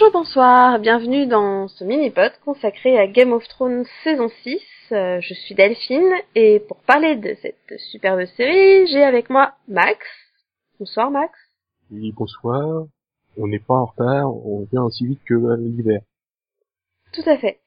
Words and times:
Bonjour, 0.00 0.12
bonsoir, 0.12 0.78
bienvenue 0.78 1.26
dans 1.26 1.66
ce 1.66 1.82
mini-pod 1.82 2.30
consacré 2.44 2.96
à 2.96 3.08
Game 3.08 3.32
of 3.32 3.42
Thrones 3.48 3.84
saison 4.04 4.28
6. 4.44 4.62
Euh, 4.92 5.20
je 5.20 5.34
suis 5.34 5.56
Delphine 5.56 6.12
et 6.36 6.60
pour 6.60 6.76
parler 6.82 7.16
de 7.16 7.34
cette 7.42 7.80
superbe 7.90 8.24
série, 8.36 8.86
j'ai 8.86 9.02
avec 9.02 9.28
moi 9.28 9.54
Max. 9.66 9.98
Bonsoir 10.78 11.10
Max. 11.10 11.36
Oui, 11.90 12.12
bonsoir. 12.12 12.86
On 13.36 13.48
n'est 13.48 13.58
pas 13.58 13.74
en 13.74 13.86
retard, 13.86 14.32
on 14.46 14.68
vient 14.70 14.84
aussi 14.84 15.04
vite 15.04 15.20
que 15.26 15.34
euh, 15.34 15.56
l'hiver. 15.56 16.02
Tout 17.12 17.28
à 17.28 17.36
fait. 17.36 17.58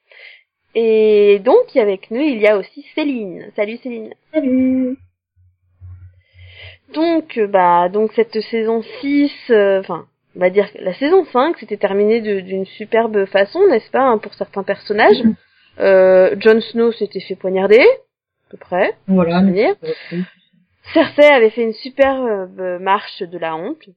Et 0.74 1.38
donc, 1.40 1.76
avec 1.76 2.10
nous, 2.10 2.22
il 2.22 2.40
y 2.40 2.46
a 2.46 2.56
aussi 2.56 2.82
Céline. 2.94 3.52
Salut 3.56 3.76
Céline. 3.82 4.14
Salut. 4.32 4.96
Donc, 6.94 7.36
euh, 7.36 7.46
bah, 7.46 7.90
donc 7.90 8.10
cette 8.14 8.40
saison 8.40 8.80
6, 9.02 9.30
euh, 9.50 9.80
enfin, 9.80 10.06
on 10.36 10.40
va 10.40 10.50
dire 10.50 10.68
la 10.76 10.94
saison 10.94 11.24
5 11.26 11.58
s'était 11.58 11.76
terminée 11.76 12.20
d'une 12.20 12.66
superbe 12.66 13.24
façon, 13.26 13.66
n'est-ce 13.68 13.90
pas, 13.90 14.02
hein, 14.02 14.18
pour 14.18 14.34
certains 14.34 14.62
personnages. 14.62 15.22
Mhm. 15.22 15.34
Euh, 15.80 16.36
Jon 16.38 16.60
Snow 16.60 16.92
s'était 16.92 17.20
fait 17.20 17.34
poignarder, 17.36 17.80
à 17.80 18.50
peu 18.50 18.56
près, 18.58 18.94
Voilà. 19.08 19.40
dire. 19.42 19.74
Cersei 20.92 21.24
avait 21.26 21.50
fait 21.50 21.62
une 21.62 21.72
superbe 21.74 22.60
marche 22.80 23.22
de 23.22 23.38
la 23.38 23.54
honte 23.56 23.88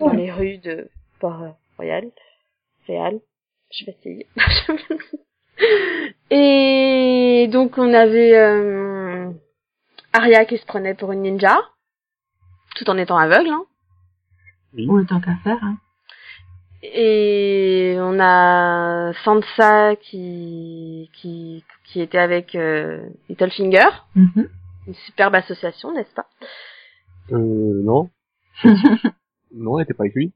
dans 0.00 0.08
Ouais. 0.10 0.16
les 0.16 0.30
rues 0.32 0.58
de 0.58 0.88
Port-Royal. 1.20 2.10
Réal. 2.86 3.20
Je 3.70 3.84
vais 3.84 3.92
essayer. 4.00 4.26
Et 6.30 7.48
donc 7.50 7.78
on 7.78 7.92
avait 7.94 8.34
euh, 8.36 9.30
Arya 10.12 10.44
qui 10.44 10.58
se 10.58 10.66
prenait 10.66 10.94
pour 10.94 11.12
une 11.12 11.22
ninja, 11.22 11.58
tout 12.76 12.88
en 12.90 12.96
étant 12.98 13.16
aveugle. 13.18 13.50
Hein. 13.50 13.64
Ou 14.76 14.96
le 14.96 15.06
temps 15.06 15.20
qu'à 15.20 15.36
faire. 15.44 15.58
Hein. 15.62 15.78
Et 16.82 17.96
on 17.98 18.18
a 18.20 19.12
Sansa 19.24 19.96
qui 19.96 21.10
qui 21.14 21.64
qui 21.86 22.00
était 22.00 22.18
avec 22.18 22.54
euh, 22.54 23.00
Littlefinger, 23.28 23.88
Mhm. 24.14 24.48
une 24.86 24.94
superbe 24.94 25.34
association, 25.34 25.92
n'est-ce 25.92 26.14
pas? 26.14 26.26
Euh, 27.32 27.82
non. 27.82 28.10
non, 29.52 29.78
elle 29.78 29.84
était 29.84 29.94
pas 29.94 30.04
avec 30.04 30.14
lui. 30.14 30.32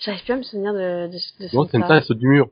J'arrive 0.00 0.24
plus 0.24 0.32
à 0.32 0.36
me 0.36 0.42
souvenir 0.42 0.72
de 0.74 1.06
de, 1.06 1.44
de 1.44 1.56
Non, 1.56 1.64
Sansa. 1.64 1.78
Sansa, 1.80 1.96
elle 1.96 2.02
saute 2.04 2.18
du 2.18 2.28
mur. 2.28 2.48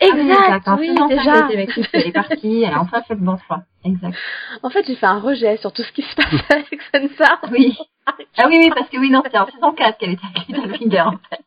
Exact, 0.00 0.68
En 0.68 0.76
oui, 0.78 0.94
ça, 0.96 1.06
déjà. 1.08 1.22
elle 1.32 1.44
était 1.44 1.54
avec 1.54 1.76
lui, 1.76 1.86
elle 1.92 2.06
est 2.08 2.12
partie, 2.12 2.62
elle 2.62 2.74
a 2.74 2.80
enfin 2.80 3.02
fait 3.02 3.14
le 3.14 3.20
bon 3.20 3.36
choix. 3.38 3.62
Exact. 3.84 4.16
En 4.62 4.68
fait, 4.70 4.86
j'ai 4.86 4.96
fait 4.96 5.06
un 5.06 5.18
rejet 5.18 5.56
sur 5.58 5.72
tout 5.72 5.82
ce 5.82 5.92
qui 5.92 6.02
se 6.02 6.14
passe 6.14 6.32
avec 6.50 6.80
Sansa. 6.92 7.40
Oui. 7.50 7.76
Ah 8.06 8.46
oui, 8.48 8.56
oui, 8.58 8.70
parce 8.74 8.88
que 8.88 8.96
oui, 8.98 9.10
non, 9.10 9.22
c'était 9.24 9.38
en 9.38 9.46
saison 9.46 9.72
4 9.72 9.98
qu'elle 9.98 10.12
était 10.12 10.22
avec 10.34 10.48
Littlefinger, 10.48 11.00
en 11.02 11.10
fait. 11.12 11.40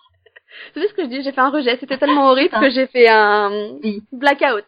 Vous 0.73 0.81
savez 0.81 0.87
ce 0.87 0.93
que 0.93 1.03
je 1.03 1.07
dis 1.09 1.21
J'ai 1.23 1.31
fait 1.33 1.41
un 1.41 1.49
rejet. 1.49 1.77
C'était 1.79 1.97
tellement 1.97 2.29
horrible 2.29 2.53
Ah. 2.53 2.61
que 2.61 2.69
j'ai 2.69 2.87
fait 2.87 3.07
un 3.09 3.51
Oui. 3.83 4.03
blackout. 4.11 4.65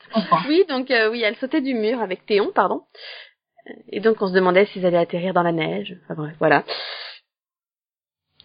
Oui, 0.47 0.65
donc 0.67 0.91
euh, 0.91 1.09
oui, 1.09 1.21
elle 1.23 1.35
sautait 1.37 1.61
du 1.61 1.73
mur 1.73 2.01
avec 2.01 2.25
Théon, 2.25 2.51
pardon. 2.53 2.81
Et 3.89 3.99
donc 4.01 4.21
on 4.21 4.27
se 4.27 4.33
demandait 4.33 4.65
s'ils 4.67 4.85
allaient 4.85 4.97
atterrir 4.97 5.33
dans 5.33 5.43
la 5.43 5.51
neige. 5.53 5.95
Enfin 6.03 6.15
bref, 6.21 6.35
voilà. 6.39 6.63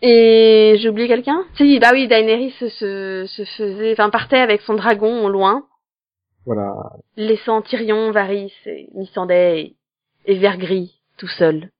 Et 0.03 0.77
j'ai 0.79 0.89
oublié 0.89 1.07
quelqu'un? 1.09 1.45
Si, 1.57 1.79
bah 1.79 1.91
oui, 1.93 2.09
Daenerys 2.09 2.51
se, 2.59 2.69
se, 2.69 3.25
se 3.27 3.45
faisait, 3.45 3.93
enfin 3.93 4.11
partait 4.11 4.39
avec 4.41 4.61
son 4.63 4.75
dragon 4.75 5.25
au 5.25 5.29
loin, 5.29 5.65
Voilà. 6.45 6.73
laissant 7.17 7.63
Tyrion, 7.63 8.11
Varys, 8.11 8.53
et 8.67 8.89
Missandei 8.95 9.77
et, 10.27 10.33
et 10.33 10.39
Vergris 10.39 11.01
tout 11.19 11.29
seul 11.29 11.71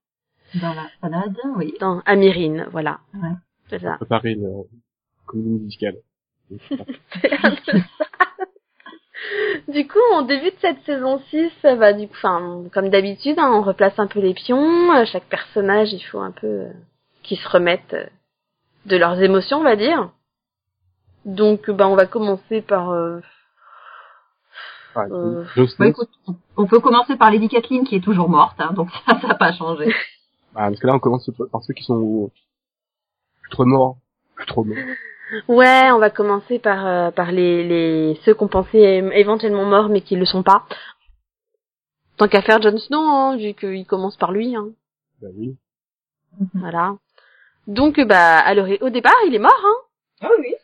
Dans 0.55 0.75
la 0.75 0.87
salade, 1.01 1.37
oui. 1.57 1.75
dans 1.81 2.01
à 2.05 2.15
Myrine, 2.17 2.67
voilà. 2.71 3.01
Ouais. 3.15 3.31
C'est 3.71 3.81
ça. 3.81 3.97
Préparer 3.97 4.35
le 4.35 4.49
comédie 5.27 5.61
musicale. 5.65 5.97
Du 9.69 9.87
coup, 9.87 9.99
on 10.15 10.23
débute 10.23 10.57
cette 10.61 10.83
saison 10.85 11.21
6, 11.31 11.51
euh, 11.65 11.77
bah, 11.77 11.93
du 11.93 12.09
coup, 12.09 12.15
enfin, 12.17 12.65
comme 12.75 12.89
d'habitude, 12.89 13.39
hein, 13.39 13.53
on 13.55 13.63
replace 13.63 13.97
un 13.99 14.09
peu 14.09 14.19
les 14.21 14.35
pions. 14.35 14.93
euh, 14.95 15.05
Chaque 15.05 15.25
personnage, 15.29 15.93
il 15.93 16.01
faut 16.01 16.19
un 16.19 16.33
peu 16.33 16.47
euh, 16.47 16.73
qu'ils 17.23 17.39
se 17.39 17.49
remettent 17.49 17.95
euh, 17.95 18.07
de 18.87 18.97
leurs 18.97 19.21
émotions, 19.23 19.59
on 19.59 19.63
va 19.63 19.77
dire. 19.77 20.11
Donc, 21.25 21.71
bah, 21.71 21.87
on 21.87 21.95
va 21.95 22.07
commencer 22.07 22.63
par. 22.63 22.91
euh, 22.91 23.21
Ah, 24.97 25.05
Euh, 25.11 25.45
Bon, 25.57 25.67
Snow. 25.69 25.87
écoute, 25.87 26.11
on 26.57 26.67
peut 26.67 26.81
commencer 26.81 27.17
par 27.17 27.31
Lady 27.31 27.49
Kathleen 27.49 27.85
qui 27.85 27.95
est 27.97 28.01
toujours 28.05 28.29
morte, 28.29 28.61
hein, 28.61 28.73
donc 28.75 28.89
ça, 29.07 29.21
ça 29.21 29.29
n'a 29.29 29.35
pas 29.37 29.53
changé. 29.53 29.95
Ah, 30.55 30.69
parce 30.69 30.81
que 30.81 30.87
là, 30.87 30.95
on 30.95 30.99
commence 30.99 31.31
par 31.51 31.63
ceux 31.63 31.75
qui 31.75 31.85
sont 31.85 32.31
plus 33.41 33.51
trop 33.51 33.65
morts. 33.65 33.97
Plus 34.35 34.47
trop 34.47 34.65
morts. 34.65 34.77
Ouais, 35.49 35.91
on 35.93 35.99
va 35.99 36.11
commencer 36.11 36.59
par 36.59 36.87
euh, 36.87 37.11
par 37.11 37.33
les 37.33 37.65
les 37.65 38.21
ceux 38.25 38.35
qu'on 38.35 38.49
pensait 38.49 38.99
éventuellement 39.15 39.65
morts 39.65 39.89
mais 39.89 40.03
qui 40.03 40.15
le 40.15 40.27
sont 40.27 40.43
pas. 40.43 40.67
Tant 42.19 42.29
qu'à 42.29 42.43
faire 42.43 42.61
Jon 42.61 42.77
Snow, 42.77 43.01
hein, 43.01 43.37
vu 43.37 43.55
qu'il 43.55 43.87
commence 43.87 44.17
par 44.17 44.33
lui. 44.33 44.55
Hein. 44.55 44.69
Bah 45.23 45.29
oui. 45.35 45.57
Voilà. 46.55 46.97
Donc, 47.67 48.01
bah, 48.01 48.39
alors, 48.39 48.69
au 48.81 48.91
départ, 48.91 49.15
il 49.27 49.35
est 49.35 49.39
mort, 49.39 49.63
hein. 49.65 49.77
Ah 50.21 50.31
oui. 50.39 50.55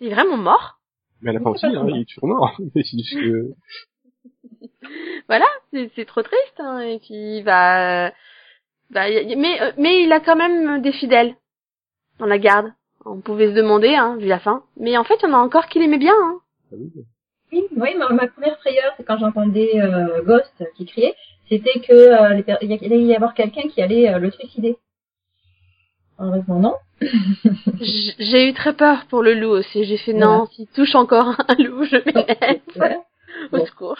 Il 0.00 0.08
est 0.08 0.14
vraiment 0.14 0.36
mort. 0.36 0.80
Mais 1.22 1.30
à 1.30 1.32
la 1.34 1.40
fin 1.40 1.50
aussi, 1.50 1.66
hein, 1.66 1.86
il 1.88 2.02
est 2.02 2.08
toujours 2.08 2.28
mort. 2.28 2.56
Mais 2.74 2.82
c'est 2.82 2.98
juste 2.98 3.14
que... 3.14 3.50
Voilà, 5.28 5.46
c'est 5.72 5.90
c'est 5.94 6.04
trop 6.04 6.22
triste. 6.22 6.58
Hein. 6.58 6.80
Et 6.80 6.98
puis, 6.98 7.42
bah, 7.42 8.12
bah, 8.90 9.08
y- 9.08 9.32
y- 9.32 9.36
mais 9.36 9.60
euh, 9.62 9.72
mais 9.78 10.02
il 10.02 10.12
a 10.12 10.20
quand 10.20 10.36
même 10.36 10.80
des 10.82 10.92
fidèles 10.92 11.34
dans 12.18 12.26
la 12.26 12.38
garde. 12.38 12.72
On 13.06 13.20
pouvait 13.20 13.48
se 13.48 13.54
demander, 13.54 13.94
hein, 13.94 14.16
vu 14.18 14.26
la 14.26 14.38
fin. 14.38 14.62
Mais 14.76 14.96
en 14.98 15.04
fait, 15.04 15.18
il 15.22 15.28
y 15.28 15.32
en 15.32 15.34
a 15.34 15.38
encore 15.38 15.66
qui 15.68 15.78
l'aimaient 15.78 15.98
bien. 15.98 16.14
Hein. 16.14 16.38
Ah 16.72 16.76
oui. 17.52 17.64
Oui, 17.76 17.94
ma, 17.96 18.08
ma 18.10 18.26
première 18.28 18.58
frayeur, 18.60 18.92
c'est 18.96 19.04
quand 19.04 19.18
j'entendais 19.18 19.80
euh, 19.80 20.22
Ghost 20.22 20.52
qui 20.76 20.86
criait, 20.86 21.14
c'était 21.48 21.80
que 21.80 21.92
euh, 21.92 22.28
les 22.34 22.42
per- 22.44 22.58
il 22.62 22.70
y 22.70 22.74
allait 22.84 23.00
y 23.02 23.14
avoir 23.16 23.34
quelqu'un 23.34 23.68
qui 23.68 23.82
allait 23.82 24.08
euh, 24.12 24.18
le 24.18 24.30
suicider. 24.30 24.76
Heureusement 26.18 26.58
non. 26.60 26.74
J- 27.80 28.14
J'ai 28.18 28.48
eu 28.48 28.52
très 28.52 28.74
peur 28.74 29.06
pour 29.08 29.22
le 29.22 29.34
loup 29.34 29.48
aussi. 29.50 29.84
J'ai 29.84 29.96
fait 29.96 30.12
non, 30.12 30.46
s'il 30.46 30.66
touche 30.68 30.94
encore 30.94 31.34
un 31.48 31.54
loup, 31.62 31.84
je 31.84 31.96
m'énerve. 31.96 32.60
Ouais. 32.76 32.98
Au 33.52 33.56
Bon. 33.58 33.66
secours. 33.66 33.98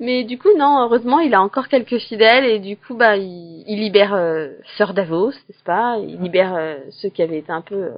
Mais 0.00 0.24
du 0.24 0.38
coup, 0.38 0.48
non, 0.56 0.82
heureusement, 0.82 1.20
il 1.20 1.34
a 1.34 1.40
encore 1.42 1.68
quelques 1.68 1.98
fidèles 1.98 2.44
et 2.44 2.58
du 2.58 2.76
coup, 2.76 2.94
bah, 2.94 3.16
il, 3.16 3.64
il 3.66 3.78
libère 3.80 4.14
euh, 4.14 4.48
Sœur 4.76 4.94
Davos, 4.94 5.30
n'est-ce 5.30 5.62
pas? 5.64 5.98
Il 5.98 6.20
libère 6.20 6.54
euh, 6.56 6.76
ceux 6.90 7.08
qui 7.08 7.22
avaient 7.22 7.38
été 7.38 7.52
un 7.52 7.60
peu 7.62 7.74
euh, 7.76 7.90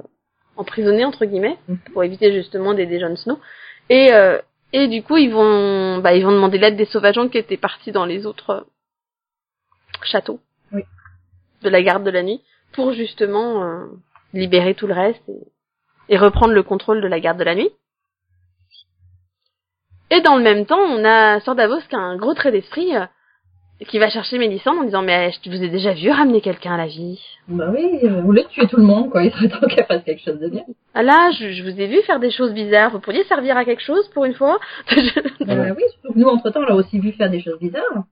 emprisonnés 0.56 1.04
entre 1.04 1.24
guillemets 1.24 1.58
Mhm. 1.68 1.78
pour 1.92 2.04
éviter 2.04 2.32
justement 2.32 2.74
des, 2.74 2.86
des 2.86 3.00
Jon 3.00 3.16
Snow. 3.16 3.38
Et 3.88 4.12
euh, 4.12 4.38
et 4.72 4.86
du 4.86 5.02
coup, 5.02 5.16
ils 5.16 5.32
vont 5.32 5.98
bah, 5.98 6.14
ils 6.14 6.24
vont 6.24 6.32
demander 6.32 6.58
l'aide 6.58 6.76
des 6.76 6.84
sauvageons 6.84 7.28
qui 7.28 7.38
étaient 7.38 7.56
partis 7.56 7.90
dans 7.92 8.04
les 8.06 8.24
autres 8.26 8.50
euh, 8.50 8.60
châteaux 10.04 10.40
Oui. 10.72 10.82
de 11.62 11.68
la 11.68 11.82
garde 11.82 12.04
de 12.04 12.10
la 12.10 12.22
nuit 12.22 12.40
pour 12.72 12.92
justement 12.92 13.64
euh, 13.64 13.86
libérer 14.32 14.74
tout 14.74 14.86
le 14.86 14.94
reste 14.94 15.22
et, 15.28 16.14
et 16.14 16.16
reprendre 16.18 16.52
le 16.54 16.62
contrôle 16.62 17.00
de 17.00 17.08
la 17.08 17.18
garde 17.20 17.38
de 17.38 17.44
la 17.44 17.54
nuit. 17.54 17.70
Et 20.10 20.20
dans 20.22 20.36
le 20.36 20.42
même 20.42 20.66
temps, 20.66 20.80
on 20.80 21.04
a 21.04 21.40
Sœur 21.40 21.54
Davos 21.54 21.80
qui 21.88 21.94
a 21.96 21.98
un 21.98 22.16
gros 22.16 22.34
trait 22.34 22.52
d'esprit 22.52 22.96
euh, 22.96 23.04
qui 23.88 23.98
va 23.98 24.10
chercher 24.10 24.38
Mélissande 24.38 24.78
en 24.78 24.84
disant 24.84 25.02
mais 25.02 25.30
je 25.44 25.50
vous 25.50 25.62
ai 25.62 25.68
déjà 25.68 25.92
vu 25.94 26.10
ramener 26.10 26.40
quelqu'un 26.40 26.74
à 26.74 26.76
la 26.76 26.86
vie. 26.86 27.20
Bah 27.48 27.70
oui, 27.72 28.00
vous 28.02 28.22
voulez 28.22 28.44
tuer 28.46 28.66
tout 28.66 28.76
le 28.76 28.82
monde, 28.82 29.10
quoi. 29.10 29.22
Il 29.24 29.32
serait 29.32 29.48
temps 29.48 29.66
qu'elle 29.66 29.86
fasse 29.86 30.04
quelque 30.04 30.22
chose 30.22 30.38
de 30.38 30.48
bien. 30.48 30.64
Ah 30.94 31.02
là, 31.02 31.30
je, 31.38 31.52
je 31.52 31.62
vous 31.62 31.80
ai 31.80 31.86
vu 31.86 32.02
faire 32.02 32.20
des 32.20 32.30
choses 32.30 32.52
bizarres. 32.52 32.90
Vous 32.90 33.00
pourriez 33.00 33.24
servir 33.24 33.56
à 33.56 33.64
quelque 33.64 33.82
chose 33.82 34.08
pour 34.10 34.24
une 34.24 34.34
fois? 34.34 34.58
Euh, 35.48 35.74
oui, 35.76 35.82
surtout 35.94 36.12
que 36.12 36.18
nous, 36.18 36.28
entre-temps, 36.28 36.60
on 36.60 36.66
l'a 36.66 36.74
aussi 36.76 37.00
vu 37.00 37.12
faire 37.12 37.30
des 37.30 37.40
choses 37.40 37.58
bizarres. 37.58 38.04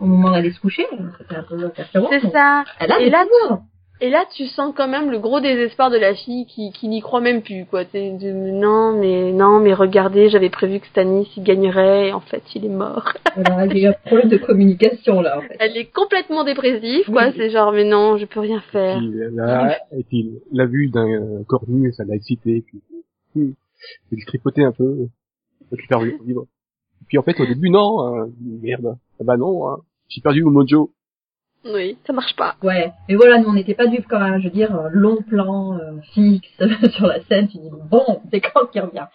Au 0.00 0.06
moment 0.06 0.30
d'aller 0.30 0.50
se 0.50 0.58
coucher, 0.58 0.86
c'était 1.18 1.36
un 1.36 1.42
peu. 1.42 1.70
C'est 2.10 2.30
ça. 2.30 2.64
Elle 2.80 2.90
a 2.90 3.00
Et 3.00 3.04
des 3.04 3.10
là, 3.10 3.24
pouvoirs. 3.42 3.60
Et 4.02 4.08
là, 4.08 4.24
tu 4.34 4.46
sens 4.46 4.72
quand 4.74 4.88
même 4.88 5.10
le 5.10 5.18
gros 5.18 5.40
désespoir 5.40 5.90
de 5.90 5.98
la 5.98 6.14
fille 6.14 6.46
qui, 6.46 6.72
qui 6.72 6.88
n'y 6.88 7.00
croit 7.00 7.20
même 7.20 7.42
plus, 7.42 7.66
quoi. 7.66 7.84
T'es 7.84 8.12
de, 8.12 8.32
non, 8.32 8.98
mais 8.98 9.32
non, 9.32 9.60
mais 9.60 9.74
regardez, 9.74 10.30
j'avais 10.30 10.48
prévu 10.48 10.80
que 10.80 10.86
Stanis 10.86 11.30
il 11.36 11.42
gagnerait, 11.42 12.08
et 12.08 12.12
en 12.12 12.20
fait, 12.20 12.42
il 12.54 12.64
est 12.64 12.70
mort. 12.70 13.12
Voilà, 13.36 13.66
il 13.66 13.78
y 13.78 13.86
a 13.86 13.90
eu 13.90 13.92
un 13.92 13.96
problème 14.06 14.28
de 14.28 14.38
communication, 14.38 15.20
là, 15.20 15.38
en 15.38 15.42
fait. 15.42 15.56
Elle 15.60 15.76
est 15.76 15.92
complètement 15.92 16.44
dépressive, 16.44 17.04
quoi. 17.06 17.26
Oui. 17.26 17.32
C'est 17.36 17.50
genre, 17.50 17.72
mais 17.72 17.84
non, 17.84 18.16
je 18.16 18.24
peux 18.26 18.40
rien 18.40 18.60
faire. 18.72 18.98
Puis, 18.98 19.12
là, 19.34 19.76
et 19.96 20.02
puis, 20.02 20.30
la 20.52 20.66
vue 20.66 20.88
d'un 20.88 21.06
euh, 21.08 21.44
corps 21.46 21.64
nu, 21.68 21.92
ça 21.92 22.04
l'a 22.04 22.16
excité. 22.16 22.64
Puis, 22.66 22.80
hmm, 23.34 23.52
il 24.12 24.18
le 24.18 24.26
tripotait 24.26 24.64
un 24.64 24.72
peu. 24.72 25.08
Il 25.70 25.78
a 25.78 25.86
perdu 25.88 26.18
vivre. 26.24 26.46
Et 27.02 27.04
puis 27.06 27.18
en 27.18 27.22
fait, 27.22 27.38
au 27.40 27.46
début, 27.46 27.70
non. 27.70 28.00
hein, 28.06 28.28
merde. 28.40 28.96
Ah 29.20 29.24
bah 29.24 29.36
non. 29.36 29.68
Hein, 29.68 29.78
J'ai 30.08 30.20
perdu 30.20 30.42
mon 30.42 30.50
mojo. 30.50 30.90
Oui, 31.64 31.98
ça 32.06 32.12
marche 32.12 32.34
pas. 32.36 32.56
Ouais, 32.62 32.90
mais 33.08 33.14
voilà, 33.16 33.38
nous 33.38 33.48
on 33.48 33.52
n'était 33.52 33.74
pas 33.74 33.86
dupes 33.86 34.06
quand 34.08 34.18
même, 34.20 34.38
je 34.40 34.44
veux 34.44 34.50
dire, 34.50 34.74
euh, 34.74 34.88
long 34.92 35.20
plan 35.22 35.78
euh, 35.78 36.00
fixe 36.14 36.48
sur 36.94 37.06
la 37.06 37.22
scène, 37.24 37.48
tu 37.48 37.58
dis 37.58 37.68
bon, 37.90 38.22
c'est 38.30 38.40
quand 38.40 38.66
qui 38.66 38.80
revient 38.80 39.06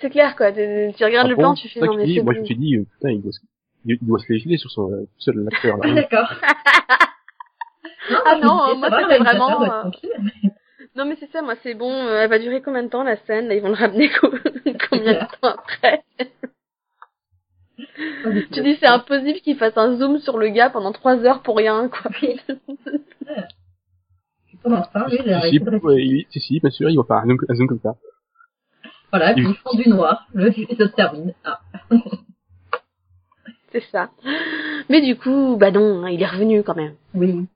C'est 0.00 0.10
clair, 0.10 0.36
quoi. 0.36 0.50
Tu, 0.52 0.92
tu 0.96 1.04
regardes 1.04 1.26
Ah 1.26 1.30
le 1.30 1.36
bon 1.36 1.42
plan, 1.42 1.54
tu 1.54 1.68
fais, 1.68 1.80
non, 1.80 1.94
mais 1.94 2.06
dis, 2.06 2.14
c'est 2.16 2.22
Moi, 2.22 2.32
je 2.32 2.38
bon. 2.38 2.42
me 2.42 2.46
suis 2.46 2.56
dit, 2.56 2.76
euh, 2.76 2.84
putain, 2.94 3.10
il 3.10 3.20
doit, 3.22 3.32
se, 3.32 3.40
il 3.84 3.98
doit 4.00 4.18
se 4.18 4.32
légiler 4.32 4.56
sur 4.56 4.70
son 4.70 4.90
euh, 4.90 5.06
seul 5.18 5.36
l'acteur 5.44 5.76
Ah 5.82 5.86
là. 5.88 5.94
d'accord. 6.02 6.32
Ah 8.26 8.36
non, 8.40 8.64
disais, 8.66 8.76
moi, 8.78 9.00
c'était 9.02 9.18
vraiment, 9.18 9.58
doit 9.58 9.66
être 9.66 9.86
euh. 9.86 10.48
Non 10.96 11.04
mais 11.06 11.16
c'est 11.18 11.30
ça, 11.32 11.42
moi 11.42 11.54
c'est 11.62 11.74
bon, 11.74 11.90
euh, 11.90 12.20
elle 12.22 12.30
va 12.30 12.38
durer 12.38 12.62
combien 12.62 12.82
de 12.84 12.88
temps 12.88 13.02
la 13.02 13.16
scène? 13.26 13.48
Là, 13.48 13.54
Ils 13.54 13.62
vont 13.62 13.68
le 13.68 13.74
ramener 13.74 14.10
co- 14.10 14.30
combien 14.90 15.14
de 15.14 15.18
temps 15.40 15.48
après? 15.58 16.04
Tu 17.96 18.62
dis 18.62 18.76
c'est 18.80 18.86
impossible 18.86 19.40
qu'il 19.40 19.56
fasse 19.56 19.76
un 19.76 19.96
zoom 19.96 20.18
sur 20.18 20.38
le 20.38 20.48
gars 20.48 20.70
pendant 20.70 20.92
trois 20.92 21.16
heures 21.24 21.42
pour 21.42 21.56
rien, 21.56 21.88
quoi. 21.88 22.10
Pendant 24.62 24.82
ce 24.82 24.92
temps, 24.92 25.06
lui, 25.08 25.18
il 25.24 25.32
a 25.32 25.42
Si, 25.42 25.60
oui, 25.82 26.26
si, 26.30 26.40
si, 26.40 26.60
bien 26.60 26.70
sûr, 26.70 26.88
ils 26.90 26.96
vont 26.96 27.04
faire 27.04 27.16
un 27.18 27.26
zoom, 27.26 27.38
un 27.48 27.54
zoom 27.54 27.68
comme 27.68 27.80
ça. 27.80 27.96
Voilà, 29.10 29.34
puis 29.34 29.44
ils 29.46 29.54
font 29.54 29.76
du 29.76 29.88
noir. 29.88 30.26
Le 30.34 30.50
ça 30.50 30.88
se 30.88 30.94
termine. 30.94 31.34
Ah. 31.44 31.60
c'est 33.72 33.84
ça. 33.92 34.10
Mais 34.88 35.00
du 35.02 35.16
coup, 35.16 35.56
bah 35.58 35.70
non, 35.70 36.04
hein, 36.04 36.10
il 36.10 36.20
est 36.22 36.26
revenu 36.26 36.62
quand 36.62 36.74
même. 36.74 36.94
Oui. 37.14 37.46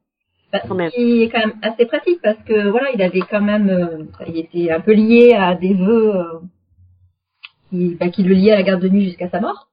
Bah, 0.53 0.61
Quand 0.67 0.75
même. 0.75 0.91
qui 0.91 1.23
est 1.23 1.29
quand 1.29 1.41
même 1.41 1.59
assez 1.63 1.85
pratique 1.85 2.21
parce 2.23 2.39
que 2.45 2.69
voilà, 2.69 2.91
il 2.93 3.03
avait 3.03 3.21
quand 3.21 3.43
même, 3.43 3.69
euh, 3.69 4.05
il 4.27 4.39
était 4.39 4.71
un 4.71 4.81
peu 4.81 4.93
lié 4.93 5.35
à 5.35 5.55
des 5.55 5.75
vœux 5.75 6.15
euh, 6.17 6.39
qui, 7.69 7.97
bah, 7.97 8.09
qui 8.09 8.23
le 8.23 8.35
liaient 8.35 8.53
à 8.53 8.57
la 8.57 8.63
garde 8.63 8.81
de 8.81 8.89
nuit 8.89 9.05
jusqu'à 9.05 9.29
sa 9.29 9.41
mort. 9.41 9.69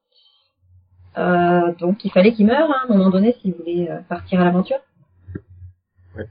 Euh, 1.17 1.71
donc 1.79 2.03
il 2.03 2.11
fallait 2.11 2.33
qu'il 2.33 2.45
meure 2.45 2.69
hein, 2.69 2.81
à 2.81 2.85
un 2.93 2.97
moment 2.97 3.09
donné 3.09 3.35
s'il 3.41 3.53
voulait 3.53 3.89
euh, 3.89 3.99
partir 4.09 4.41
à 4.41 4.45
l'aventure. 4.45 4.79
Ouais. 6.17 6.27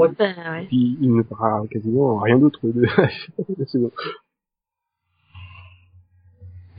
Ouais. 0.00 0.08
Puis 0.66 0.96
il 1.00 1.14
ne 1.14 1.22
fera 1.22 1.62
quasiment 1.70 2.18
rien 2.18 2.38
d'autre 2.38 2.60
de 2.64 2.82
la 2.82 3.66
saison. 3.66 3.90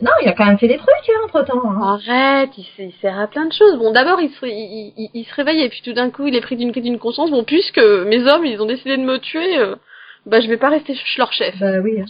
Non, 0.02 0.12
il 0.24 0.28
a 0.28 0.34
quand 0.34 0.46
même 0.46 0.58
fait 0.58 0.68
des 0.68 0.78
trucs 0.78 0.90
hein, 1.10 1.22
entre 1.26 1.44
temps. 1.46 1.62
Hein. 1.72 2.00
Arrête, 2.08 2.50
il, 2.58 2.92
sert 3.02 3.20
à 3.20 3.28
plein 3.28 3.46
de 3.46 3.54
choses. 3.54 3.78
Bon, 3.78 3.92
d'abord, 3.92 4.20
il 4.20 4.32
se, 4.32 4.46
il, 4.46 4.94
il- 4.98 5.10
il 5.14 5.26
se 5.26 5.36
réveille 5.36 5.62
et 5.62 5.70
puis 5.70 5.82
tout 5.84 5.94
d'un 5.94 6.10
coup, 6.10 6.26
il 6.28 6.36
est 6.36 6.42
pris 6.42 6.58
d'une 6.58 6.72
d'une 6.72 6.98
conscience. 7.00 7.30
Bon, 7.30 7.44
puisque 7.44 7.78
mes 7.80 8.26
hommes, 8.28 8.46
ils 8.46 8.60
ont 8.62 8.66
décidé 8.66 8.98
de 8.98 9.04
me 9.04 9.20
tuer, 9.20 9.60
euh, 9.60 9.76
bah 10.26 10.40
je 10.42 10.48
vais 10.48 10.58
pas 10.58 10.70
rester 10.70 10.96
leur 11.18 11.32
chef. 11.34 11.60
Bah 11.60 11.80
oui. 11.82 12.02
hein. 12.02 12.06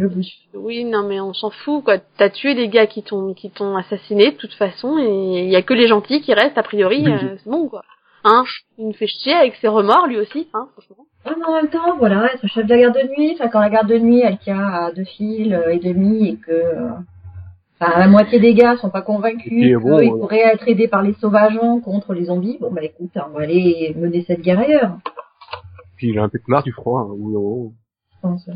Je 0.00 0.06
bouge. 0.06 0.32
Oui, 0.54 0.84
non, 0.84 1.06
mais 1.06 1.20
on 1.20 1.34
s'en 1.34 1.50
fout, 1.50 1.84
quoi. 1.84 1.98
T'as 2.16 2.30
tué 2.30 2.54
les 2.54 2.68
gars 2.68 2.86
qui 2.86 3.02
t'ont 3.02 3.34
qui 3.34 3.50
t'ont 3.50 3.76
assassiné 3.76 4.30
de 4.30 4.36
toute 4.36 4.54
façon, 4.54 4.96
et 4.98 5.42
il 5.44 5.50
y 5.50 5.56
a 5.56 5.62
que 5.62 5.74
les 5.74 5.88
gentils 5.88 6.22
qui 6.22 6.32
restent. 6.32 6.56
A 6.56 6.62
priori, 6.62 7.02
Oui. 7.04 7.12
euh, 7.12 7.36
c'est 7.44 7.50
bon, 7.50 7.68
quoi. 7.68 7.82
Hein? 8.24 8.44
Il 8.78 8.86
nous 8.86 8.92
fait 8.94 9.06
chier 9.06 9.34
avec 9.34 9.54
ses 9.56 9.68
remords, 9.68 10.06
lui 10.06 10.18
aussi, 10.18 10.48
hein, 10.54 10.68
franchement. 10.72 11.04
Ah, 11.26 11.32
mais 11.38 11.44
en 11.44 11.54
même 11.54 11.68
temps, 11.68 11.96
voilà, 11.98 12.32
être 12.32 12.46
chef 12.46 12.64
de 12.66 12.70
la 12.74 12.80
garde 12.80 12.94
de 12.96 13.08
nuit, 13.14 13.32
enfin, 13.34 13.48
quand 13.48 13.60
la 13.60 13.68
garde 13.68 13.88
de 13.88 13.98
nuit, 13.98 14.20
elle 14.20 14.38
tient 14.38 14.58
à 14.58 14.90
deux 14.92 15.04
fils 15.04 15.52
euh, 15.52 15.68
et 15.70 15.78
demi 15.78 16.28
et 16.28 16.36
que 16.36 16.50
euh, 16.50 16.88
enfin, 17.78 17.98
la 17.98 18.08
moitié 18.08 18.38
des 18.40 18.54
gars 18.54 18.76
sont 18.78 18.88
pas 18.90 19.02
convaincus 19.02 19.76
bon, 19.78 19.98
qu'ils 19.98 20.10
pourraient 20.10 20.46
être 20.54 20.66
aidés 20.68 20.88
par 20.88 21.02
les 21.02 21.12
sauvageons 21.14 21.80
contre 21.80 22.14
les 22.14 22.24
zombies, 22.24 22.56
bon 22.58 22.70
bah 22.70 22.82
écoute, 22.84 23.10
on 23.16 23.36
va 23.36 23.42
aller 23.42 23.94
mener 23.98 24.22
cette 24.26 24.40
guerre 24.40 24.60
ailleurs, 24.60 24.96
Puis 25.96 26.08
il 26.08 26.18
a 26.18 26.22
un 26.22 26.28
peu 26.30 26.38
de 26.38 26.44
marre 26.48 26.62
du 26.62 26.72
froid, 26.72 27.00
hein, 27.00 27.14
ou 27.18 27.30
non. 27.30 27.72
je 28.14 28.20
pense. 28.22 28.48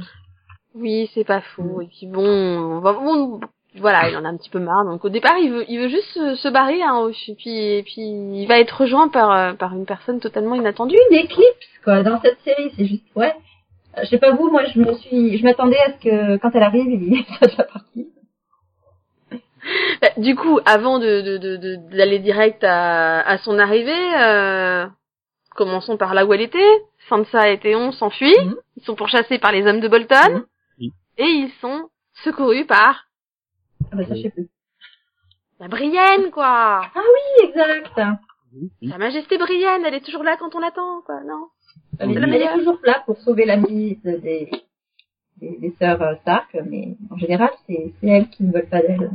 Oui, 0.75 1.11
c'est 1.15 1.25
pas 1.25 1.41
faux. 1.41 1.81
Et 1.83 1.87
puis 1.87 2.07
bon, 2.07 2.81
bon, 2.81 3.41
voilà, 3.77 4.09
il 4.09 4.17
en 4.17 4.25
a 4.25 4.29
un 4.29 4.37
petit 4.37 4.51
peu 4.51 4.59
marre. 4.59 4.85
Donc 4.85 5.05
au 5.05 5.09
départ, 5.09 5.37
il 5.39 5.51
veut, 5.51 5.65
il 5.69 5.79
veut 5.79 5.89
juste 5.89 6.09
se, 6.15 6.35
se 6.35 6.49
barrer. 6.49 6.83
Hein, 6.83 7.09
et 7.29 7.35
puis, 7.35 7.57
et 7.59 7.83
puis 7.83 8.03
il 8.03 8.47
va 8.47 8.59
être 8.59 8.81
rejoint 8.81 9.09
par, 9.09 9.31
euh, 9.31 9.53
par 9.55 9.73
une 9.75 9.87
personne 9.87 10.21
totalement 10.21 10.55
inattendue. 10.57 10.97
Une 11.11 11.17
éclipse, 11.19 11.69
quoi, 11.85 12.03
dans 12.03 12.21
cette 12.21 12.41
série, 12.45 12.73
c'est 12.77 12.87
juste, 12.87 13.05
ouais. 13.17 13.33
Euh, 13.97 14.01
Je 14.05 14.09
sais 14.09 14.19
pas 14.19 14.33
vous, 14.33 14.51
moi 14.51 14.65
je 14.67 14.79
me 14.81 14.93
suis, 14.95 15.39
je 15.39 15.45
m'attendais 15.45 15.79
à 15.79 15.93
ce 15.93 15.99
que 16.03 16.37
quand 16.39 16.51
elle 16.55 16.63
arrive, 16.65 16.91
il 16.91 17.25
soit 17.39 17.47
déjà 17.47 17.63
parti. 17.65 18.09
Bah, 20.03 20.09
Du 20.19 20.35
coup, 20.37 20.59
avant 20.67 20.99
de 20.99 21.21
de- 21.23 21.39
de- 21.39 21.57
de- 21.57 21.97
d'aller 21.97 22.19
direct 22.19 22.63
à, 22.65 23.21
à 23.21 23.39
son 23.39 23.59
arrivée, 23.59 23.93
euh, 24.21 24.87
commençons 25.57 25.97
par 25.97 26.15
là 26.15 26.27
où 26.27 26.33
elle 26.35 26.43
était. 26.43 26.59
Sansa 27.09 27.51
et 27.51 27.59
Théon 27.59 27.93
s'enfuient. 27.93 28.35
Mhm. 28.45 28.57
Ils 28.79 28.85
sont 28.85 28.95
pourchassés 28.95 29.39
par 29.39 29.53
les 29.53 29.67
hommes 29.67 29.81
de 29.81 29.89
Bolton. 29.89 30.17
Oui. 30.35 30.41
Et 31.19 31.25
ils 31.27 31.53
sont 31.61 31.89
secourus 32.25 32.67
par 32.67 33.05
Ah 33.93 33.97
bah 33.97 34.05
ça 34.07 34.15
je 34.15 34.23
sais 34.23 34.31
plus. 34.31 34.49
la 35.61 35.69
Brienne, 35.69 36.31
quoi. 36.33 36.83
Oui, 36.97 37.49
exact. 37.49 37.91
Oui, 38.53 38.71
oui. 38.83 38.89
Sa 38.89 38.99
Majesté 38.99 39.39
Brienne, 39.39 39.85
elle 39.85 39.95
est 39.95 40.05
toujours 40.05 40.23
là 40.23 40.37
quand 40.39 40.55
on 40.55 40.61
l'attend, 40.61 41.03
quoi, 41.03 41.21
non? 41.25 41.49
Elle, 41.99 42.11
est- 42.11 42.15
C'est 42.15 42.21
la 42.21 42.27
elle 42.27 42.35
est 42.35 42.39
meilleure. 42.39 42.55
toujours 42.59 42.79
là 42.85 43.03
pour 43.07 43.17
sauver 43.19 43.45
la 43.47 43.57
mise 43.57 44.01
des, 44.03 44.49
des, 45.39 45.57
des 45.59 45.75
sœurs 45.81 46.03
euh, 46.03 46.15
Stark, 46.23 46.57
mais 46.71 46.97
en 47.11 47.17
général, 47.17 47.51
c'est 47.67 47.93
c'est 48.01 48.07
elles 48.09 48.29
qui 48.31 48.45
ne 48.45 48.53
veulent 48.53 48.69
pas 48.69 48.81
d'elle. 48.83 49.11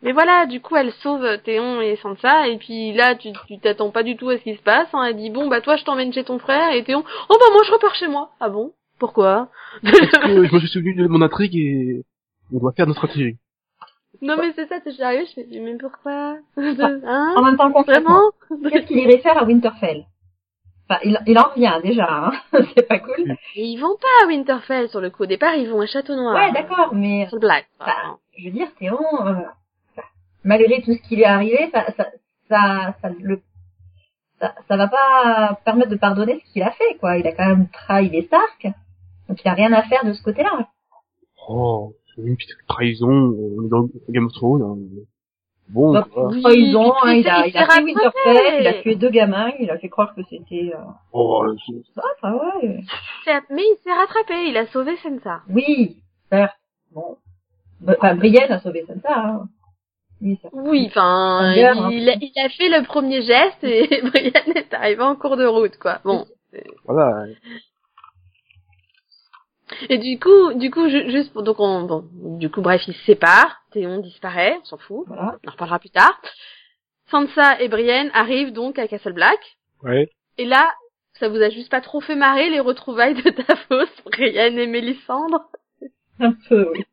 Mais 0.00 0.12
voilà, 0.12 0.46
du 0.46 0.60
coup, 0.60 0.74
elle 0.76 0.92
sauve 0.94 1.38
Théon 1.42 1.80
et 1.80 1.96
Sansa, 1.96 2.48
et 2.48 2.56
puis 2.58 2.92
là, 2.94 3.14
tu 3.14 3.28
tu 3.46 3.58
t'attends 3.58 3.90
pas 3.90 4.02
du 4.02 4.16
tout 4.16 4.30
à 4.30 4.38
ce 4.38 4.42
qui 4.42 4.56
se 4.56 4.62
passe. 4.62 4.88
Hein. 4.94 5.04
Elle 5.04 5.16
dit 5.16 5.30
bon, 5.30 5.48
bah 5.48 5.60
toi, 5.60 5.76
je 5.76 5.84
t'emmène 5.84 6.12
chez 6.12 6.24
ton 6.24 6.38
frère, 6.38 6.72
et 6.72 6.82
Théon, 6.84 7.04
oh 7.28 7.36
bah 7.38 7.46
moi, 7.52 7.62
je 7.64 7.72
repars 7.72 7.94
chez 7.94 8.08
moi. 8.08 8.30
Ah 8.40 8.48
bon? 8.48 8.72
Pourquoi 9.02 9.48
Parce 9.82 9.98
que 9.98 10.44
je 10.46 10.54
me 10.54 10.58
suis 10.60 10.68
souvenu 10.68 10.94
de 10.94 11.08
mon 11.08 11.22
intrigue 11.22 11.56
et 11.56 12.04
on 12.54 12.58
doit 12.60 12.70
faire 12.70 12.86
notre 12.86 13.04
intrigue. 13.06 13.36
Non 14.20 14.36
mais 14.38 14.52
c'est 14.54 14.68
ça, 14.68 14.78
t'es 14.78 14.92
sérieux 14.92 15.24
Je 15.26 15.32
fais 15.32 15.60
mais 15.60 15.76
pourquoi 15.76 16.36
Hein 16.56 17.34
En 17.36 17.42
même 17.42 17.56
temps, 17.56 17.72
concrètement, 17.72 18.20
qu'est-ce 18.70 18.86
qu'il 18.86 18.98
irait 18.98 19.18
faire 19.18 19.38
à 19.38 19.44
Winterfell? 19.44 20.04
Enfin, 20.88 21.00
il, 21.02 21.18
il 21.26 21.36
en 21.36 21.48
revient 21.48 21.80
déjà, 21.82 22.06
hein. 22.26 22.32
c'est 22.76 22.86
pas 22.86 23.00
cool. 23.00 23.36
Et 23.56 23.64
ils 23.64 23.78
vont 23.80 23.96
pas 24.00 24.24
à 24.24 24.28
Winterfell 24.28 24.88
sur 24.88 25.00
le 25.00 25.10
coup. 25.10 25.24
Au 25.24 25.26
départ, 25.26 25.56
ils 25.56 25.68
vont 25.68 25.80
à 25.80 25.86
Château 25.86 26.14
Noir. 26.14 26.34
Ouais, 26.36 26.52
d'accord, 26.52 26.94
mais 26.94 27.26
C'est 27.28 27.34
le 27.36 27.40
blague. 27.40 27.64
Bah, 27.80 28.18
je 28.38 28.44
veux 28.44 28.50
dire, 28.52 28.68
Théon, 28.78 28.98
euh, 29.26 29.34
ça- 29.96 30.02
malgré 30.44 30.80
tout 30.82 30.92
ce 30.92 31.02
qui 31.08 31.16
lui 31.16 31.22
est 31.22 31.26
arrivé, 31.26 31.70
ça, 31.74 31.86
ça, 31.96 32.06
ça, 32.48 32.94
ça, 33.02 33.08
le, 33.20 33.40
ça, 34.40 34.54
ça 34.68 34.76
va 34.76 34.86
pas 34.88 35.58
permettre 35.64 35.90
de 35.90 35.96
pardonner 35.96 36.40
ce 36.46 36.52
qu'il 36.52 36.62
a 36.62 36.70
fait, 36.72 36.96
quoi. 37.00 37.16
Il 37.18 37.26
a 37.26 37.32
quand 37.32 37.46
même 37.48 37.68
trahi 37.70 38.08
les 38.10 38.22
Stark, 38.22 38.68
donc 39.28 39.40
il 39.44 39.48
a 39.48 39.54
rien 39.54 39.72
à 39.72 39.82
faire 39.82 40.04
de 40.04 40.12
ce 40.12 40.22
côté-là. 40.22 40.68
Oh, 41.48 41.94
c'est 42.14 42.22
une 42.22 42.36
petite 42.36 42.56
trahison, 42.68 43.08
on 43.08 43.64
est 43.64 43.68
dans 43.68 43.88
Game 44.08 44.26
of 44.26 44.32
Thrones. 44.32 44.62
Hein. 44.62 45.02
Bon, 45.68 45.92
Bah. 45.94 46.06
Oui, 46.14 46.42
Trahison, 46.42 46.92
hein, 47.02 47.12
il 47.14 47.28
a, 47.28 47.46
il 47.46 47.50
il 47.52 47.56
a 47.56 47.66
fait. 47.66 47.82
Winterfell, 47.82 48.60
il 48.60 48.66
a 48.66 48.82
tué 48.82 48.94
deux 48.96 49.08
gamins, 49.10 49.50
il 49.58 49.70
a 49.70 49.78
fait 49.78 49.88
croire 49.88 50.14
que 50.14 50.20
c'était, 50.28 50.72
euh, 50.74 50.78
Oh, 51.12 51.46
c'est- 51.66 51.82
ça, 51.94 52.02
ça, 52.20 52.34
ouais. 52.34 52.80
Mais 53.50 53.62
il 53.62 53.76
s'est 53.82 53.92
rattrapé. 53.92 54.48
Il 54.48 54.56
a 54.56 54.66
sauvé 54.66 54.96
Sansa. 54.98 55.40
Oui, 55.48 56.02
certes, 56.30 56.56
bon. 56.92 57.16
Bah, 57.80 57.94
Enfin, 57.98 58.16
Brienne 58.16 58.52
a 58.52 58.60
sauvé 58.60 58.84
Sansa, 58.86 59.16
hein. 59.18 59.48
Oui, 60.20 60.38
ça. 60.42 60.48
Oui, 60.52 60.86
enfin, 60.88 61.52
Guerre, 61.54 61.82
hein. 61.84 61.90
il, 61.90 62.08
a, 62.10 62.14
il 62.20 62.32
a 62.44 62.48
fait 62.50 62.68
le 62.68 62.84
premier 62.84 63.22
geste 63.22 63.64
et 63.64 63.88
Brian 64.02 64.54
est 64.54 64.72
arrivé 64.74 65.02
en 65.02 65.16
cours 65.16 65.36
de 65.36 65.46
route, 65.46 65.78
quoi. 65.78 66.00
Bon. 66.04 66.26
voilà. 66.84 67.26
Et 69.88 69.98
du 69.98 70.18
coup, 70.18 70.52
du 70.54 70.70
coup, 70.70 70.88
ju- 70.88 71.10
juste 71.10 71.32
pour, 71.32 71.42
donc 71.42 71.56
on, 71.60 71.82
bon, 71.84 72.04
du 72.38 72.50
coup, 72.50 72.60
bref, 72.60 72.82
ils 72.86 72.94
se 72.94 73.04
séparent. 73.04 73.62
Théon 73.72 73.98
disparaît, 74.00 74.58
on 74.60 74.64
s'en 74.64 74.78
fout. 74.78 75.04
Voilà. 75.06 75.38
On 75.44 75.48
en 75.48 75.52
reparlera 75.52 75.78
plus 75.78 75.90
tard. 75.90 76.20
Sansa 77.10 77.60
et 77.60 77.68
Brienne 77.68 78.10
arrivent 78.14 78.52
donc 78.52 78.78
à 78.78 78.86
Castle 78.88 79.12
Black. 79.14 79.38
Ouais. 79.82 80.08
Et 80.38 80.44
là, 80.44 80.68
ça 81.14 81.28
vous 81.28 81.36
a 81.42 81.48
juste 81.50 81.70
pas 81.70 81.80
trop 81.80 82.00
fait 82.00 82.16
marrer 82.16 82.50
les 82.50 82.60
retrouvailles 82.60 83.14
de 83.14 83.30
Davos, 83.30 83.90
Brienne 84.06 84.58
et 84.58 84.66
Mélissandre 84.66 85.48
Un 86.20 86.32
peu, 86.48 86.70
oui. 86.72 86.84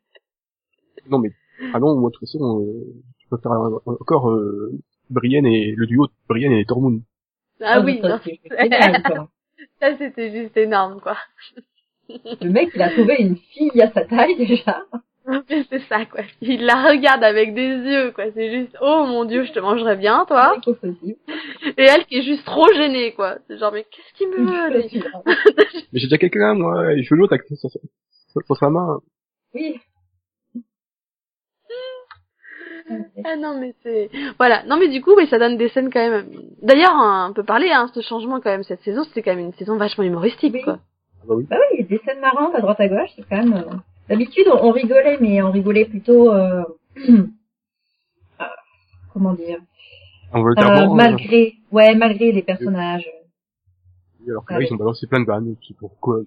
Non, 1.08 1.18
mais, 1.18 1.30
ah 1.74 1.78
non, 1.80 1.96
moi, 1.96 2.10
de 2.10 2.14
toute 2.16 2.28
façon, 2.28 2.60
euh, 2.60 2.84
je 3.18 3.28
préfère 3.28 3.52
un- 3.52 3.80
encore, 3.86 4.30
euh, 4.30 4.72
Brienne 5.10 5.46
et, 5.46 5.72
le 5.76 5.86
duo 5.86 6.06
de 6.06 6.12
Brienne 6.28 6.52
et 6.52 6.64
Tormund. 6.64 7.02
Ah 7.62 7.80
oui, 7.80 8.00
ça, 8.02 8.20
non, 9.14 9.28
ça 9.80 9.96
c'était 9.98 10.30
juste 10.30 10.56
énorme, 10.56 11.00
quoi. 11.00 11.16
Le 12.40 12.50
mec, 12.50 12.70
il 12.74 12.82
a 12.82 12.90
trouvé 12.90 13.16
une 13.18 13.36
fille 13.36 13.80
à 13.80 13.90
sa 13.92 14.04
taille, 14.04 14.36
déjà. 14.36 14.82
Mais 15.48 15.64
c'est 15.70 15.82
ça, 15.88 16.06
quoi. 16.06 16.22
Il 16.40 16.64
la 16.64 16.88
regarde 16.90 17.22
avec 17.22 17.54
des 17.54 17.68
yeux, 17.68 18.10
quoi. 18.12 18.24
C'est 18.34 18.50
juste, 18.50 18.76
oh 18.80 19.04
mon 19.06 19.24
dieu, 19.24 19.44
je 19.44 19.52
te 19.52 19.60
mangerai 19.60 19.96
bien, 19.96 20.24
toi. 20.26 20.56
Et 21.76 21.82
elle 21.84 22.04
qui 22.06 22.16
est 22.18 22.22
juste 22.22 22.44
trop 22.44 22.66
gênée, 22.72 23.12
quoi. 23.12 23.36
C'est 23.46 23.58
genre, 23.58 23.72
mais 23.72 23.84
qu'est-ce 23.84 24.14
qu'il 24.14 24.28
me 24.28 24.36
veut, 24.46 24.82
Mais 25.92 26.00
j'ai 26.00 26.06
déjà 26.06 26.18
quelqu'un, 26.18 26.54
moi, 26.54 26.96
je 26.96 27.08
veux 27.14 27.16
l'autre 27.20 27.34
avec 27.34 27.46
sur, 27.46 27.70
sur, 27.70 27.80
sur 28.44 28.56
sa 28.56 28.70
main. 28.70 28.98
Oui. 29.54 29.78
Ah 33.24 33.36
non, 33.36 33.60
mais 33.60 33.74
c'est... 33.82 34.10
Voilà. 34.38 34.64
Non, 34.64 34.76
mais 34.78 34.88
du 34.88 35.00
coup, 35.00 35.14
oui, 35.16 35.28
ça 35.28 35.38
donne 35.38 35.56
des 35.56 35.68
scènes 35.68 35.92
quand 35.92 36.00
même... 36.10 36.28
D'ailleurs, 36.62 36.94
on 36.96 37.32
peut 37.32 37.44
parler, 37.44 37.70
hein, 37.70 37.88
ce 37.94 38.00
changement 38.00 38.40
quand 38.40 38.50
même, 38.50 38.64
cette 38.64 38.80
saison, 38.82 39.04
c'était 39.04 39.22
quand 39.22 39.30
même 39.36 39.44
une 39.46 39.52
saison 39.52 39.76
vachement 39.76 40.02
humoristique, 40.04 40.54
Oui. 40.54 40.62
quoi. 40.62 40.80
Ah 41.22 41.24
bah 41.28 41.34
oui. 41.36 41.46
Bah 41.48 41.56
oui, 41.58 41.78
il 41.78 41.80
y 41.80 41.84
a 41.84 41.88
des 41.98 42.02
scènes 42.04 42.20
marrantes 42.20 42.54
à 42.54 42.60
droite 42.60 42.80
à 42.80 42.88
gauche, 42.88 43.10
c'est 43.16 43.28
quand 43.28 43.36
même... 43.36 43.54
euh, 43.54 43.76
D'habitude, 44.08 44.46
on, 44.48 44.70
rigolait, 44.72 45.18
mais 45.20 45.40
on 45.42 45.50
rigolait 45.52 45.84
plutôt... 45.84 46.32
Euh... 46.32 46.64
euh, 47.08 47.24
comment 49.12 49.34
dire 49.34 49.58
euh, 49.58 50.38
Involontairement. 50.38 50.94
Malgré... 50.94 51.54
Ouais, 51.70 51.94
malgré 51.94 52.32
les 52.32 52.42
personnages. 52.42 53.06
euh, 53.06 54.30
alors 54.30 54.44
que 54.44 54.54
là, 54.54 54.60
ils 54.62 54.72
ont 54.72 54.76
balancé 54.76 55.06
plein 55.06 55.20
de 55.20 55.26
vannes, 55.26 55.54
pas 55.54 55.74
pourquoi. 55.78 56.20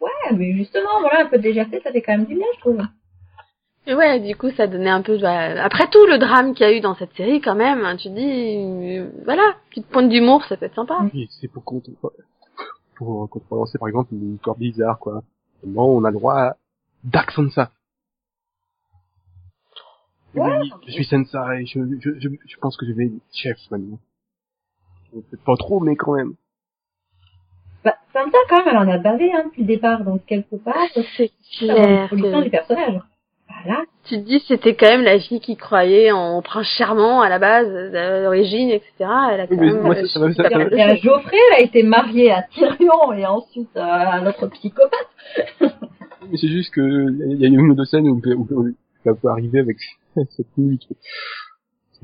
Ouais, 0.00 0.36
mais 0.36 0.52
justement, 0.54 1.00
voilà, 1.00 1.24
un 1.24 1.26
peu 1.26 1.38
de 1.38 1.42
légèreté, 1.42 1.80
ça 1.82 1.90
fait 1.90 2.02
quand 2.02 2.12
même 2.12 2.26
du 2.26 2.34
bien, 2.36 2.46
je 2.54 2.60
trouve. 2.60 2.80
Et 3.88 3.94
ouais, 3.94 4.20
du 4.20 4.36
coup, 4.36 4.50
ça 4.50 4.66
donnait 4.66 4.90
un 4.90 5.02
peu. 5.02 5.18
bah, 5.18 5.64
après 5.64 5.88
tout 5.88 6.04
le 6.06 6.18
drame 6.18 6.54
qu'il 6.54 6.66
y 6.66 6.68
a 6.68 6.76
eu 6.76 6.80
dans 6.80 6.94
cette 6.94 7.14
série, 7.16 7.40
quand 7.40 7.54
même, 7.54 7.84
hein, 7.84 7.96
tu 7.96 8.10
dis, 8.10 8.98
euh, 8.98 9.08
voilà, 9.24 9.56
petite 9.70 9.86
pointe 9.88 10.08
d'humour, 10.10 10.44
ça 10.44 10.56
peut 10.56 10.66
être 10.66 10.74
sympa. 10.74 10.98
Oui, 11.12 11.26
c'est 11.40 11.48
pour 11.48 11.64
pour 12.98 13.30
contrebalancer 13.30 13.78
par 13.78 13.88
exemple 13.88 14.12
une 14.12 14.34
histoire 14.34 14.56
bizarre 14.56 14.98
quoi. 14.98 15.22
Maintenant, 15.64 15.86
on 15.86 16.04
a 16.04 16.10
le 16.10 16.16
droit 16.16 16.34
à 16.34 16.56
Dark 17.04 17.30
Sansa. 17.30 17.70
Ouais. 20.34 20.58
Oui, 20.60 20.72
je 20.86 20.92
suis 20.92 21.04
Sansa 21.04 21.60
et 21.60 21.66
je, 21.66 21.80
je, 22.00 22.10
je, 22.18 22.28
je 22.46 22.56
pense 22.58 22.76
que 22.76 22.86
je 22.86 22.92
vais 22.92 23.06
être 23.06 23.22
chef 23.32 23.56
maintenant. 23.70 23.98
Peut-être 25.12 25.42
pas 25.44 25.56
trop, 25.56 25.80
mais 25.80 25.96
quand 25.96 26.14
même. 26.16 26.34
Bah, 27.84 27.96
Sansa, 28.12 28.36
quand 28.50 28.58
même, 28.58 28.68
elle 28.68 28.76
en 28.76 28.88
a 28.92 28.98
bavé, 28.98 29.32
hein, 29.32 29.44
depuis 29.46 29.62
le 29.62 29.68
départ, 29.68 30.04
donc 30.04 30.24
quelque 30.26 30.56
part, 30.56 30.74
C'est 30.94 31.30
évolution 31.62 32.08
que- 32.40 32.44
du 32.44 32.50
personnage. 32.50 33.00
Voilà. 33.64 33.82
Tu 34.04 34.14
te 34.16 34.20
dis, 34.24 34.42
c'était 34.48 34.74
quand 34.74 34.88
même 34.88 35.02
la 35.02 35.18
fille 35.20 35.40
qui 35.40 35.56
croyait 35.56 36.10
en 36.12 36.40
prince 36.42 36.66
charmant 36.78 37.20
à 37.20 37.28
la 37.28 37.38
base, 37.38 37.68
à 37.94 38.20
l'origine, 38.22 38.70
etc. 38.70 38.92
Elle 39.00 39.40
a 39.40 39.46
quand 39.46 39.56
Oui, 39.56 39.66
même. 39.72 39.82
moi, 39.82 39.94
ça- 39.94 40.06
ça 40.06 40.32
ça- 40.32 40.48
ça 40.50 40.60
Et 40.76 40.82
à 40.82 40.96
Geoffrey, 40.96 41.36
elle 41.50 41.56
a 41.56 41.60
été 41.66 41.82
mariée 41.82 42.30
à 42.30 42.42
Tyrion 42.42 43.12
et 43.12 43.26
ensuite 43.26 43.68
euh, 43.76 43.80
à 43.80 44.20
l'autre 44.20 44.46
psychopathe. 44.48 45.08
Mais 46.30 46.36
c'est 46.36 46.48
juste 46.48 46.72
que 46.74 46.80
il 46.80 47.38
y 47.40 47.44
a 47.44 47.48
eu 47.48 47.52
une 47.58 47.70
ou 47.70 47.74
deux 47.74 47.84
scènes 47.84 48.08
où, 48.08 48.20
où, 48.24 48.46
où 48.50 48.68
ça 49.04 49.14
peut 49.14 49.28
arriver 49.28 49.60
avec 49.60 49.76
cette 50.36 50.56
nuit. 50.56 50.80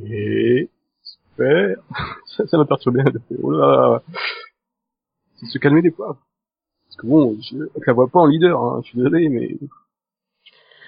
Et 0.04 0.68
super. 1.02 1.76
Ça, 2.36 2.46
ça 2.46 2.58
m'a 2.58 2.64
perturbé. 2.64 3.00
Oh 3.42 3.50
là, 3.52 4.02
c'est 5.36 5.46
se 5.46 5.58
calmer 5.58 5.82
des 5.82 5.90
fois. 5.92 6.16
Parce 6.86 6.96
que 6.96 7.06
bon, 7.06 7.36
je, 7.40 7.56
je 7.58 7.86
la 7.86 7.92
vois 7.92 8.08
pas 8.08 8.20
en 8.20 8.26
leader. 8.26 8.60
Hein, 8.60 8.80
je 8.82 8.88
suis 8.88 8.98
désolé, 8.98 9.28
mais 9.28 9.56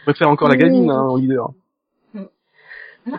préfère 0.07 0.31
encore 0.31 0.49
la 0.49 0.57
gamine 0.57 0.91
hein, 0.91 1.03
en 1.03 1.17
leader. 1.17 1.51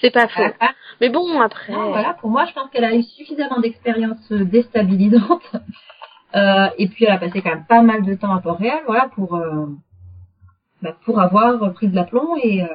C'est 0.00 0.10
pas 0.12 0.28
faux. 0.28 0.42
Ah, 0.60 0.70
Mais 1.00 1.08
bon, 1.10 1.40
après. 1.40 1.72
non, 1.72 1.88
voilà, 1.90 2.14
pour 2.14 2.30
moi, 2.30 2.46
je 2.46 2.52
pense 2.52 2.70
qu'elle 2.70 2.84
a 2.84 2.94
eu 2.94 3.02
suffisamment 3.02 3.60
d'expériences 3.60 4.30
euh, 4.32 4.44
déstabilisantes. 4.44 5.52
Euh, 6.36 6.68
et 6.78 6.86
puis, 6.86 7.06
elle 7.06 7.12
a 7.14 7.18
passé 7.18 7.42
quand 7.42 7.50
même 7.50 7.64
pas 7.68 7.82
mal 7.82 8.04
de 8.04 8.14
temps 8.14 8.32
à 8.32 8.40
Port-Réal, 8.40 8.82
voilà, 8.86 9.08
pour, 9.16 9.34
euh, 9.34 9.66
bah, 10.80 10.94
pour 11.04 11.18
avoir 11.20 11.72
pris 11.72 11.88
de 11.88 11.96
l'aplomb 11.96 12.36
et, 12.40 12.62
euh, 12.62 12.68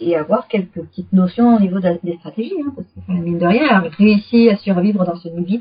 et 0.00 0.16
avoir 0.16 0.48
quelques 0.48 0.72
petites 0.82 1.12
notions 1.12 1.54
au 1.54 1.60
niveau 1.60 1.78
de- 1.78 2.00
des 2.02 2.16
stratégies. 2.16 2.60
Hein, 2.60 2.72
parce 2.74 2.88
que, 2.88 3.12
mine 3.12 3.38
de 3.38 3.46
rien, 3.46 3.62
elle 3.62 3.86
a 3.86 3.88
réussi 3.96 4.50
à 4.50 4.56
survivre 4.56 5.04
dans 5.04 5.14
ce 5.14 5.28
nid 5.28 5.60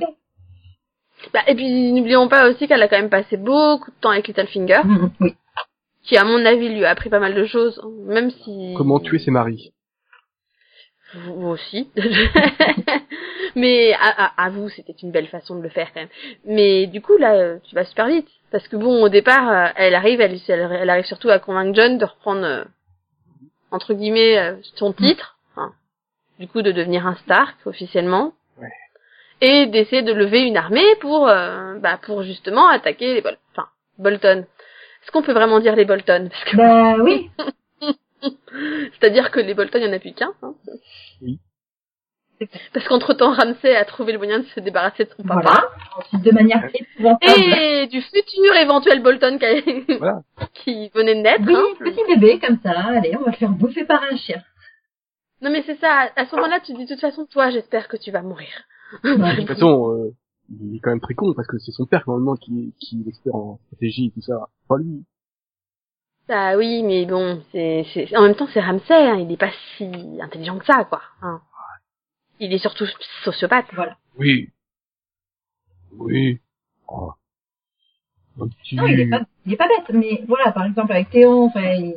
Bah, 1.32 1.42
et 1.48 1.54
puis, 1.54 1.92
n'oublions 1.92 2.28
pas 2.28 2.50
aussi 2.50 2.68
qu'elle 2.68 2.82
a 2.82 2.88
quand 2.88 2.98
même 2.98 3.12
passé 3.12 3.38
beaucoup 3.38 3.92
de 3.92 3.96
temps 4.02 4.10
avec 4.10 4.28
Littlefinger, 4.28 4.82
Oui. 5.20 5.36
Qui, 6.08 6.18
à 6.18 6.24
mon 6.24 6.44
avis, 6.46 6.70
lui 6.70 6.86
a 6.86 6.90
appris 6.90 7.10
pas 7.10 7.20
mal 7.20 7.36
de 7.36 7.46
choses, 7.46 7.82
même 8.06 8.32
si. 8.32 8.74
Comment 8.78 9.00
tuer 9.00 9.20
ses 9.20 9.32
maris. 9.32 9.74
Vous 11.14 11.48
aussi. 11.48 11.90
Mais 13.56 13.94
à, 13.94 14.26
à, 14.26 14.46
à 14.46 14.50
vous, 14.50 14.70
c'était 14.70 14.94
une 15.02 15.12
belle 15.12 15.28
façon 15.28 15.56
de 15.56 15.62
le 15.64 15.70
faire 15.70 15.88
quand 15.94 16.02
même. 16.02 16.10
Mais 16.46 16.86
du 16.88 17.02
coup, 17.02 17.18
là, 17.18 17.58
tu 17.60 17.76
vas 17.76 17.86
super 17.86 18.08
vite. 18.08 18.28
Parce 18.52 18.68
que 18.68 18.76
bon, 18.76 19.04
au 19.04 19.10
départ, 19.10 19.50
euh, 19.50 19.68
elle 19.76 19.96
arrive, 19.96 20.22
elle, 20.22 20.40
elle, 20.48 20.72
elle 20.80 20.90
arrive 20.90 21.06
surtout 21.06 21.30
à 21.30 21.40
convaincre 21.40 21.76
John 21.76 21.98
de 21.98 22.06
reprendre, 22.06 22.46
euh, 22.46 22.64
entre 23.72 23.94
guillemets, 23.94 24.38
euh, 24.38 24.56
son 24.76 24.94
titre. 24.94 25.38
hein. 25.56 25.72
du 26.40 26.48
coup, 26.48 26.62
de 26.62 26.72
devenir 26.72 27.08
un 27.08 27.16
Stark, 27.16 27.56
officiellement. 27.66 28.34
Ouais. 28.60 28.72
Et 29.42 29.66
d'essayer 29.68 30.02
de 30.04 30.14
lever 30.14 30.44
une 30.46 30.58
armée 30.58 30.96
pour, 31.02 31.28
euh, 31.28 31.76
bah, 31.80 32.00
pour 32.02 32.24
justement 32.24 32.68
attaquer 32.68 33.16
les 33.16 33.22
Bol 33.22 33.38
enfin, 33.52 33.68
Bolton. 33.98 34.46
Est-ce 35.08 35.14
qu'on 35.14 35.22
peut 35.22 35.32
vraiment 35.32 35.62
dire 35.62 35.74
les 35.78 35.86
Bolton? 35.86 36.28
Parce 36.30 36.44
que 36.44 36.58
Bah 36.58 36.98
oui. 37.02 37.32
c'est-à-dire 39.00 39.32
que 39.32 39.40
les 39.40 39.54
Bolton, 39.54 39.80
il 39.80 39.86
y 39.86 39.90
en 39.90 39.94
a 39.94 40.00
plus 40.00 40.12
qu'un. 40.14 40.34
Hein. 40.42 40.54
Oui. 41.22 41.40
Parce 42.74 42.86
qu'entre-temps, 42.90 43.32
Ramsay 43.34 43.74
a 43.74 43.86
trouvé 43.86 44.12
le 44.12 44.18
moyen 44.18 44.40
de 44.40 44.46
se 44.48 44.60
débarrasser 44.60 45.06
de 45.06 45.10
son 45.16 45.24
papa. 45.24 45.40
Voilà. 45.44 45.70
Ensuite, 45.98 46.22
de 46.24 46.32
manière 46.32 46.62
épouvantable. 46.74 47.40
Et 47.42 47.88
du 47.88 48.02
futur 48.02 48.54
éventuel 48.58 49.02
Bolton 49.02 49.40
qui, 49.40 49.98
Voilà. 49.98 50.20
qui 50.54 50.90
venait 50.94 51.16
de 51.16 51.22
naître. 51.22 51.44
Oui, 51.48 51.56
hein. 51.56 51.76
petit 51.80 52.02
bébé 52.20 52.40
comme 52.40 52.60
ça, 52.62 52.72
allez, 52.72 53.16
on 53.18 53.24
va 53.24 53.32
le 53.32 53.38
faire 53.38 53.50
bouffer 53.50 53.86
par 53.86 54.04
un 54.04 54.18
chien. 54.18 54.44
Non 55.42 55.52
mais 55.52 55.64
c'est 55.66 55.80
ça, 55.80 56.10
à 56.18 56.26
ce 56.26 56.36
moment-là, 56.36 56.60
tu 56.60 56.74
te 56.74 56.78
dis 56.78 56.84
de 56.86 56.90
toute 56.90 57.00
façon, 57.00 57.26
toi, 57.32 57.50
j'espère 57.50 57.88
que 57.88 57.96
tu 57.96 58.12
vas 58.12 58.24
mourir. 58.24 58.50
De 59.06 59.40
toute 59.40 59.48
façon, 59.48 59.94
euh, 59.94 60.12
il 60.50 60.76
est 60.76 60.80
quand 60.80 60.92
même 60.92 61.02
très 61.02 61.14
con 61.14 61.34
parce 61.34 61.48
que 61.48 61.58
c'est 61.60 61.72
son 61.72 61.86
père 61.86 62.04
normalement 62.08 62.36
qui, 62.36 62.74
qui 62.80 63.04
est 63.06 63.10
expert 63.10 63.36
en 63.36 63.60
stratégie 63.68 64.08
et 64.08 64.12
tout 64.12 64.22
ça. 64.22 64.50
Pas 64.68 64.78
lui. 64.78 65.04
Ah 66.30 66.58
oui, 66.58 66.84
mais 66.84 67.06
bon, 67.06 67.42
c'est, 67.52 67.86
c'est, 67.94 68.16
en 68.18 68.24
même 68.24 68.36
temps, 68.36 68.48
c'est 68.54 68.60
Ramsay, 68.60 68.94
hein, 68.94 69.18
il 69.18 69.32
est 69.32 69.38
pas 69.38 69.52
si 69.78 69.90
intelligent 70.22 70.58
que 70.60 70.66
ça, 70.66 70.84
quoi. 70.84 71.02
Hein. 71.22 71.42
Il 72.40 72.54
est 72.54 72.58
surtout 72.58 72.86
sociopathe. 73.24 73.68
Voilà. 73.74 73.98
Oui. 74.18 74.50
Oui. 75.94 76.40
Oh. 76.90 77.14
Non, 78.38 78.50
il 78.88 79.00
est 79.00 79.10
pas, 79.10 79.26
il 79.46 79.54
est 79.54 79.58
pas 79.58 79.68
bête, 79.68 79.96
mais 79.96 80.24
voilà, 80.28 80.52
par 80.52 80.66
exemple 80.66 80.92
avec 80.92 81.10
Théon, 81.10 81.46
enfin, 81.46 81.74
il... 81.74 81.96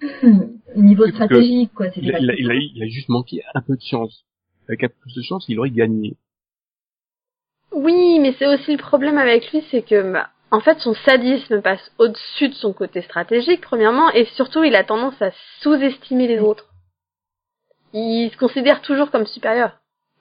niveau 0.76 1.06
stratégique, 1.08 1.72
quoi, 1.74 1.88
il, 1.94 2.10
pas 2.10 2.18
il, 2.18 2.30
a, 2.30 2.34
il, 2.34 2.50
a, 2.50 2.54
il 2.54 2.82
a 2.82 2.88
juste 2.88 3.08
manqué 3.08 3.42
un 3.54 3.60
peu 3.60 3.76
de 3.76 3.82
chance. 3.82 4.24
Avec 4.68 4.84
un 4.84 4.88
peu 4.88 4.94
plus 5.02 5.14
de 5.14 5.22
chance, 5.22 5.44
il 5.48 5.58
aurait 5.58 5.70
gagné. 5.70 6.16
Oui, 7.74 8.18
mais 8.20 8.34
c'est 8.38 8.46
aussi 8.46 8.72
le 8.72 8.78
problème 8.78 9.18
avec 9.18 9.50
lui, 9.52 9.64
c'est 9.70 9.82
que, 9.82 10.12
bah, 10.12 10.28
en 10.50 10.60
fait, 10.60 10.78
son 10.80 10.94
sadisme 10.94 11.62
passe 11.62 11.90
au-dessus 11.98 12.48
de 12.48 12.54
son 12.54 12.72
côté 12.72 13.02
stratégique, 13.02 13.60
premièrement, 13.62 14.10
et 14.10 14.26
surtout, 14.36 14.62
il 14.64 14.74
a 14.76 14.84
tendance 14.84 15.20
à 15.22 15.30
sous-estimer 15.60 16.26
les 16.28 16.40
autres. 16.40 16.66
Il 17.94 18.30
se 18.30 18.36
considère 18.36 18.82
toujours 18.82 19.10
comme 19.10 19.26
supérieur. 19.26 19.72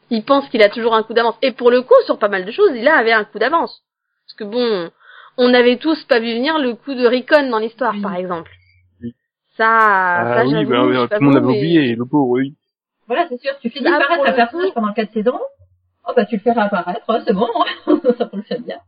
Il 0.09 0.23
pense 0.23 0.47
qu'il 0.49 0.61
a 0.61 0.69
toujours 0.69 0.93
un 0.93 1.03
coup 1.03 1.13
d'avance. 1.13 1.37
Et 1.41 1.51
pour 1.51 1.71
le 1.71 1.81
coup, 1.81 1.93
sur 2.05 2.19
pas 2.19 2.27
mal 2.27 2.43
de 2.45 2.51
choses, 2.51 2.71
il 2.75 2.87
a 2.87 2.95
avait 2.97 3.13
un 3.13 3.23
coup 3.23 3.39
d'avance. 3.39 3.81
Parce 4.25 4.35
que 4.37 4.43
bon, 4.43 4.89
on 5.37 5.49
n'avait 5.49 5.77
tous 5.77 6.03
pas 6.05 6.19
vu 6.19 6.33
venir 6.33 6.57
le 6.59 6.75
coup 6.75 6.93
de 6.93 7.05
Recon 7.05 7.49
dans 7.49 7.59
l'histoire, 7.59 7.93
Oui. 7.95 8.01
par 8.01 8.15
exemple. 8.15 8.51
Oui. 9.01 9.13
Ça, 9.55 9.67
Ah, 9.69 10.35
ça, 10.39 10.45
oui, 10.45 10.65
bah, 10.65 11.07
tout 11.07 11.19
le 11.19 11.19
monde 11.21 11.37
avait 11.37 11.45
mais- 11.47 11.57
oublié, 11.57 11.95
le 11.95 12.05
pauvre, 12.05 12.27
oui. 12.29 12.55
Voilà, 13.07 13.25
c'est 13.29 13.39
sûr, 13.41 13.51
tu 13.61 13.69
fais 13.69 13.79
disparaître 13.79 14.25
un 14.25 14.33
personnage 14.33 14.73
pendant 14.73 14.93
quatre 14.93 15.11
saisons, 15.13 15.39
oh 16.07 16.13
bah 16.15 16.25
tu 16.25 16.35
le 16.35 16.41
feras 16.41 16.63
apparaître, 16.63 17.05
oh, 17.07 17.17
c'est 17.25 17.33
bon, 17.33 17.49
ça 18.17 18.29
fonctionne 18.29 18.63
bien. 18.63 18.79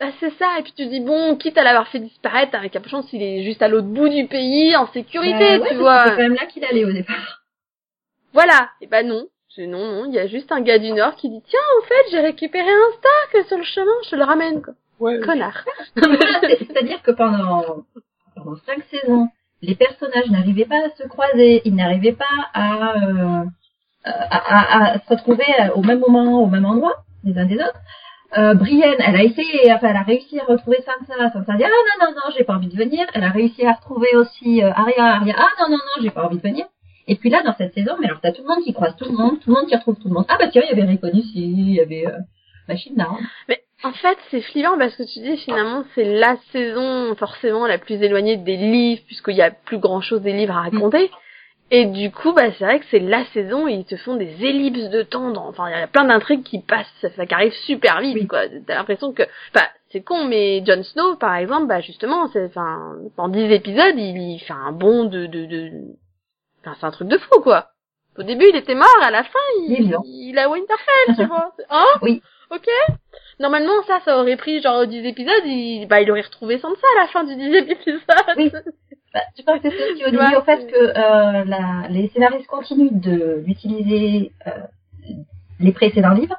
Bah 0.00 0.06
c'est 0.20 0.32
ça, 0.38 0.58
et 0.58 0.62
puis 0.62 0.72
tu 0.76 0.86
dis 0.86 1.00
bon, 1.00 1.36
quitte 1.36 1.58
à 1.58 1.64
l'avoir 1.64 1.88
fait 1.88 1.98
disparaître, 1.98 2.54
avec 2.54 2.76
un 2.76 2.80
peu 2.80 2.86
de 2.86 2.90
chance, 2.90 3.12
il 3.12 3.22
est 3.22 3.42
juste 3.42 3.62
à 3.62 3.68
l'autre 3.68 3.88
bout 3.88 4.08
du 4.08 4.26
pays, 4.26 4.76
en 4.76 4.86
sécurité, 4.92 5.58
Bah, 5.58 5.64
ouais, 5.64 5.68
tu 5.70 5.76
vois. 5.76 6.04
C'est 6.04 6.10
quand 6.10 6.16
même 6.18 6.34
là 6.34 6.46
qu'il 6.46 6.64
allait 6.64 6.84
au 6.84 6.92
départ. 6.92 7.42
Voilà. 8.32 8.70
Et 8.80 8.86
bah 8.86 9.02
non. 9.02 9.26
C'est 9.56 9.66
non, 9.66 9.78
non, 9.78 10.04
il 10.04 10.14
y 10.14 10.18
a 10.18 10.26
juste 10.26 10.52
un 10.52 10.60
gars 10.60 10.78
du 10.78 10.92
Nord 10.92 11.16
qui 11.16 11.30
dit 11.30 11.42
tiens, 11.48 11.58
en 11.80 11.86
fait, 11.86 12.10
j'ai 12.10 12.20
récupéré 12.20 12.70
un 12.70 12.92
Stark 12.98 13.46
sur 13.48 13.56
le 13.56 13.64
chemin, 13.64 13.90
je 14.04 14.10
te 14.10 14.16
le 14.16 14.22
ramène, 14.22 14.62
quoi. 14.62 14.74
Ouais. 15.00 15.20
Connard. 15.20 15.64
C'est-à-dire 15.96 17.02
que 17.02 17.12
pendant, 17.12 17.84
pendant 18.36 18.56
cinq 18.66 18.84
saisons, 18.90 19.28
les 19.62 19.74
personnages 19.74 20.30
n'arrivaient 20.30 20.66
pas 20.66 20.86
à 20.86 20.90
se 20.90 21.08
croiser, 21.08 21.62
ils 21.64 21.74
n'arrivaient 21.74 22.12
pas 22.12 22.26
à, 22.52 22.96
euh, 22.98 23.44
à, 24.30 24.98
se 24.98 25.08
retrouver 25.08 25.44
au 25.74 25.82
même 25.82 26.00
moment, 26.00 26.42
au 26.42 26.46
même 26.46 26.64
endroit, 26.64 27.04
les 27.24 27.38
uns 27.38 27.46
des 27.46 27.56
autres. 27.56 27.80
Euh, 28.36 28.52
Brienne, 28.54 28.96
elle 28.98 29.16
a 29.16 29.22
essayé, 29.22 29.72
enfin, 29.72 29.88
elle 29.88 29.96
a 29.96 30.02
réussi 30.02 30.38
à 30.38 30.44
retrouver 30.44 30.78
Sansa. 30.84 31.30
Sansa 31.32 31.56
dit, 31.56 31.64
ah 31.64 31.68
non, 31.68 32.06
non, 32.06 32.12
non, 32.14 32.32
j'ai 32.36 32.44
pas 32.44 32.54
envie 32.54 32.68
de 32.68 32.76
venir. 32.76 33.06
Elle 33.14 33.24
a 33.24 33.30
réussi 33.30 33.64
à 33.64 33.72
retrouver 33.72 34.14
aussi 34.16 34.62
euh, 34.62 34.70
Arya. 34.70 35.14
Arya, 35.16 35.34
ah 35.38 35.48
non, 35.60 35.70
non, 35.70 35.76
non, 35.76 36.02
j'ai 36.02 36.10
pas 36.10 36.26
envie 36.26 36.36
de 36.36 36.42
venir. 36.42 36.66
Et 37.06 37.14
puis 37.14 37.30
là, 37.30 37.42
dans 37.42 37.54
cette 37.54 37.72
saison, 37.72 37.92
mais 37.98 38.06
alors 38.06 38.20
t'as 38.20 38.32
tout 38.32 38.42
le 38.42 38.48
monde 38.48 38.62
qui 38.62 38.74
croise 38.74 38.94
tout 38.96 39.06
le 39.06 39.16
monde, 39.16 39.40
tout 39.40 39.48
le 39.48 39.54
monde 39.54 39.66
qui 39.66 39.74
retrouve 39.74 39.96
tout 39.96 40.08
le 40.08 40.14
monde. 40.14 40.26
Ah 40.28 40.36
bah 40.38 40.48
tiens, 40.48 40.62
il 40.64 40.68
y 40.68 40.72
avait 40.72 40.88
Rickon 40.88 41.10
ici, 41.14 41.42
il 41.42 41.74
y 41.74 41.80
avait 41.80 42.06
euh, 42.06 42.18
Machine 42.68 42.94
d'armes. 42.96 43.26
Mais 43.48 43.62
en 43.82 43.92
fait, 43.92 44.18
c'est 44.30 44.42
flippant 44.42 44.76
parce 44.78 44.94
que 44.94 45.04
tu 45.04 45.20
dis 45.20 45.38
finalement 45.38 45.84
c'est 45.94 46.04
la 46.04 46.36
saison 46.52 47.14
forcément 47.14 47.66
la 47.66 47.78
plus 47.78 47.94
éloignée 47.94 48.36
des 48.36 48.58
livres 48.58 49.02
puisqu'il 49.06 49.36
y 49.36 49.42
a 49.42 49.50
plus 49.50 49.78
grand 49.78 50.02
chose 50.02 50.20
des 50.20 50.34
livres 50.34 50.54
à 50.54 50.62
raconter. 50.62 51.10
Et 51.70 51.84
du 51.84 52.10
coup, 52.10 52.32
bah 52.32 52.50
c'est 52.58 52.64
vrai 52.64 52.80
que 52.80 52.86
c'est 52.90 52.98
la 52.98 53.24
saison 53.26 53.64
où 53.64 53.68
ils 53.68 53.84
te 53.84 53.96
font 53.96 54.16
des 54.16 54.42
ellipses 54.42 54.88
de 54.88 55.02
temps. 55.02 55.30
Dans... 55.30 55.46
Enfin, 55.48 55.68
il 55.68 55.78
y 55.78 55.82
a 55.82 55.86
plein 55.86 56.04
d'intrigues 56.04 56.42
qui 56.42 56.60
passent, 56.62 56.86
ça, 57.14 57.26
qui 57.26 57.34
arrivent 57.34 57.52
super 57.66 58.00
vite, 58.00 58.14
Oui. 58.14 58.26
quoi. 58.26 58.40
T'as 58.66 58.76
l'impression 58.76 59.12
que, 59.12 59.22
enfin, 59.54 59.66
c'est 59.90 60.00
con, 60.02 60.24
mais 60.24 60.62
Jon 60.64 60.82
Snow, 60.82 61.16
par 61.16 61.36
exemple, 61.36 61.66
bah 61.66 61.80
justement, 61.80 62.26
c'est, 62.28 62.46
enfin, 62.46 62.94
en 63.18 63.28
10 63.28 63.52
épisodes, 63.52 63.94
il, 63.96 64.16
il 64.16 64.38
fait 64.40 64.54
un 64.54 64.72
bond 64.72 65.04
de, 65.04 65.26
de, 65.26 65.44
de... 65.44 65.70
Enfin, 66.64 66.74
c'est 66.80 66.86
un 66.86 66.90
truc 66.90 67.08
de 67.08 67.18
fou, 67.18 67.40
quoi. 67.42 67.68
Au 68.16 68.22
début, 68.22 68.46
il 68.48 68.56
était 68.56 68.74
mort, 68.74 68.88
à 69.02 69.10
la 69.10 69.22
fin, 69.24 69.38
Il 69.68 69.94
il, 70.06 70.38
a 70.38 70.48
Winterfell, 70.48 71.16
tu 71.16 71.24
vois. 71.28 71.52
Hein 71.70 71.84
Oui. 72.02 72.22
Ok. 72.50 72.66
Normalement, 73.40 73.82
ça, 73.86 74.00
ça 74.06 74.18
aurait 74.18 74.36
pris 74.38 74.62
genre 74.62 74.86
10 74.86 75.04
épisodes, 75.06 75.44
il, 75.44 75.86
bah, 75.86 76.00
il 76.00 76.10
aurait 76.10 76.22
retrouvé 76.22 76.58
Sansa 76.58 76.80
à 76.96 77.02
la 77.02 77.08
fin 77.08 77.24
du 77.24 77.36
10 77.36 77.54
épisode. 77.70 78.00
Oui. 78.38 78.50
Bah, 79.14 79.20
je 79.36 79.42
pense 79.42 79.60
que 79.60 79.70
c'est 79.70 79.92
aussi 79.92 80.04
au 80.04 80.10
Tu 80.10 80.16
vois, 80.16 80.26
début 80.28 80.36
au 80.36 80.42
fait 80.44 80.66
que 80.66 80.76
euh, 80.76 81.44
la, 81.44 81.88
les 81.88 82.08
scénaristes 82.08 82.46
continuent 82.46 82.90
de 83.00 83.42
d'utiliser 83.46 84.32
euh, 84.46 84.50
les 85.60 85.72
précédents 85.72 86.10
livres, 86.12 86.36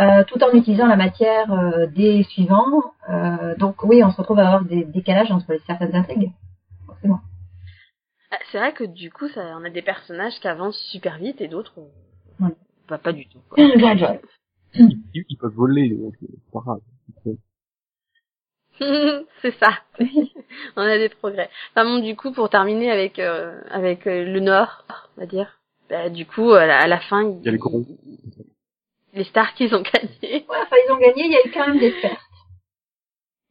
euh, 0.00 0.22
tout 0.24 0.42
en 0.42 0.52
utilisant 0.52 0.86
la 0.86 0.96
matière 0.96 1.52
euh, 1.52 1.86
des 1.86 2.22
suivants. 2.24 2.82
Euh, 3.10 3.54
donc 3.56 3.82
oui, 3.84 4.02
on 4.04 4.10
se 4.10 4.16
retrouve 4.16 4.38
à 4.38 4.46
avoir 4.46 4.64
des 4.64 4.84
décalages 4.84 5.30
entre 5.32 5.52
les 5.52 5.60
certaines 5.66 5.94
intrigues. 5.96 6.30
forcément. 6.86 7.20
Ah, 8.30 8.38
C'est 8.50 8.58
vrai 8.58 8.72
que 8.72 8.84
du 8.84 9.10
coup, 9.10 9.28
ça, 9.28 9.40
on 9.58 9.64
a 9.64 9.70
des 9.70 9.82
personnages 9.82 10.38
qui 10.40 10.48
avancent 10.48 10.78
super 10.90 11.18
vite 11.18 11.40
et 11.40 11.48
d'autres, 11.48 11.74
euh, 11.78 12.44
Ouais. 12.44 12.54
bah, 12.88 12.98
pas 12.98 13.12
du 13.12 13.26
tout. 13.28 13.40
Quoi. 13.50 13.62
Ils, 14.74 15.02
ils 15.28 15.36
peuvent 15.36 15.52
voler, 15.52 15.90
donc 15.90 16.14
c'est 16.18 16.50
pas 16.50 16.60
grave. 16.60 16.80
c'est 19.42 19.54
ça. 19.58 19.70
on 20.76 20.82
a 20.82 20.98
des 20.98 21.08
progrès. 21.08 21.50
Enfin 21.70 21.84
bon, 21.84 21.98
du 21.98 22.16
coup, 22.16 22.32
pour 22.32 22.48
terminer 22.50 22.90
avec 22.90 23.18
euh, 23.18 23.60
avec 23.70 24.06
euh, 24.06 24.24
le 24.24 24.40
Nord, 24.40 24.84
on 25.16 25.20
va 25.20 25.26
dire. 25.26 25.58
Bah, 25.90 26.08
du 26.08 26.26
coup, 26.26 26.52
à 26.52 26.66
la, 26.66 26.78
à 26.80 26.86
la 26.86 27.00
fin, 27.00 27.22
Il 27.22 27.42
y 27.44 27.48
a 27.48 27.52
les 27.52 27.58
corons. 27.58 27.84
les 29.12 29.24
Stark, 29.24 29.58
ils 29.60 29.74
ont 29.74 29.82
gagné. 29.82 30.46
Ouais, 30.48 30.56
enfin, 30.62 30.76
ils 30.86 30.92
ont 30.92 30.96
gagné, 30.98 31.24
il 31.26 31.32
y 31.32 31.36
a 31.36 31.46
eu 31.46 31.50
quand 31.52 31.66
même 31.68 31.78
des 31.78 31.92
pertes. 31.92 32.18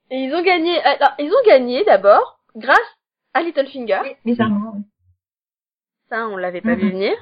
Et 0.10 0.18
ils 0.18 0.34
ont 0.34 0.42
gagné. 0.44 0.78
Alors, 0.82 1.12
ils 1.20 1.32
ont 1.32 1.46
gagné 1.48 1.84
d'abord 1.86 2.40
grâce 2.56 2.78
à 3.34 3.42
Littlefinger. 3.44 4.00
Oui, 4.04 4.16
bizarrement. 4.26 4.74
oui. 4.76 4.82
Ça, 6.10 6.28
on 6.28 6.36
l'avait 6.36 6.62
pas 6.62 6.76
vu 6.76 6.86
Mhm. 6.86 6.92
venir. 6.92 7.14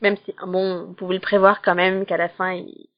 Même 0.00 0.16
si, 0.18 0.34
bon, 0.46 0.86
on 0.90 0.94
pouvait 0.94 1.14
le 1.14 1.20
prévoir 1.20 1.60
quand 1.62 1.74
même 1.74 2.06
qu'à 2.06 2.16
la 2.16 2.28
fin, 2.28 2.52
il, 2.52 2.88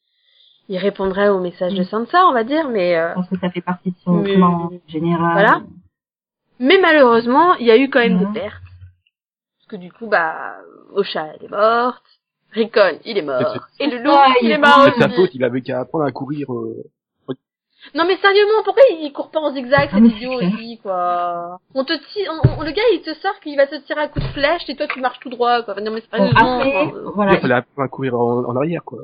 il 0.73 0.79
répondrait 0.79 1.29
au 1.29 1.39
message 1.41 1.75
de 1.75 1.81
Mhm. 1.81 1.85
Sansa, 1.85 2.27
on 2.27 2.33
va 2.33 2.45
dire, 2.45 2.69
mais 2.69 2.97
euh, 2.97 3.11
Je 3.11 3.15
pense 3.15 3.29
que 3.29 3.39
ça 3.39 3.51
fait 3.51 3.61
partie 3.61 3.91
de 3.91 3.97
son 4.05 4.13
Mais- 4.15 4.35
plan 4.37 4.71
général. 4.89 5.33
Voilà. 5.33 5.61
mais 6.59 6.79
malheureusement, 6.81 7.55
il 7.57 7.67
y 7.67 7.71
a 7.71 7.77
eu 7.77 7.91
quand 7.91 7.99
même 8.01 8.19
des 8.19 8.41
pertes. 8.41 8.63
Parce 9.59 9.69
que 9.69 9.77
du 9.77 9.93
coup, 9.93 10.07
bah, 10.07 10.55
Osha, 10.95 11.27
elle 11.35 11.45
est 11.47 11.51
morte. 11.51 12.03
Rickon, 12.53 12.99
il 13.05 13.17
est 13.19 13.23
mort. 13.23 13.55
Et 13.81 13.87
le 13.87 13.99
loup, 14.03 14.11
Ah, 14.15 14.29
il 14.43 14.47
il 14.49 14.53
est 14.53 14.59
mort. 14.59 14.85
C'est 14.95 15.01
sa 15.01 15.09
faute, 15.11 15.31
il 15.35 15.45
avait 15.45 15.61
qu'à 15.63 15.81
apprendre 15.81 16.05
à 16.05 16.13
courir. 16.13 16.53
Euh... 16.53 16.83
Non 17.97 18.05
mais 18.07 18.17
sérieusement, 18.19 18.63
pourquoi 18.65 18.83
il 18.91 19.13
court 19.13 19.31
pas 19.33 19.41
en 19.41 19.53
zigzag, 19.53 19.89
Ah, 19.93 19.97
cet 19.97 20.05
idiot 20.05 20.35
aussi, 20.35 20.79
quoi? 20.83 21.59
On 21.75 21.85
te 21.85 21.93
tire, 22.13 22.31
on- 22.33 22.61
on- 22.61 22.63
le 22.63 22.71
gars 22.71 22.83
il 22.93 23.03
te 23.03 23.13
sort 23.15 23.41
qu'il 23.41 23.57
va 23.57 23.67
te 23.67 23.75
tirer 23.75 24.03
un 24.03 24.09
coup 24.09 24.21
de 24.21 24.25
flèche 24.27 24.63
et 24.69 24.77
toi 24.77 24.87
tu 24.87 25.01
marches 25.01 25.19
tout 25.19 25.31
droit, 25.31 25.63
quoi. 25.63 25.75
Non 25.81 25.91
mais 25.91 26.01
Bon, 26.03 26.17
sérieusement. 26.17 26.59
après, 26.61 26.87
euh, 26.95 27.11
voilà. 27.17 27.33
Il 27.35 27.41
fallait 27.41 27.55
apprendre 27.55 27.85
à 27.85 27.89
courir 27.89 28.15
en, 28.15 28.45
en 28.45 28.55
arrière, 28.57 28.85
quoi. 28.85 29.01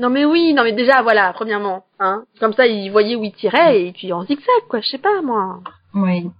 Non 0.00 0.08
mais 0.08 0.24
oui, 0.24 0.54
non 0.54 0.64
mais 0.64 0.72
déjà 0.72 1.02
voilà, 1.02 1.32
premièrement, 1.34 1.84
hein. 1.98 2.24
Comme 2.40 2.54
ça 2.54 2.66
il 2.66 2.90
voyait 2.90 3.16
où 3.16 3.22
il 3.22 3.32
tirait 3.32 3.82
et 3.82 3.92
puis 3.92 4.14
en 4.14 4.24
zigzag, 4.24 4.62
quoi. 4.68 4.80
Je 4.80 4.88
sais 4.88 4.98
pas 4.98 5.20
moi. 5.20 5.60
Oui. 5.94 6.30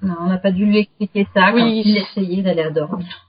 Non, 0.00 0.14
on 0.20 0.26
n'a 0.26 0.38
pas 0.38 0.52
dû 0.52 0.64
lui 0.64 0.78
expliquer 0.78 1.26
ça 1.34 1.50
Oui. 1.52 1.60
quand 1.60 1.66
il 1.66 1.96
essayait 1.98 2.42
d'aller 2.42 2.62
à 2.62 2.70
dormir. 2.70 3.26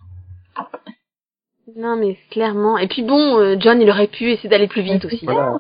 Non 1.76 1.96
mais 1.96 2.20
clairement. 2.30 2.78
Et 2.78 2.88
puis 2.88 3.02
bon, 3.02 3.40
euh, 3.40 3.56
John 3.60 3.82
il 3.82 3.90
aurait 3.90 4.08
pu 4.08 4.30
essayer 4.32 4.50
d'aller 4.50 4.68
plus 4.68 4.84
vite 4.84 5.04
aussi. 5.06 5.26
Voilà. 5.26 5.58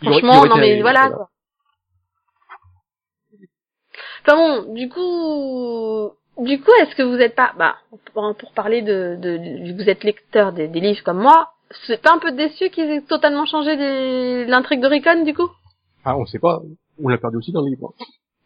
Franchement, 0.00 0.46
non 0.46 0.56
mais 0.56 0.80
voilà 0.80 1.10
quoi. 1.10 1.28
Enfin 4.22 4.36
bon, 4.36 4.74
du 4.74 4.88
coup, 4.88 6.12
du 6.38 6.60
coup, 6.60 6.70
est-ce 6.80 6.94
que 6.94 7.02
vous 7.02 7.20
êtes 7.20 7.34
pas, 7.34 7.52
bah, 7.58 7.76
pour, 8.14 8.52
parler 8.54 8.82
de, 8.82 9.16
de, 9.18 9.64
vu 9.64 9.76
que 9.76 9.82
vous 9.82 9.88
êtes 9.88 10.04
lecteur 10.04 10.52
des, 10.52 10.68
des 10.68 10.80
livres 10.80 11.02
comme 11.02 11.20
moi, 11.20 11.52
c'est 11.86 12.02
pas 12.02 12.12
un 12.12 12.18
peu 12.18 12.32
déçu 12.32 12.70
qu'ils 12.70 12.90
aient 12.90 13.00
totalement 13.02 13.46
changé 13.46 14.44
l'intrigue 14.46 14.80
de 14.80 14.86
Rickon 14.88 15.24
du 15.24 15.34
coup? 15.34 15.48
Ah, 16.04 16.16
on 16.16 16.26
sait 16.26 16.38
pas. 16.38 16.60
On 17.02 17.08
l'a 17.08 17.18
perdu 17.18 17.36
aussi 17.38 17.52
dans 17.52 17.62
le 17.62 17.70
livre. 17.70 17.92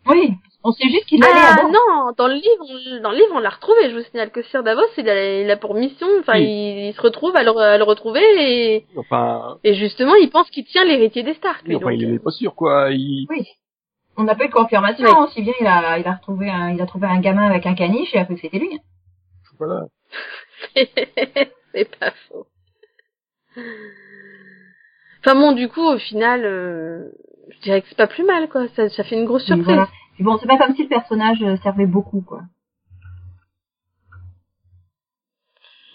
Oui, 0.07 0.33
on 0.63 0.73
sait 0.73 0.87
juste 0.89 1.07
qu'il 1.07 1.25
allait 1.25 1.33
Ah 1.35 1.63
non, 1.65 2.13
dans 2.19 2.29
le 2.29 2.35
livre, 2.35 2.65
on, 2.69 3.01
dans 3.03 3.11
le 3.11 3.17
livre 3.17 3.33
on 3.35 3.39
l'a 3.39 3.49
retrouvé. 3.49 3.89
Je 3.91 3.97
vous 3.97 4.03
signale 4.05 4.31
que 4.31 4.43
Sir 4.43 4.63
Davos, 4.63 4.83
il 4.99 5.09
a, 5.09 5.41
il 5.41 5.51
a 5.51 5.57
pour 5.57 5.75
mission, 5.75 6.07
enfin, 6.21 6.35
Oui. 6.35 6.43
il, 6.45 6.87
il 6.89 6.93
se 6.95 7.01
retrouve 7.01 7.35
à 7.37 7.43
le, 7.43 7.57
à 7.57 7.79
le 7.79 7.85
retrouver 7.85 8.21
et, 8.39 8.87
Enfin, 8.99 9.57
et 9.65 9.75
justement, 9.75 10.15
il 10.17 10.29
pense 10.29 10.51
qu'il 10.51 10.67
tient 10.67 10.85
l'héritier 10.85 11.23
des 11.23 11.33
Stark. 11.35 11.67
lui, 11.67 11.77
enfin 11.77 11.91
donc, 11.93 12.01
il 12.01 12.11
euh, 12.11 12.15
est 12.17 12.19
pas 12.23 12.31
sûr, 12.33 12.55
quoi. 12.55 12.91
Il... 12.91 13.27
Oui. 13.31 13.47
On 14.19 14.25
n'a 14.25 14.35
pas 14.35 14.45
eu 14.45 14.49
de 14.49 14.53
confirmation, 14.53 15.09
Oui. 15.09 15.25
aussi 15.27 15.41
bien 15.43 15.55
il 15.61 15.67
a, 15.67 15.99
il 15.99 16.07
a 16.07 16.13
retrouvé 16.17 16.51
un, 16.51 16.71
il 16.75 16.81
a 16.83 16.87
trouvé 16.87 17.07
un 17.07 17.21
gamin 17.21 17.47
avec 17.47 17.65
un 17.65 17.75
caniche 17.75 18.15
et 18.15 18.19
il 18.19 18.21
a 18.21 18.25
cru 18.27 18.35
que 18.35 18.43
c'était 18.43 18.59
lui. 18.59 18.79
Voilà. 19.59 19.87
c'est 20.75 21.99
pas 21.99 22.13
faux. 22.29 22.47
Enfin 25.21 25.35
bon, 25.37 25.53
du 25.53 25.69
coup, 25.69 25.81
au 25.83 25.99
final, 25.99 26.45
euh, 26.45 27.09
je 27.51 27.61
dirais 27.63 27.81
que 27.83 27.89
c'est 27.89 27.97
pas 27.97 28.07
plus 28.07 28.25
mal, 28.25 28.49
quoi. 28.49 28.67
Ça, 28.77 28.89
ça 28.91 29.05
fait 29.05 29.17
une 29.17 29.25
grosse 29.25 29.45
surprise. 29.45 29.65
voilà. 29.65 29.89
Bon, 30.21 30.39
c'est 30.39 30.47
pas 30.47 30.59
comme 30.59 30.75
si 30.77 30.83
le 30.85 30.89
personnage 30.89 31.43
euh, 31.43 31.57
servait 31.63 31.87
beaucoup, 31.87 32.21
quoi. 32.21 32.43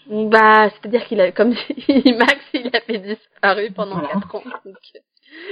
Bah, 0.09 0.69
c'est-à-dire 0.71 1.05
qu'il 1.05 1.21
a, 1.21 1.31
comme 1.31 1.51
dit 1.51 2.13
Max, 2.17 2.37
il 2.53 2.67
a 2.75 2.81
fait 2.81 2.97
disparu 2.97 3.71
pendant 3.75 3.95
Voilà. 3.99 4.07
quatre 4.09 4.35
ans. 4.35 4.43
Donc, 4.65 4.75
euh, 4.95 4.99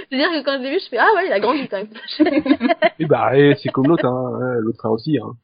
C'est-à-dire 0.10 0.30
que 0.32 0.44
quand 0.44 0.58
je 0.58 0.64
l'ai 0.64 0.72
vu, 0.72 0.80
je 0.84 0.90
fais, 0.90 0.98
ah 0.98 1.08
ouais, 1.16 1.28
il 1.28 1.32
a 1.34 1.40
grandi 1.40 1.68
quand 1.68 1.78
même. 1.78 1.90
Et 3.00 3.06
bah, 3.06 3.32
eh, 3.38 3.54
c'est 3.62 3.70
comme 3.70 3.86
l'autre, 3.88 4.06
hein. 4.06 4.32
Ouais, 4.40 4.62
L'autre 4.62 4.86
a 4.88 4.90
aussi, 4.92 5.20
hein. 5.20 5.36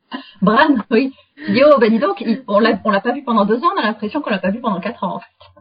Bran, 0.41 0.76
oui. 0.89 1.13
Dit, 1.47 1.62
oh, 1.63 1.78
bah 1.80 1.89
dis 1.89 1.99
donc, 1.99 2.21
il- 2.21 2.43
on 2.47 2.60
l'a, 2.60 2.80
on 2.86 2.89
l'a 2.91 3.02
pas 3.02 3.12
vu 3.12 3.23
pendant 3.23 3.45
deux 3.45 3.58
ans, 3.63 3.71
on 3.76 3.80
a 3.80 3.84
l'impression 3.84 4.21
qu'on 4.21 4.32
l'a 4.32 4.39
pas 4.39 4.49
vu 4.52 4.60
pendant 4.62 4.80
quatre 4.80 5.04
ans. 5.04 5.15
en 5.17 5.19
fait. 5.19 5.52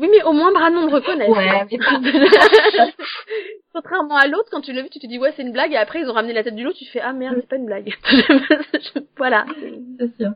Oui, 0.00 0.08
mais 0.10 0.22
au 0.24 0.32
moins 0.32 0.50
Branon 0.52 0.86
me 0.86 0.92
reconnaît. 0.92 1.28
Ouais, 1.28 1.66
mais 1.70 1.78
pas- 1.78 2.00
Contrairement 3.74 4.16
à 4.16 4.26
l'autre, 4.26 4.48
quand 4.50 4.60
tu 4.62 4.72
l'as 4.72 4.82
vu, 4.82 4.88
tu 4.90 4.98
te 4.98 5.06
dis, 5.06 5.18
ouais, 5.18 5.32
c'est 5.36 5.42
une 5.42 5.52
blague, 5.52 5.72
et 5.72 5.76
après, 5.76 6.00
ils 6.00 6.08
ont 6.08 6.12
ramené 6.12 6.32
la 6.32 6.42
tête 6.42 6.56
du 6.56 6.64
loup, 6.64 6.72
tu 6.72 6.84
fais, 6.86 7.00
ah 7.00 7.12
merde, 7.12 7.36
c'est 7.40 7.48
pas 7.48 7.56
une 7.56 7.66
blague. 7.66 7.94
voilà. 9.16 9.46
C'est 9.98 10.16
sûr. 10.16 10.30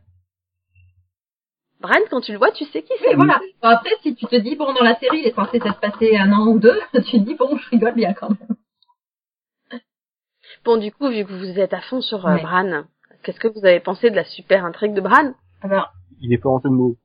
Bran, 1.81 1.97
quand 2.11 2.21
tu 2.21 2.33
le 2.33 2.39
vois, 2.39 2.51
tu 2.53 2.65
sais 2.67 2.83
qui 2.83 2.93
c'est. 3.01 3.13
Et 3.13 3.15
voilà. 3.15 3.41
Bon, 3.63 3.69
après, 3.69 3.91
si 4.03 4.15
tu 4.15 4.27
te 4.27 4.37
dis, 4.37 4.55
bon, 4.57 4.73
dans 4.73 4.85
la 4.85 4.95
série, 4.97 5.19
il 5.19 5.27
est 5.27 5.35
censé 5.35 5.59
se 5.59 5.81
passer 5.81 6.17
un 6.17 6.33
an 6.33 6.47
ou 6.47 6.59
deux, 6.59 6.81
tu 6.95 7.01
te 7.03 7.17
dis, 7.19 7.35
bon, 7.35 7.57
je 7.57 7.71
rigole 7.71 7.95
bien 7.95 8.15
quand 8.15 8.29
même. 8.31 9.81
Bon, 10.65 10.77
du 10.79 10.93
coup, 10.93 11.09
vu 11.11 11.25
que 11.27 11.33
vous 11.33 11.59
êtes 11.59 11.75
à 11.75 11.81
fond 11.81 12.01
sur 12.01 12.27
euh, 12.27 12.35
Ouais. 12.37 12.43
Bran, 12.43 12.85
qu'est-ce 13.23 13.41
que 13.41 13.49
vous 13.49 13.65
avez 13.67 13.81
pensé 13.81 14.09
de 14.11 14.17
la 14.17 14.25
super 14.25 14.65
intrigue 14.65 14.95
de 14.95 15.01
Bran? 15.01 15.35
Alors, 15.63 15.93
Il 16.21 16.33
est 16.33 16.39
pas 16.39 16.49
en 16.49 16.59
jeu 16.61 16.69
de 16.71 16.75
mots. 16.75 16.97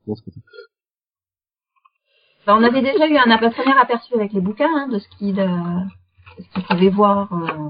Bah, 2.50 2.56
on 2.60 2.64
avait 2.64 2.82
déjà 2.82 3.08
eu 3.08 3.16
un, 3.16 3.30
un 3.30 3.50
premier 3.52 3.78
aperçu 3.78 4.14
avec 4.16 4.34
les 4.34 4.42
bouquins, 4.42 4.70
hein, 4.76 4.88
de 4.88 4.98
ce 4.98 5.08
qu'il, 5.18 5.40
euh, 5.40 5.80
qu'il 6.54 6.64
pouvait 6.64 6.90
voir, 6.90 7.32
euh, 7.32 7.70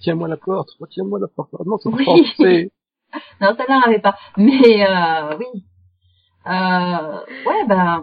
Tiens-moi 0.00 0.28
la 0.28 0.36
porte, 0.36 0.68
retiens-moi 0.80 1.18
la 1.18 1.28
porte. 1.28 1.50
Ah 1.58 1.62
non, 1.64 1.78
c'est 1.78 1.88
Oui. 1.88 2.04
pas 2.04 2.12
forcé. 2.36 2.72
Non, 3.40 3.54
ça 3.56 3.64
n'en 3.68 3.80
avait 3.80 4.00
pas. 4.00 4.16
Mais 4.36 4.86
euh, 4.86 5.36
oui. 5.38 5.64
Euh, 6.46 7.20
ouais, 7.46 7.66
bah, 7.66 8.02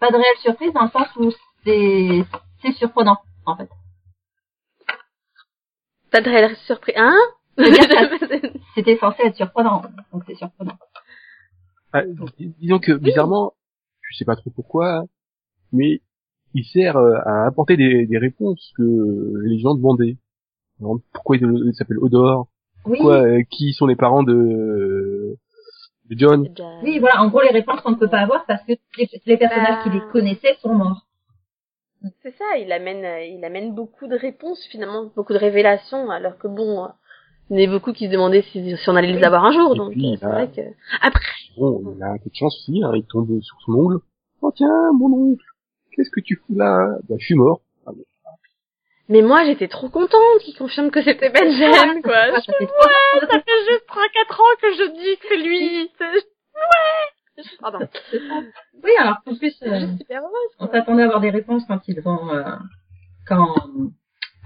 pas 0.00 0.10
de 0.10 0.16
réelle 0.16 0.36
surprise 0.40 0.72
dans 0.72 0.82
le 0.84 0.90
sens 0.90 1.08
où 1.16 1.30
c'est 1.64 2.24
c'est 2.62 2.72
surprenant, 2.74 3.18
en 3.46 3.56
fait. 3.56 3.68
Pas 6.10 6.20
de 6.20 6.30
réelle 6.30 6.56
surprise. 6.58 6.94
Hein? 6.96 7.16
C'était 8.76 8.98
censé 8.98 9.22
être 9.24 9.36
surprenant, 9.36 9.82
donc 10.12 10.22
c'est 10.26 10.36
surprenant. 10.36 10.78
Ah, 11.92 12.02
dis- 12.38 12.54
disons 12.60 12.78
que, 12.78 12.92
bizarrement, 12.92 13.54
je 14.10 14.16
sais 14.16 14.24
pas 14.24 14.36
trop 14.36 14.50
pourquoi, 14.50 15.04
mais 15.72 16.00
il 16.54 16.64
sert 16.64 16.96
euh, 16.96 17.18
à 17.24 17.46
apporter 17.46 17.76
des, 17.76 18.06
des 18.06 18.18
réponses 18.18 18.72
que 18.76 19.42
les 19.44 19.58
gens 19.58 19.74
demandaient. 19.74 20.16
Pourquoi 21.12 21.36
il, 21.36 21.74
s'appelle 21.74 21.98
Odor? 21.98 22.48
Oui, 22.86 22.98
Pourquoi, 22.98 23.22
euh, 23.22 23.42
Qui 23.50 23.72
sont 23.72 23.86
les 23.86 23.96
parents 23.96 24.22
de, 24.22 25.36
de 26.08 26.18
John? 26.18 26.48
Oui, 26.82 26.98
voilà. 27.00 27.20
En 27.22 27.28
gros, 27.28 27.42
les 27.42 27.50
réponses 27.50 27.80
qu'on 27.80 27.90
ne 27.90 27.96
peut 27.96 28.08
pas 28.08 28.20
avoir 28.20 28.46
parce 28.46 28.62
que 28.64 28.72
les, 28.96 29.08
les 29.26 29.36
personnages 29.36 29.76
Bah. 29.76 29.82
qui 29.82 29.90
les 29.90 30.02
connaissaient 30.12 30.56
sont 30.62 30.74
morts. 30.74 31.04
C'est 32.22 32.36
ça, 32.36 32.56
il 32.58 32.70
amène, 32.70 33.04
euh, 33.04 33.24
il 33.24 33.44
amène 33.44 33.74
beaucoup 33.74 34.06
de 34.06 34.16
réponses 34.16 34.64
finalement, 34.70 35.10
beaucoup 35.16 35.32
de 35.32 35.38
révélations, 35.38 36.10
alors 36.10 36.38
que 36.38 36.46
bon, 36.46 36.84
euh, 36.84 36.88
il 37.50 37.54
y 37.54 37.60
en 37.60 37.62
avait 37.68 37.72
beaucoup 37.78 37.92
qui 37.92 38.06
se 38.06 38.12
demandaient 38.12 38.42
si, 38.52 38.76
si 38.76 38.88
on 38.90 38.96
allait 38.96 39.12
les 39.12 39.24
avoir 39.24 39.44
un 39.44 39.52
jour, 39.52 39.74
Et 39.74 39.78
donc 39.78 39.92
puis, 39.92 40.16
c'est 40.18 40.26
bah, 40.26 40.32
vrai 40.32 40.48
que. 40.50 40.60
Après, 41.00 41.20
Bon, 41.56 41.82
il 41.96 42.02
a 42.02 42.08
un 42.12 42.18
peu 42.18 42.30
de 42.30 42.34
chance 42.34 42.54
aussi, 42.56 42.82
hein, 42.84 42.92
il 42.94 43.04
tombe 43.04 43.40
sur 43.42 43.56
son 43.64 43.72
ongle. 43.72 43.98
Oh 44.42 44.52
tiens, 44.54 44.92
mon 44.92 45.12
oncle, 45.32 45.44
qu'est-ce 45.92 46.10
que 46.10 46.20
tu 46.20 46.36
fous 46.36 46.54
là? 46.56 46.86
Bah, 47.08 47.16
je 47.18 47.24
suis 47.24 47.34
mort. 47.34 47.60
Ah, 47.86 47.90
bon. 47.92 48.04
mais 49.08 49.22
moi 49.22 49.44
j'étais 49.44 49.66
trop 49.68 49.88
contente 49.88 50.38
qu'il 50.42 50.54
confirme 50.56 50.90
que 50.90 51.02
c'était 51.02 51.30
Benjen, 51.30 52.02
quoi. 52.02 52.12
Ouais, 52.12 52.40
ça 52.40 52.52
fait 52.58 52.66
trois 52.66 52.88
Ça 53.20 53.40
fait 53.40 53.64
juste 53.70 53.86
3-4 53.88 54.40
ans 54.40 54.56
que 54.62 54.72
je 54.74 54.92
dis 54.92 55.16
que 55.18 55.26
c'est 55.28 55.36
lui. 55.38 55.90
C'est- 55.98 56.28
Ouais. 56.58 57.44
Pardon. 57.60 57.78
Oui, 58.84 58.90
alors 58.98 59.16
en 59.26 59.34
plus, 59.34 59.56
Je 59.60 59.66
euh, 59.68 59.96
super 59.98 60.20
heureuse. 60.22 60.50
on 60.60 60.68
s'attendait 60.68 61.02
à 61.02 61.06
avoir 61.06 61.20
des 61.20 61.30
réponses 61.30 61.64
quand 61.66 61.80
ils 61.88 62.00
vont, 62.00 62.32
euh, 62.32 62.44
quand, 63.26 63.54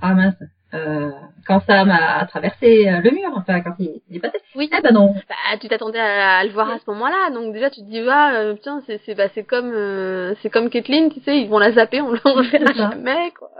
ah 0.01 0.15
mince, 0.15 0.35
euh, 0.75 1.11
quand 1.47 1.61
Sam 1.67 1.91
a, 1.91 2.25
traversé 2.27 2.89
euh, 2.89 3.01
le 3.01 3.11
mur, 3.11 3.31
enfin 3.37 3.61
quand 3.61 3.75
il, 3.79 4.01
il 4.09 4.17
est 4.17 4.21
passé. 4.21 4.39
Oui. 4.55 4.71
Eh 4.77 4.81
ben 4.81 4.93
non. 4.93 5.15
Bah, 5.29 5.59
tu 5.61 5.69
t'attendais 5.69 5.99
à, 5.99 6.39
à 6.39 6.45
le 6.45 6.51
voir 6.51 6.71
à 6.71 6.79
ce 6.79 6.85
moment-là, 6.91 7.31
donc 7.31 7.53
déjà 7.53 7.69
tu 7.71 7.81
te 7.81 7.87
dis 7.87 8.01
ah 8.09 8.35
euh, 8.35 8.55
putain 8.55 8.83
c'est 8.87 9.01
c'est 9.05 9.15
bah 9.15 9.29
c'est 9.35 9.45
comme 9.45 9.73
euh, 9.75 10.35
c'est 10.43 10.51
comme 10.51 10.71
Kathleen, 10.71 11.13
tu 11.13 11.21
sais 11.21 11.39
ils 11.39 11.49
vont 11.49 11.59
la 11.59 11.73
zapper, 11.73 12.01
on, 12.01 12.11
le- 12.13 12.21
on 12.25 12.37
le 12.41 12.49
verra 12.49 12.73
jamais 12.73 13.33
quoi. 13.39 13.51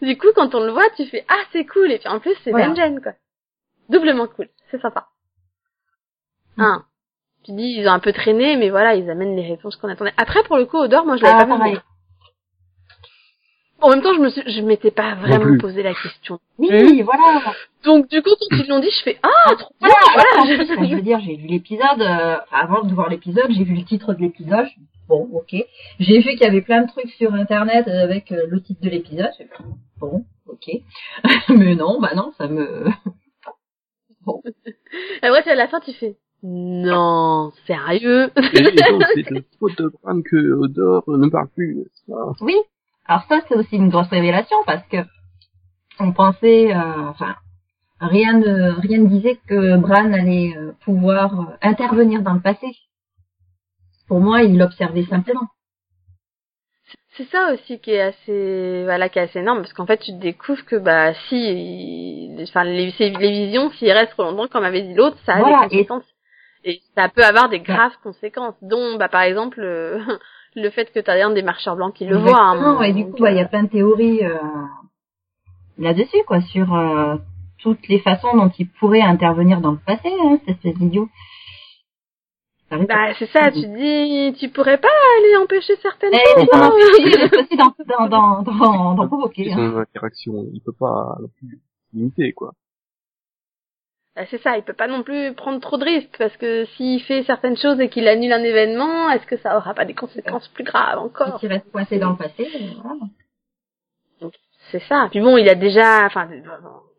Du 0.00 0.16
coup 0.16 0.28
quand 0.34 0.54
on 0.54 0.60
le 0.64 0.70
voit 0.72 0.88
tu 0.96 1.06
fais 1.06 1.24
ah 1.28 1.42
c'est 1.52 1.64
cool 1.66 1.90
et 1.90 1.98
puis 1.98 2.08
en 2.08 2.20
plus 2.20 2.34
c'est 2.44 2.50
Voilà. 2.52 2.68
Benjen 2.68 3.00
quoi. 3.02 3.12
Doublement 3.88 4.28
cool, 4.28 4.48
c'est 4.70 4.80
sympa. 4.80 5.06
Hein. 6.58 6.84
Tu 7.44 7.52
dis 7.52 7.74
ils 7.78 7.88
ont 7.88 7.92
un 7.92 7.98
peu 7.98 8.12
traîné 8.12 8.56
mais 8.56 8.70
voilà 8.70 8.94
ils 8.94 9.10
amènent 9.10 9.34
les 9.34 9.48
réponses 9.48 9.74
qu'on 9.76 9.88
attendait. 9.88 10.12
Après 10.16 10.42
pour 10.44 10.56
le 10.56 10.66
coup 10.66 10.76
Odor 10.78 11.04
moi 11.04 11.16
je 11.16 11.22
l'avais 11.24 11.42
Ah, 11.42 11.46
pas 11.46 11.58
pareil. 11.58 11.78
En 13.82 13.90
même 13.90 14.00
temps, 14.00 14.14
je 14.14 14.20
me 14.20 14.30
suis, 14.30 14.42
je 14.46 14.60
m'étais 14.62 14.90
pas 14.90 15.14
vraiment 15.16 15.58
posé 15.58 15.82
la 15.82 15.92
question. 15.94 16.38
Oui, 16.58 17.02
voilà. 17.02 17.42
Donc 17.84 18.08
du 18.08 18.22
coup, 18.22 18.30
quand 18.30 18.56
ils 18.56 18.68
l'ont 18.68 18.78
dit, 18.80 18.90
je 18.90 19.02
fais 19.02 19.18
ah 19.22 19.54
trop 19.58 19.74
bien, 19.80 19.88
Voilà, 19.90 20.34
voilà. 20.34 20.42
en 20.42 20.44
plus, 20.56 20.72
enfin, 20.72 20.88
je 20.88 20.94
veux 20.94 21.02
dire, 21.02 21.20
j'ai 21.20 21.36
vu 21.36 21.46
l'épisode, 21.48 22.00
euh, 22.00 22.36
avant 22.52 22.82
de 22.84 22.94
voir 22.94 23.08
l'épisode, 23.08 23.50
j'ai 23.50 23.64
vu 23.64 23.74
le 23.74 23.84
titre 23.84 24.14
de 24.14 24.20
l'épisode. 24.20 24.66
je 24.66 24.80
Bon, 25.08 25.28
ok. 25.32 25.56
J'ai 25.98 26.18
vu 26.20 26.30
qu'il 26.30 26.42
y 26.42 26.46
avait 26.46 26.62
plein 26.62 26.82
de 26.82 26.88
trucs 26.88 27.10
sur 27.10 27.34
internet 27.34 27.88
avec 27.88 28.30
euh, 28.32 28.46
le 28.48 28.62
titre 28.62 28.80
de 28.82 28.88
l'épisode. 28.88 29.30
Bon, 29.98 30.24
ok. 30.46 30.70
Mais 31.48 31.74
non, 31.74 32.00
bah 32.00 32.12
non, 32.14 32.32
ça 32.38 32.46
me. 32.46 32.86
Après, 35.22 35.50
à 35.50 35.54
la 35.56 35.68
fin, 35.68 35.80
tu 35.80 35.92
fais 35.92 36.16
non, 36.44 37.52
sérieux? 37.66 38.30
Et, 38.36 38.58
et 38.58 38.62
donc, 38.62 39.02
c'est 39.14 39.30
de 39.32 39.44
faute 39.60 39.78
de 39.78 39.92
que 40.28 40.52
Odor 40.54 41.04
ne 41.08 41.28
parle 41.28 41.48
plus. 41.48 41.76
n'est-ce 41.76 42.04
pas? 42.10 42.32
Oui. 42.40 42.54
Alors 43.06 43.24
ça, 43.28 43.40
c'est 43.48 43.54
aussi 43.56 43.76
une 43.76 43.88
grosse 43.90 44.08
révélation 44.08 44.56
parce 44.66 44.86
que 44.88 44.98
on 46.00 46.12
pensait, 46.12 46.74
euh, 46.74 47.08
enfin, 47.08 47.36
rien 48.00 48.32
ne 48.34 48.70
rien 48.80 48.98
ne 48.98 49.08
disait 49.08 49.38
que 49.48 49.76
Bran 49.76 50.12
allait 50.12 50.56
euh, 50.56 50.72
pouvoir 50.84 51.40
euh, 51.40 51.44
intervenir 51.62 52.22
dans 52.22 52.34
le 52.34 52.40
passé. 52.40 52.66
Pour 54.08 54.20
moi, 54.20 54.42
il 54.42 54.60
observait 54.62 55.04
simplement. 55.04 55.48
C'est 57.16 57.28
ça 57.30 57.52
aussi 57.52 57.78
qui 57.80 57.90
est 57.90 58.00
assez, 58.00 58.82
voilà, 58.84 59.08
qui 59.10 59.18
est 59.18 59.22
assez 59.22 59.38
énorme, 59.40 59.60
parce 59.60 59.74
qu'en 59.74 59.86
fait, 59.86 59.98
tu 59.98 60.12
découvres 60.12 60.64
que, 60.64 60.76
bah, 60.76 61.12
si, 61.28 61.36
il- 61.36 62.42
enfin, 62.48 62.64
les 62.64 62.90
visions, 63.18 63.70
s'ils 63.72 63.92
restent 63.92 64.12
trop 64.12 64.24
longtemps, 64.24 64.48
comme 64.48 64.64
avait 64.64 64.82
dit 64.82 64.94
l'autre, 64.94 65.18
ça 65.26 65.34
a 65.34 65.38
Voilà, 65.40 65.62
des 65.68 65.76
conséquences. 65.76 66.04
Et... 66.64 66.80
ça 66.96 67.08
peut 67.10 67.24
avoir 67.24 67.48
des 67.50 67.60
graves 67.60 67.96
conséquences, 68.02 68.54
dont, 68.62 68.96
bah, 68.96 69.08
par 69.08 69.22
exemple, 69.22 69.60
euh, 69.60 69.98
le 70.54 70.70
fait 70.70 70.92
que 70.92 71.00
t'as 71.00 71.24
un 71.24 71.30
des 71.30 71.42
marcheurs 71.42 71.76
blancs 71.76 71.94
qui 71.94 72.04
le 72.06 72.16
voit. 72.18 72.36
à 72.36 72.42
un 72.42 72.52
Exactement, 72.54 72.72
moment. 72.74 72.82
et 72.82 72.92
du 72.92 73.04
coup, 73.06 73.22
bah, 73.22 73.30
il 73.30 73.36
y 73.36 73.40
a 73.40 73.46
plein 73.46 73.62
de 73.64 73.68
théories 73.70 74.24
euh, 74.24 74.38
là-dessus, 75.78 76.22
quoi, 76.26 76.40
sur 76.42 76.74
euh, 76.74 77.16
toutes 77.58 77.86
les 77.88 77.98
façons 78.00 78.36
dont 78.36 78.50
il 78.58 78.68
pourrait 78.68 79.00
intervenir 79.02 79.60
dans 79.60 79.72
le 79.72 79.78
passé, 79.78 80.08
hein, 80.22 80.38
cette 80.46 80.56
espèce 80.56 80.74
d'idiot. 80.76 81.08
Bah, 82.70 83.12
c'est 83.18 83.26
ça, 83.30 83.50
tu 83.50 83.66
dis, 83.66 84.34
tu 84.40 84.48
pourrais 84.48 84.78
pas 84.78 84.88
aller 85.18 85.36
empêcher 85.36 85.74
certaines 85.82 86.12
choses. 86.14 86.46
il 86.98 87.08
est 87.08 87.22
hein. 87.22 87.30
aussi 87.38 87.56
dans, 87.58 88.08
dans, 88.08 88.42
dans, 88.42 88.94
dans, 88.94 89.06
provoquer. 89.08 89.44
C'est 89.44 89.52
Hein. 89.52 89.72
son 89.72 89.78
interaction. 89.78 90.32
Il 90.54 90.60
peut 90.62 90.72
pas 90.72 91.16
non 91.20 91.28
plus 91.36 91.60
limiter, 91.92 92.32
quoi. 92.32 92.52
Bah, 94.14 94.22
c'est 94.30 94.42
ça, 94.42 94.58
il 94.58 94.62
peut 94.62 94.74
pas 94.74 94.88
non 94.88 95.02
plus 95.02 95.32
prendre 95.34 95.58
trop 95.60 95.78
de 95.78 95.84
risques, 95.84 96.16
parce 96.18 96.36
que 96.36 96.66
s'il 96.76 97.00
fait 97.02 97.22
certaines 97.22 97.56
choses 97.56 97.80
et 97.80 97.88
qu'il 97.88 98.06
annule 98.08 98.32
un 98.32 98.42
événement, 98.42 99.08
est-ce 99.10 99.24
que 99.26 99.38
ça 99.38 99.56
aura 99.56 99.72
pas 99.72 99.86
des 99.86 99.94
conséquences 99.94 100.48
plus 100.48 100.64
graves 100.64 100.98
encore? 100.98 101.40
S'il 101.40 101.48
reste 101.48 101.70
coincé 101.72 101.98
dans 101.98 102.10
le 102.10 102.16
passé, 102.16 102.46
voilà. 102.82 103.00
C'est 104.70 104.82
ça. 104.82 105.08
Puis 105.10 105.20
bon, 105.20 105.36
il 105.38 105.48
a 105.48 105.54
déjà, 105.54 106.04
enfin, 106.06 106.28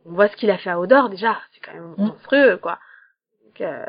on 0.05 0.11
voit 0.13 0.27
ce 0.27 0.35
qu'il 0.35 0.51
a 0.51 0.57
fait 0.57 0.69
à 0.69 0.79
Odor 0.79 1.09
déjà, 1.09 1.37
c'est 1.53 1.59
quand 1.61 1.73
même 1.73 1.93
Mm. 1.97 2.05
monstrueux, 2.07 2.57
quoi. 2.57 2.77
Donc, 3.45 3.61
euh, 3.61 3.85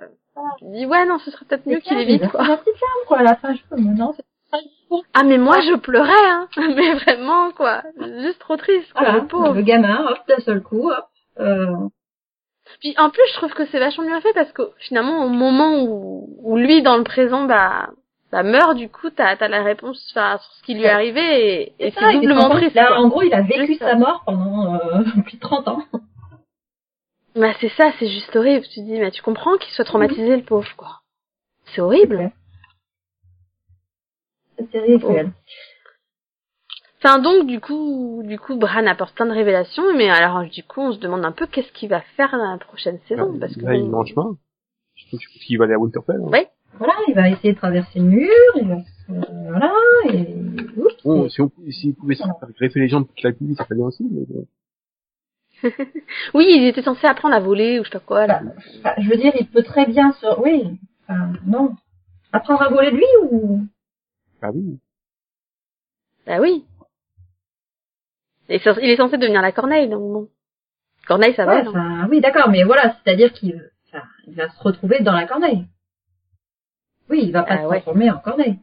je 0.61 0.67
dis 0.67 0.87
ouais, 0.87 1.07
non, 1.07 1.19
ce 1.19 1.31
serait 1.31 1.45
peut-être 1.47 1.67
mieux 1.67 1.81
qu'il 1.81 1.99
évite, 1.99 2.29
quoi. 2.31 2.47
La 2.47 2.57
petite 2.57 2.77
femme, 2.77 3.07
quoi, 3.07 3.19
à 3.19 3.23
la 3.23 3.37
fin, 3.37 3.55
je 3.55 3.63
peux, 3.69 3.77
mais 3.77 3.95
non, 3.95 4.13
c'est 4.17 4.25
pas 4.51 4.59
Ah, 5.15 5.25
mais 5.25 5.39
moi, 5.39 5.61
je 5.61 5.75
pleurais, 5.77 6.13
hein. 6.13 6.49
Mais 6.77 6.95
vraiment, 6.95 7.51
quoi. 7.53 7.83
Juste 8.21 8.39
trop 8.39 8.57
triste, 8.57 8.93
quoi, 8.93 9.03
Voilà, 9.03 9.19
le 9.21 9.27
pauvre. 9.27 9.55
le 9.55 9.63
gamin, 9.63 10.07
hop, 10.11 10.19
d'un 10.29 10.39
seul 10.39 10.63
coup, 10.63 10.91
hop, 10.91 11.07
euh, 11.41 11.75
Puis 12.81 12.95
en 12.99 13.11
plus, 13.11 13.23
je 13.31 13.35
trouve 13.35 13.53
que 13.55 13.67
c'est 13.67 13.79
vachement 13.79 14.05
bien 14.05 14.21
fait 14.21 14.33
parce 14.35 14.53
que 14.53 14.63
finalement, 14.79 15.25
au 15.25 15.29
moment 15.29 15.83
où, 15.83 16.29
où 16.43 16.57
lui, 16.57 16.83
dans 16.83 16.97
le 16.97 17.05
présent, 17.05 17.45
bah, 17.45 17.91
bah 18.33 18.43
meurt, 18.43 18.77
du 18.77 18.89
coup, 18.89 19.11
t'as 19.11 19.37
as 19.37 19.49
la 19.49 19.63
réponse 19.63 19.99
sur 20.13 20.21
ce 20.21 20.63
qui 20.65 20.75
lui 20.75 20.83
est 20.83 20.91
arrivé 20.91 21.21
et, 21.21 21.73
et 21.79 21.91
ça, 21.93 22.01
c'est 22.01 22.15
il 22.15 22.21
doublement 22.21 22.51
triste. 22.51 22.77
En 22.77 23.09
gros, 23.09 23.23
il 23.23 23.33
a 23.33 23.43
vécu 23.43 23.67
Juste 23.67 23.81
sa 23.81 23.95
mort 23.95 24.23
pendant 24.27 24.75
euh, 24.75 25.03
plus 25.25 25.37
de 25.37 25.41
30 25.41 25.69
ans. 25.69 25.83
Bah 27.37 27.53
c'est 27.61 27.71
ça, 27.71 27.93
c'est 27.99 28.09
juste 28.09 28.35
horrible. 28.37 28.65
Tu 28.67 28.81
te 28.81 28.85
dis, 28.85 28.99
mais 28.99 29.11
tu 29.11 29.23
comprends 29.23 29.57
qu'il 29.57 29.73
soit 29.73 29.85
traumatisé, 29.85 30.37
le 30.37 30.43
pauvre, 30.43 30.69
quoi. 30.77 31.01
C'est 31.67 31.81
horrible. 31.81 32.31
Cette 34.57 34.71
série 34.71 34.93
est 34.93 34.99
cruelle. 35.01 35.33
Enfin 37.05 37.19
donc 37.19 37.47
du 37.47 37.61
coup, 37.61 38.23
du 38.25 38.39
coup, 38.39 38.57
Bran 38.57 38.87
apporte 38.87 39.15
plein 39.15 39.27
de 39.27 39.33
révélations, 39.33 39.95
mais 39.95 40.09
alors 40.09 40.43
du 40.49 40.63
coup, 40.63 40.81
on 40.81 40.93
se 40.93 40.99
demande 40.99 41.23
un 41.27 41.33
peu 41.33 41.47
qu'est-ce 41.47 41.71
qu'il 41.73 41.91
va 41.91 42.01
faire 42.17 42.31
dans 42.31 42.51
la 42.53 42.57
prochaine 42.57 42.99
saison, 43.09 43.33
Là, 43.33 43.39
parce 43.41 43.55
que 43.57 43.61
là, 43.67 43.75
il 43.75 43.91
mange 43.91 44.09
chemin. 44.09 44.39
Je 44.95 45.05
pense 45.11 45.21
qu'il 45.27 45.59
va 45.59 45.65
aller 45.65 45.75
à 45.75 45.79
Winterfell. 45.79 46.17
hein. 46.17 46.31
Ouais. 46.31 46.49
Voilà, 46.79 46.95
il 47.07 47.15
va 47.15 47.29
essayer 47.29 47.53
de 47.53 47.59
traverser 47.59 47.99
le 47.99 48.07
mur, 48.07 48.31
il 48.57 48.69
va 48.69 48.83
se... 48.83 49.13
Voilà, 49.49 49.73
et... 50.13 50.35
Oups, 50.77 51.05
Bon, 51.05 51.29
si 51.29 51.41
on, 51.43 51.53
s'il 51.71 51.95
pouvait 51.95 52.15
se 52.15 52.23
faire 52.23 52.35
greffer 52.59 52.81
les 52.81 52.89
jambes 52.89 53.07
toute 53.07 53.23
la 53.23 53.33
nuit, 53.39 53.55
ça 53.55 53.65
ferait 53.65 53.77
bien 53.77 53.85
aussi, 53.85 54.09
mais 54.11 54.25
bon. 54.27 54.47
oui, 56.35 56.47
il 56.49 56.67
était 56.67 56.83
censé 56.83 57.07
apprendre 57.07 57.35
à 57.35 57.41
voler 57.41 57.79
ou 57.79 57.85
je 57.85 57.91
sais 57.91 57.99
pas 57.99 58.05
quoi. 58.05 58.27
Là. 58.27 58.43
Bah, 58.83 58.95
je 58.99 59.09
veux 59.11 59.17
dire, 59.17 59.33
il 59.39 59.47
peut 59.47 59.63
très 59.63 59.87
bien 59.87 60.13
se... 60.13 60.41
Oui, 60.41 60.79
enfin, 61.03 61.33
non. 61.47 61.77
Apprendre 62.33 62.63
à 62.63 62.69
voler 62.71 62.91
lui 62.91 63.05
ou... 63.31 63.61
Ah 64.43 64.51
oui. 64.53 64.79
Bah 66.27 66.39
oui. 66.41 66.65
Il 68.49 68.57
est 68.91 68.97
censé 68.97 69.17
devenir 69.19 69.41
la 69.43 69.53
Corneille, 69.53 69.89
donc 69.89 70.01
bon. 70.13 70.29
Corneille, 71.07 71.35
ça 71.35 71.45
va. 71.45 71.61
Ouais, 71.61 71.69
enfin, 71.69 72.07
oui, 72.11 72.21
d'accord, 72.21 72.49
mais 72.49 72.63
voilà, 72.65 72.95
c'est-à-dire 73.05 73.33
qu'il 73.33 73.71
enfin, 73.89 74.05
il 74.27 74.35
va 74.35 74.49
se 74.49 74.61
retrouver 74.63 75.01
dans 75.01 75.13
la 75.13 75.27
corneille. 75.27 75.67
Oui, 77.11 77.21
il 77.25 77.33
va 77.33 77.43
pas 77.43 77.55
Ah 77.55 77.63
se 77.63 77.67
ouais. 77.67 77.81
transformer 77.81 78.11
en 78.11 78.19
corneille. 78.19 78.59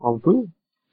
On 0.00 0.18
peut. 0.18 0.44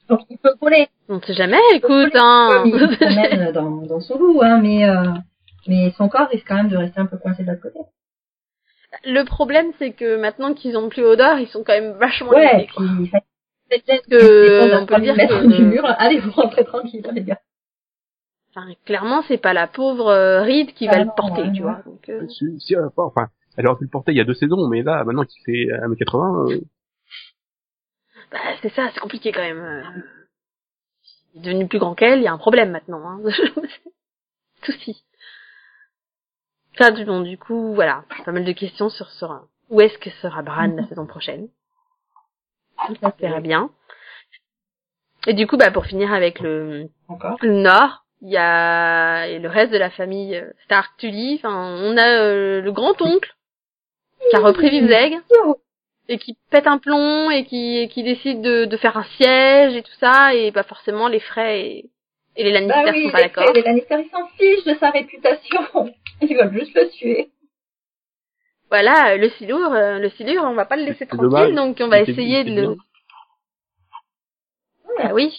Donc 0.07 0.21
il 0.29 0.37
peut 0.39 0.55
voler. 0.59 0.87
On 1.07 1.21
sait 1.21 1.33
jamais, 1.35 1.59
écoute, 1.75 2.15
hein. 2.15 2.63
Oui, 2.65 2.71
il 2.73 2.79
se 2.79 2.95
promène 2.99 3.51
dans, 3.51 3.69
dans 3.85 3.99
son 3.99 4.17
loup, 4.17 4.41
hein, 4.41 4.59
mais, 4.59 4.89
euh, 4.89 5.03
mais 5.67 5.91
son 5.97 6.09
corps 6.09 6.29
risque 6.29 6.47
quand 6.47 6.55
même 6.55 6.69
de 6.69 6.77
rester 6.77 6.99
un 6.99 7.05
peu 7.05 7.17
coincé 7.17 7.43
de 7.43 7.49
l'autre 7.51 7.61
côté. 7.61 7.79
Le 9.05 9.23
problème, 9.23 9.67
c'est 9.77 9.91
que 9.93 10.17
maintenant 10.19 10.55
qu'ils 10.55 10.75
ont 10.77 10.89
plus 10.89 11.03
odeur, 11.03 11.37
ils 11.37 11.47
sont 11.47 11.63
quand 11.63 11.73
même 11.73 11.91
vachement 11.93 12.31
Ouais, 12.31 12.67
faites 13.69 13.85
que 14.09 14.81
on 14.81 14.85
peut 14.87 14.99
dire 14.99 15.15
mettre 15.15 15.41
que- 15.41 15.45
du 15.55 15.63
mur, 15.63 15.85
allez 15.99 16.19
vous 16.19 16.31
rentrez 16.31 16.65
tranquille, 16.65 17.07
les 17.13 17.21
gars. 17.23 17.39
Enfin, 18.49 18.67
clairement, 18.85 19.21
c'est 19.27 19.37
pas 19.37 19.53
la 19.53 19.67
pauvre 19.67 20.07
euh, 20.07 20.41
Reed 20.43 20.73
qui 20.73 20.87
va 20.87 20.93
Ah 20.95 21.03
le 21.03 21.09
porter, 21.15 21.43
ouais, 21.43 21.51
tu 21.53 21.61
vois. 21.61 21.81
Donc, 21.85 22.09
euh, 22.09 22.27
Si, 22.29 22.59
si, 22.59 22.75
euh, 22.75 22.89
enfin, 22.97 23.29
elle 23.57 23.67
aurait 23.67 23.77
pu 23.77 23.83
le 23.83 23.89
porter 23.89 24.11
il 24.11 24.17
y 24.17 24.21
a 24.21 24.23
deux 24.25 24.33
saisons, 24.33 24.67
mais 24.67 24.81
là, 24.81 25.03
maintenant 25.03 25.23
qu'il 25.25 25.41
fait 25.43 25.71
1m80, 25.71 26.51
euh, 26.53 26.61
bah, 28.31 28.39
c'est 28.61 28.73
ça, 28.73 28.89
c'est 28.93 28.99
compliqué 28.99 29.31
quand 29.31 29.41
même. 29.41 29.59
euh. 29.59 29.83
Il 31.35 31.41
est 31.41 31.43
devenu 31.51 31.67
plus 31.67 31.77
grand 31.79 31.93
qu'elle, 31.93 32.19
il 32.19 32.23
y 32.23 32.27
a 32.27 32.33
un 32.33 32.37
problème 32.39 32.71
maintenant. 32.71 33.01
Hein. 33.07 33.19
Souci. 34.63 35.03
Enfin, 36.73 36.91
du, 36.91 37.05
bon, 37.05 37.21
du 37.21 37.37
coup, 37.37 37.73
voilà, 37.75 38.03
pas 38.25 38.31
mal 38.31 38.45
de 38.45 38.51
questions 38.51 38.89
sur, 38.89 39.09
sur 39.11 39.47
où 39.69 39.81
est-ce 39.81 39.97
que 39.99 40.09
sera 40.21 40.41
Bran 40.41 40.73
la 40.75 40.87
saison 40.87 41.05
prochaine. 41.05 41.49
On 43.03 43.09
verra 43.19 43.41
bien. 43.41 43.69
Et 45.27 45.33
du 45.33 45.45
coup, 45.45 45.57
bah, 45.57 45.69
pour 45.69 45.85
finir 45.85 46.11
avec 46.13 46.39
le, 46.39 46.89
Encore. 47.07 47.37
le 47.41 47.61
Nord, 47.61 48.05
il 48.21 48.29
y 48.29 48.37
a 48.37 49.27
et 49.27 49.39
le 49.39 49.49
reste 49.49 49.71
de 49.71 49.77
la 49.77 49.89
famille 49.89 50.35
euh, 50.35 50.49
Stark 50.65 50.91
Tully. 50.97 51.35
Enfin, 51.35 51.77
on 51.81 51.97
a 51.97 52.21
euh, 52.21 52.61
le 52.61 52.71
grand 52.71 53.01
oncle 53.01 53.33
qui 54.29 54.35
a 54.35 54.39
repris 54.39 54.69
Vivzeg 54.69 55.17
et 56.09 56.17
qui 56.17 56.37
pète 56.49 56.67
un 56.67 56.77
plomb 56.79 57.29
et 57.29 57.45
qui, 57.45 57.77
et 57.77 57.87
qui 57.87 58.03
décide 58.03 58.41
de, 58.41 58.65
de 58.65 58.77
faire 58.77 58.97
un 58.97 59.05
siège 59.17 59.75
et 59.75 59.83
tout 59.83 59.95
ça 59.99 60.33
et 60.35 60.51
pas 60.51 60.63
forcément 60.63 61.07
les 61.07 61.19
frais 61.19 61.61
et, 61.61 61.89
et 62.35 62.43
les 62.43 62.51
Lannister 62.51 62.83
Bah 62.83 62.91
oui, 62.93 63.05
sont 63.05 63.11
pas 63.11 63.21
d'accord. 63.21 63.53
les 63.53 63.61
Lannister, 63.61 63.95
ils 64.03 64.09
s'en 64.09 64.27
fichent 64.37 64.65
de 64.65 64.75
sa 64.79 64.89
réputation. 64.89 65.59
Ils 66.21 66.35
veulent 66.35 66.53
juste 66.53 66.75
le 66.75 66.89
tuer. 66.89 67.29
Voilà, 68.69 69.15
le 69.15 69.29
silure, 69.29 69.71
euh, 69.73 69.99
le 69.99 70.09
silure, 70.09 70.43
on 70.43 70.53
va 70.53 70.65
pas 70.65 70.75
le 70.75 70.83
laisser 70.83 71.07
tranquille, 71.07 71.29
dommage. 71.29 71.53
donc 71.53 71.77
on 71.79 71.87
va 71.87 72.01
essayer 72.01 72.43
de 72.43 72.61
le. 72.61 72.75
Ah 74.99 75.13
oui, 75.13 75.33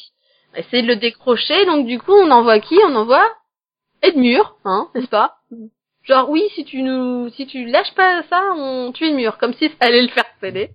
essayer 0.57 0.83
de 0.83 0.89
le 0.89 0.97
décrocher. 0.97 1.67
Donc 1.67 1.87
du 1.87 1.99
coup, 1.99 2.13
on 2.13 2.31
envoie 2.31 2.61
qui? 2.61 2.79
On 2.87 2.95
envoie 2.95 3.27
Edmure, 4.03 4.57
hein, 4.65 4.89
n'est-ce 4.95 5.09
pas? 5.09 5.39
Genre 6.03 6.31
oui, 6.31 6.43
si 6.55 6.65
tu 6.65 6.83
nous, 6.83 7.29
si 7.31 7.47
tu 7.47 7.67
lâches 7.67 7.95
pas 7.95 8.23
ça, 8.25 8.43
on 8.57 8.93
tue 8.93 9.05
Edmure, 9.09 9.39
comme 9.39 9.55
si 9.55 9.69
ça 9.69 9.75
allait 9.81 10.03
le 10.03 10.09
faire 10.09 10.25
céder. 10.41 10.71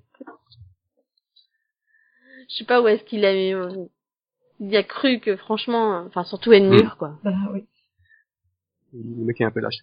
Je 2.50 2.58
sais 2.58 2.66
pas 2.66 2.82
où 2.82 2.88
est-ce 2.88 3.04
qu'il 3.04 3.26
a, 3.26 3.32
euh, 3.32 3.88
il 4.60 4.76
a 4.76 4.84
cru 4.84 5.20
que 5.20 5.36
franchement, 5.36 6.04
enfin 6.06 6.24
surtout 6.24 6.54
Edmure 6.54 6.98
quoi. 6.98 7.18
Bah 7.24 7.34
oui. 7.52 7.66
le 8.94 9.26
mec 9.26 9.42
est 9.42 9.46
un 9.46 9.52
peu 9.52 9.60
lâche. 9.62 9.80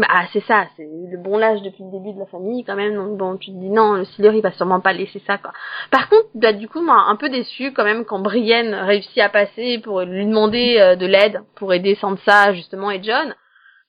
Bah 0.00 0.06
c'est 0.32 0.42
ça, 0.44 0.66
c'est 0.76 0.84
le 1.10 1.18
bon 1.18 1.36
lâche 1.36 1.60
depuis 1.62 1.82
le 1.84 1.90
début 1.90 2.12
de 2.14 2.20
la 2.20 2.26
famille 2.26 2.64
quand 2.64 2.76
même. 2.76 2.94
Donc 2.94 3.16
bon, 3.18 3.36
tu 3.36 3.50
te 3.50 3.56
dis 3.56 3.68
non, 3.70 3.94
le 3.94 4.04
Silure 4.04 4.32
il 4.32 4.40
va 4.42 4.52
sûrement 4.52 4.80
pas 4.80 4.92
laisser 4.92 5.20
ça 5.26 5.36
quoi. 5.38 5.52
Par 5.90 6.08
contre, 6.08 6.28
bah 6.34 6.52
du 6.52 6.68
coup 6.68 6.80
moi 6.80 7.04
un 7.08 7.16
peu 7.16 7.28
déçu 7.28 7.72
quand 7.72 7.84
même 7.84 8.04
quand 8.04 8.18
Brienne 8.20 8.74
réussit 8.74 9.18
à 9.18 9.28
passer 9.28 9.78
pour 9.78 10.00
lui 10.02 10.26
demander 10.26 10.76
euh, 10.78 10.96
de 10.96 11.06
l'aide 11.06 11.42
pour 11.56 11.74
aider 11.74 11.94
Sansa 11.96 12.54
justement 12.54 12.90
et 12.90 13.02
John. 13.02 13.34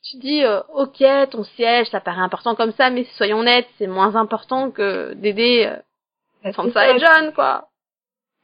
Tu 0.04 0.18
te 0.18 0.22
dis 0.22 0.44
euh, 0.44 0.62
ok 0.74 1.04
ton 1.32 1.44
siège 1.44 1.88
ça 1.92 2.00
paraît 2.02 2.22
important 2.22 2.56
comme 2.56 2.72
ça, 2.74 2.90
mais 2.90 3.06
soyons 3.18 3.40
honnêtes 3.40 3.68
c'est 3.78 3.88
moins 3.88 4.16
important 4.16 4.72
que 4.72 5.14
d'aider 5.14 5.68
euh, 5.70 5.76
Bah, 6.44 6.52
Sansa 6.54 6.74
ça. 6.74 6.96
et 6.96 7.00
John 7.00 7.32
quoi. 7.34 7.68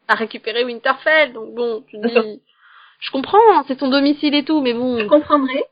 à 0.07 0.13
récupérer 0.15 0.63
Winterfell. 0.63 1.33
Donc 1.33 1.53
bon, 1.55 1.83
tu 1.89 1.97
dis, 1.97 2.41
je 2.99 3.11
comprends, 3.11 3.63
c'est 3.67 3.75
ton 3.77 3.89
domicile 3.89 4.35
et 4.35 4.43
tout, 4.45 4.61
mais 4.61 4.71
Je 4.73 4.77
bon. 4.77 5.07
comprendrais 5.07 5.65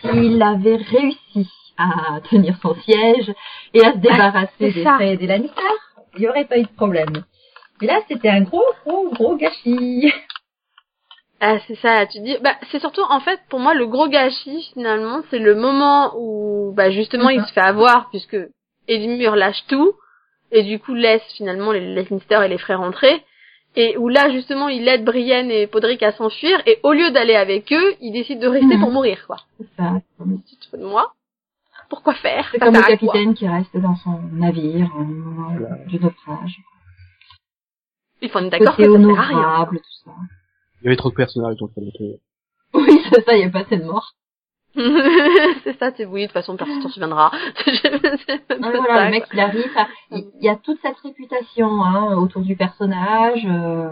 s'il 0.00 0.42
avait 0.42 0.76
réussi 0.76 1.48
à 1.78 2.20
tenir 2.30 2.56
son 2.62 2.74
siège 2.74 3.32
et 3.74 3.84
à 3.84 3.92
se 3.92 3.98
débarrasser 3.98 4.52
c'est 4.58 4.72
des 4.72 4.84
ça. 4.84 4.94
frais 4.94 5.14
et 5.14 5.16
des 5.16 5.26
Lannister. 5.26 5.60
Il 6.14 6.20
n'y 6.20 6.28
aurait 6.28 6.46
pas 6.46 6.58
eu 6.58 6.62
de 6.62 6.68
problème. 6.68 7.24
Mais 7.80 7.88
là, 7.88 8.00
c'était 8.08 8.30
un 8.30 8.40
gros, 8.40 8.64
gros, 8.86 9.10
gros 9.10 9.36
gâchis. 9.36 10.10
Ah, 11.40 11.58
c'est 11.66 11.74
ça, 11.76 12.06
tu 12.06 12.20
dis, 12.20 12.38
bah, 12.42 12.54
c'est 12.70 12.78
surtout, 12.80 13.02
en 13.10 13.20
fait, 13.20 13.38
pour 13.50 13.60
moi, 13.60 13.74
le 13.74 13.86
gros 13.86 14.08
gâchis, 14.08 14.70
finalement, 14.72 15.20
c'est 15.30 15.38
le 15.38 15.54
moment 15.54 16.14
où, 16.16 16.72
bah, 16.74 16.90
justement, 16.90 17.28
il 17.28 17.44
se 17.44 17.52
fait 17.52 17.60
avoir, 17.60 18.08
puisque 18.08 18.38
Edmure 18.88 19.36
lâche 19.36 19.62
tout, 19.68 19.92
et 20.50 20.62
du 20.62 20.78
coup, 20.78 20.94
laisse, 20.94 21.22
finalement, 21.36 21.72
les 21.72 21.94
Lannister 21.94 22.40
et 22.42 22.48
les 22.48 22.56
frères 22.56 22.78
rentrer, 22.78 23.22
et 23.76 23.96
où 23.98 24.08
là, 24.08 24.30
justement, 24.30 24.68
il 24.68 24.88
aide 24.88 25.04
Brienne 25.04 25.50
et 25.50 25.66
Podrick 25.66 26.02
à 26.02 26.12
s'enfuir, 26.12 26.60
et 26.66 26.78
au 26.82 26.92
lieu 26.92 27.10
d'aller 27.10 27.34
avec 27.36 27.72
eux, 27.72 27.94
il 28.00 28.12
décide 28.12 28.40
de 28.40 28.48
rester 28.48 28.74
Mhm. 28.76 28.80
pour 28.80 28.90
mourir, 28.90 29.24
quoi. 29.26 29.36
C'est 29.58 29.68
ça. 29.76 29.92
Tu 30.48 30.56
te 30.56 30.66
fous 30.70 30.76
de 30.78 30.84
moi? 30.86 31.12
Pourquoi 31.88 32.14
faire? 32.14 32.48
C'est 32.50 32.58
comme 32.58 32.74
le 32.74 32.82
capitaine 32.82 33.34
qui 33.34 33.46
reste 33.46 33.76
dans 33.76 33.94
son 33.96 34.18
navire 34.32 34.90
au 34.96 35.04
moment 35.04 35.54
Voilà. 35.56 35.76
du 35.84 36.00
naufrage. 36.00 36.56
Il 38.22 38.30
faut 38.30 38.38
être 38.40 38.48
d'accord 38.50 38.76
que 38.76 38.82
Côté 38.82 38.92
ça 39.04 39.08
sert 39.08 39.18
à 39.18 39.22
rien. 39.22 39.38
honorable, 39.38 39.76
tout 39.78 40.04
ça. 40.04 40.10
Il 40.80 40.84
y 40.84 40.88
avait 40.88 40.96
trop 40.96 41.10
de 41.10 41.14
personnages, 41.14 41.56
donc 41.56 41.70
ça 41.74 41.80
m'a 41.80 41.90
fait- 41.96 42.20
Oui, 42.74 43.00
c'est 43.12 43.24
ça, 43.24 43.34
il 43.34 43.38
n'y 43.38 43.44
a 43.44 43.50
pas 43.50 43.60
assez 43.60 43.76
de 43.76 43.84
morts. 43.84 44.14
c'est 45.64 45.78
ça, 45.78 45.90
c'est 45.96 46.04
oui, 46.04 46.22
de 46.22 46.26
toute 46.26 46.34
façon, 46.34 46.56
personne 46.56 46.82
s'en 46.82 46.88
souviendra. 46.88 47.30
C'est 47.64 48.42
Ah, 48.50 48.56
voilà, 48.58 49.04
le 49.06 49.10
mec, 49.10 49.24
il 49.32 49.40
arrive, 49.40 49.70
il 50.10 50.26
y 50.42 50.48
a 50.48 50.56
toute 50.56 50.80
cette 50.82 50.98
réputation 50.98 51.82
hein, 51.82 52.16
autour 52.16 52.42
du 52.42 52.56
personnage. 52.56 53.46
Euh, 53.46 53.88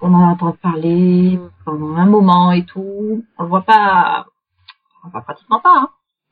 on 0.00 0.12
en 0.12 0.30
entend 0.32 0.52
parler 0.52 1.38
Mm. 1.38 1.50
pendant 1.64 1.96
un 1.96 2.06
moment 2.06 2.52
et 2.52 2.64
tout. 2.64 3.24
On 3.38 3.42
le 3.42 3.48
voit 3.48 3.62
pas, 3.62 4.26
on 5.02 5.06
le 5.06 5.12
voit 5.12 5.22
pratiquement 5.22 5.60
pas. 5.60 5.74
Hein. 5.76 5.88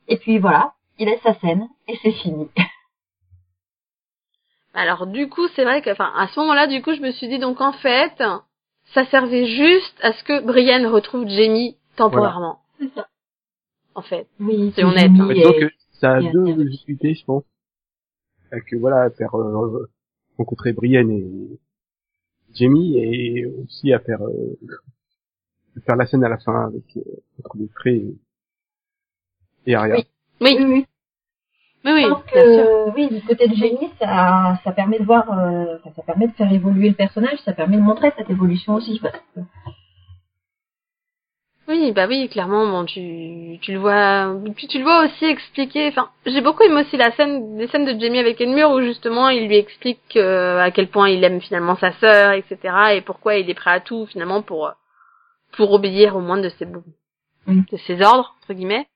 Et 0.07 0.17
puis 0.17 0.37
voilà, 0.39 0.73
il 0.99 1.07
laisse 1.07 1.21
sa 1.21 1.33
scène 1.35 1.67
et 1.87 1.97
c'est 2.03 2.11
fini. 2.11 2.49
Alors 4.73 5.07
du 5.07 5.29
coup, 5.29 5.47
c'est 5.55 5.63
vrai 5.63 5.81
que, 5.81 5.91
enfin, 5.91 6.11
à 6.15 6.27
ce 6.27 6.39
moment-là, 6.39 6.67
du 6.67 6.81
coup, 6.81 6.93
je 6.93 7.01
me 7.01 7.11
suis 7.11 7.27
dit 7.27 7.39
donc 7.39 7.61
en 7.61 7.73
fait, 7.73 8.21
ça 8.93 9.05
servait 9.05 9.45
juste 9.45 9.97
à 10.03 10.13
ce 10.13 10.23
que 10.23 10.41
Brienne 10.41 10.87
retrouve 10.87 11.27
Jamie 11.27 11.77
temporairement. 11.95 12.59
C'est 12.79 12.93
ça. 12.93 13.07
En 13.95 14.01
fait. 14.01 14.27
Oui, 14.39 14.71
C'est 14.75 14.83
honnête, 14.83 15.11
hein. 15.19 15.29
Et- 15.29 15.41
que 15.59 15.69
ça 15.99 16.15
a 16.15 16.21
et 16.21 16.31
deux 16.31 16.59
utilités, 16.65 17.13
je 17.13 17.23
pense. 17.25 17.43
Euh, 18.53 18.59
Que 18.67 18.75
voilà, 18.77 19.09
faire 19.11 19.35
euh, 19.35 19.87
rencontrer 20.37 20.73
Brienne 20.73 21.11
et 21.11 21.59
Jamie 22.53 22.97
et 22.97 23.45
aussi 23.45 23.93
à 23.93 23.99
faire 23.99 24.21
euh, 24.21 24.57
faire 25.85 25.95
la 25.95 26.05
scène 26.05 26.23
à 26.23 26.29
la 26.29 26.37
fin 26.37 26.67
avec 26.67 26.83
euh, 26.97 27.01
entre 27.39 27.57
les 27.57 27.67
traits 27.69 27.95
et, 27.95 29.71
et 29.71 29.75
Arya. 29.75 29.95
Oui. 29.95 30.05
Oui, 30.41 30.55
Oui, 30.59 30.65
oui. 30.65 30.85
oui, 31.85 31.91
oui, 31.93 32.03
Je 32.03 32.09
pense 32.09 32.23
que, 32.25 32.95
oui, 32.95 33.09
du 33.09 33.25
côté 33.25 33.47
de 33.47 33.55
Jamie, 33.55 33.89
ça, 33.99 34.59
ça 34.63 34.71
permet 34.71 34.99
de 34.99 35.05
voir, 35.05 35.31
euh, 35.39 35.77
ça 35.95 36.03
permet 36.03 36.27
de 36.27 36.33
faire 36.33 36.51
évoluer 36.51 36.89
le 36.89 36.95
personnage, 36.95 37.39
ça 37.45 37.53
permet 37.53 37.77
de 37.77 37.81
montrer 37.81 38.11
cette 38.17 38.29
évolution 38.29 38.75
aussi. 38.75 38.99
Parce 38.99 39.19
que, 39.35 39.39
Oui, 41.67 41.93
bah 41.93 42.07
oui, 42.09 42.27
clairement, 42.27 42.67
bon, 42.67 42.85
tu, 42.85 43.57
tu 43.61 43.71
le 43.71 43.79
vois, 43.79 44.35
puis 44.55 44.67
tu 44.67 44.79
le 44.79 44.83
vois 44.83 45.05
aussi 45.05 45.25
expliquer, 45.25 45.87
enfin, 45.87 46.09
j'ai 46.25 46.41
beaucoup 46.41 46.63
aimé 46.63 46.81
aussi 46.81 46.97
la 46.97 47.11
scène, 47.11 47.57
les 47.57 47.67
scènes 47.67 47.85
de 47.85 47.97
Jamie 47.97 48.19
avec 48.19 48.41
Edmure 48.41 48.71
où 48.71 48.81
justement 48.81 49.29
il 49.29 49.47
lui 49.47 49.55
explique 49.55 50.17
euh, 50.17 50.59
à 50.59 50.71
quel 50.71 50.89
point 50.89 51.09
il 51.09 51.23
aime 51.23 51.39
finalement 51.39 51.77
sa 51.77 51.93
sœur, 51.93 52.33
etc., 52.33 52.57
et 52.95 53.01
pourquoi 53.01 53.37
il 53.37 53.49
est 53.49 53.53
prêt 53.53 53.71
à 53.71 53.79
tout 53.79 54.05
finalement 54.07 54.41
pour, 54.41 54.73
pour 55.53 55.71
obéir 55.71 56.17
au 56.17 56.19
moins 56.19 56.37
de 56.37 56.49
ses, 56.49 56.67
Mm. 57.45 57.61
de 57.71 57.77
ses 57.77 58.01
ordres, 58.01 58.35
entre 58.41 58.53
guillemets. 58.53 58.87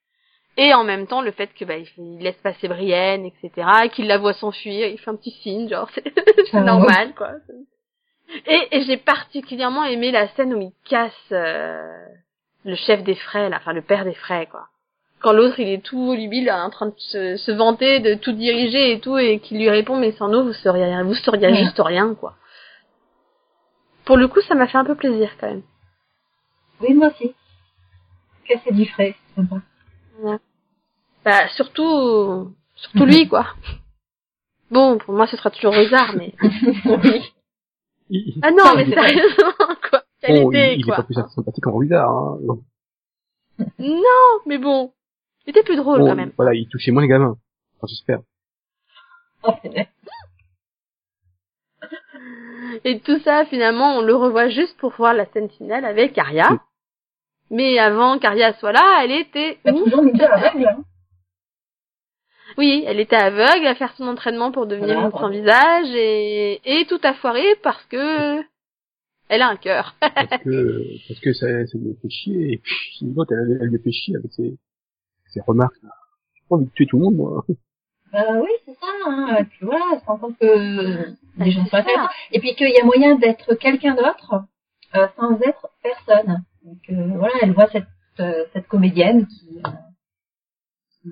Et 0.56 0.73
en 0.73 0.84
même 0.84 1.06
temps, 1.06 1.21
le 1.21 1.32
fait 1.32 1.53
que, 1.53 1.65
bah, 1.65 1.75
il, 1.77 2.17
laisse 2.19 2.38
passer 2.38 2.67
Brienne, 2.67 3.25
etc., 3.25 3.89
qu'il 3.93 4.08
la 4.08 4.17
voit 4.17 4.34
s'enfuir, 4.34 4.88
il 4.88 4.97
fait 4.97 5.12
un 5.12 5.15
petit 5.15 5.36
signe, 5.43 5.69
genre, 5.69 5.89
c'est 5.93 6.03
c'est 6.51 6.58
Ah, 6.58 6.62
normal, 6.62 7.13
quoi. 7.15 7.32
Et, 8.45 8.67
et 8.71 8.82
j'ai 8.84 8.97
particulièrement 8.97 9.84
aimé 9.84 10.12
la 10.12 10.27
scène 10.30 10.53
où 10.53 10.62
il 10.62 10.71
casse, 10.89 11.13
euh, 11.32 12.06
le 12.67 12.75
chef 12.75 13.03
des 13.03 13.15
frais, 13.15 13.49
là, 13.49 13.58
enfin 13.60 13.73
le 13.73 13.82
père 13.82 14.03
des 14.06 14.13
frais, 14.13 14.47
quoi. 14.51 14.67
Quand 15.19 15.34
l'autre 15.34 15.60
il 15.60 15.67
est 15.69 15.84
tout 15.84 16.06
volubile, 16.06 16.51
en 16.51 16.69
train 16.69 16.88
de 16.88 16.93
se, 16.97 17.38
se 17.38 17.51
vanter, 17.51 17.99
de 18.01 18.13
tout 18.13 18.34
diriger 18.34 18.91
et 18.91 18.99
tout, 18.99 19.17
et 19.17 19.39
qu'il 19.39 19.58
lui 19.58 19.69
répond 19.69 19.97
mais 19.97 20.12
sans 20.12 20.27
nous 20.27 20.43
vous 20.43 20.53
seriez, 20.53 21.01
vous 21.03 21.15
seriez 21.15 21.47
Ouais. 21.47 21.56
juste 21.56 21.80
rien, 21.84 22.13
quoi. 22.13 22.36
Pour 24.06 24.17
le 24.17 24.27
coup, 24.27 24.41
ça 24.41 24.53
m'a 24.56 24.67
fait 24.67 24.77
un 24.77 24.86
peu 24.86 24.95
plaisir 24.95 25.32
quand 25.39 25.47
même. 25.47 25.63
oui, 26.82 26.93
moi 26.93 27.08
aussi. 27.08 27.34
Casser 28.47 28.71
du 28.71 28.86
frais, 28.86 29.15
c'est 29.36 29.41
sympa. 29.41 29.56
Bah 31.25 31.47
surtout, 31.49 32.53
surtout 32.75 33.06
lui, 33.06 33.27
quoi. 33.27 33.47
Bon, 34.71 34.97
pour 34.97 35.13
moi 35.13 35.27
ce 35.27 35.36
sera 35.38 35.49
toujours 35.49 35.73
Rosard, 35.73 36.13
mais 36.15 36.34
oui. 36.86 37.21
Ah 38.41 38.51
non, 38.51 38.73
mais 38.77 38.86
sérieusement, 38.86 39.51
quoi. 40.28 40.36
Quelle 40.36 40.44
bon, 40.44 40.52
il, 40.52 40.90
est 40.90 40.96
pas 40.96 41.04
plus 41.04 41.13
sympathique 41.13 41.63
qu'en 41.63 41.72
Wizard. 41.72 42.10
Hein. 42.10 42.38
Non. 42.44 42.62
Non, 43.80 44.42
mais 44.46 44.58
bon, 44.60 44.94
il 45.46 45.52
était 45.52 45.63
plus 45.63 45.78
drôle 45.78 46.00
Bon, 46.00 46.08
quand 46.10 46.16
même. 46.16 46.32
voilà, 46.38 46.54
il 46.54 46.68
touchait 46.68 46.92
moins 46.92 47.02
les 47.02 47.08
gamins. 47.08 47.38
Enfin, 47.78 47.88
j'espère. 47.88 48.20
Oh. 49.44 49.54
Et 52.84 53.00
tout 53.00 53.20
ça, 53.20 53.46
finalement, 53.46 53.98
on 53.98 54.02
le 54.02 54.16
revoit 54.16 54.50
juste 54.50 54.78
pour 54.78 54.92
voir 54.94 55.13
la 55.13 55.26
scène 55.32 55.50
finale 55.50 55.86
avec 55.86 56.18
Arya. 56.18 56.50
Oui. 56.52 56.58
Mais 57.50 57.80
avant 57.80 58.20
qu'Arya 58.20 58.54
soit 58.54 58.74
là, 58.74 59.02
elle 59.04 59.12
était 59.12 59.58
toujours 59.66 60.00
aveugle, 60.00 60.68
hein. 60.68 60.84
Oui, 62.58 62.84
elle 62.88 63.00
était 63.00 63.16
aveugle 63.16 63.68
à 63.68 63.76
faire 63.76 63.94
son 63.98 64.08
entraînement 64.08 64.52
pour 64.52 64.66
devenir 64.66 64.96
Voilà, 64.96 65.10
une 65.10 65.12
sans 65.12 65.30
visage 65.30 65.88
et, 65.94 66.60
et 66.63 66.86
tout 66.86 67.00
a 67.04 67.13
foiré 67.13 67.46
parce 67.62 67.84
que 67.86 68.42
elle 69.30 69.42
a 69.42 69.50
un 69.50 69.56
cœur. 69.58 69.96
Parce 70.02 70.42
que, 70.44 71.08
parce 71.08 71.20
que 71.20 71.34
ça, 71.34 71.48
ça 71.68 71.78
lui 71.78 71.96
fait 72.02 72.10
chier. 72.10 72.54
Et 72.54 72.58
puis, 72.58 73.00
l'autre, 73.16 73.34
elle, 73.34 73.58
elle 73.62 73.68
lui 73.70 73.80
fait 73.80 73.92
chier 73.92 74.16
avec 74.16 74.32
ses, 74.34 74.58
ses 75.34 75.42
remarques. 75.42 75.76
J'ai 75.82 76.44
pas 76.50 76.56
envie 76.56 76.66
de 76.66 76.72
tuer 76.72 76.86
tout 76.88 76.98
le 76.98 77.04
monde, 77.06 77.16
moi. 77.16 77.46
Bah 78.13 78.24
oui, 78.42 78.48
c'est 78.66 78.74
ça. 78.76 78.88
Hein. 79.06 79.36
Et 79.42 79.44
puis 79.44 79.66
voilà, 79.66 79.84
elle 79.94 80.00
se 80.00 80.06
rend 80.06 80.18
compte 80.18 80.38
que 80.40 81.13
les 81.38 81.52
gens 81.52 81.66
sont 81.66 81.76
intéressants. 81.76 82.08
Et 82.32 82.40
puis 82.40 82.56
qu'il 82.56 82.70
y 82.70 82.80
a 82.80 82.86
moyen 82.86 83.16
d'être 83.16 83.54
quelqu'un 83.56 83.96
d'autre 83.96 84.46
euh, 84.96 85.08
sans 85.18 85.38
être 85.42 85.68
personne. 85.84 86.38
Donc 86.63 86.78
euh, 86.90 87.18
voilà, 87.18 87.34
elle 87.42 87.52
voit 87.52 87.68
cette, 87.68 87.84
euh, 88.22 88.46
cette 88.54 88.66
comédienne 88.70 89.28
qui... 89.28 89.60
euh, 91.06 91.12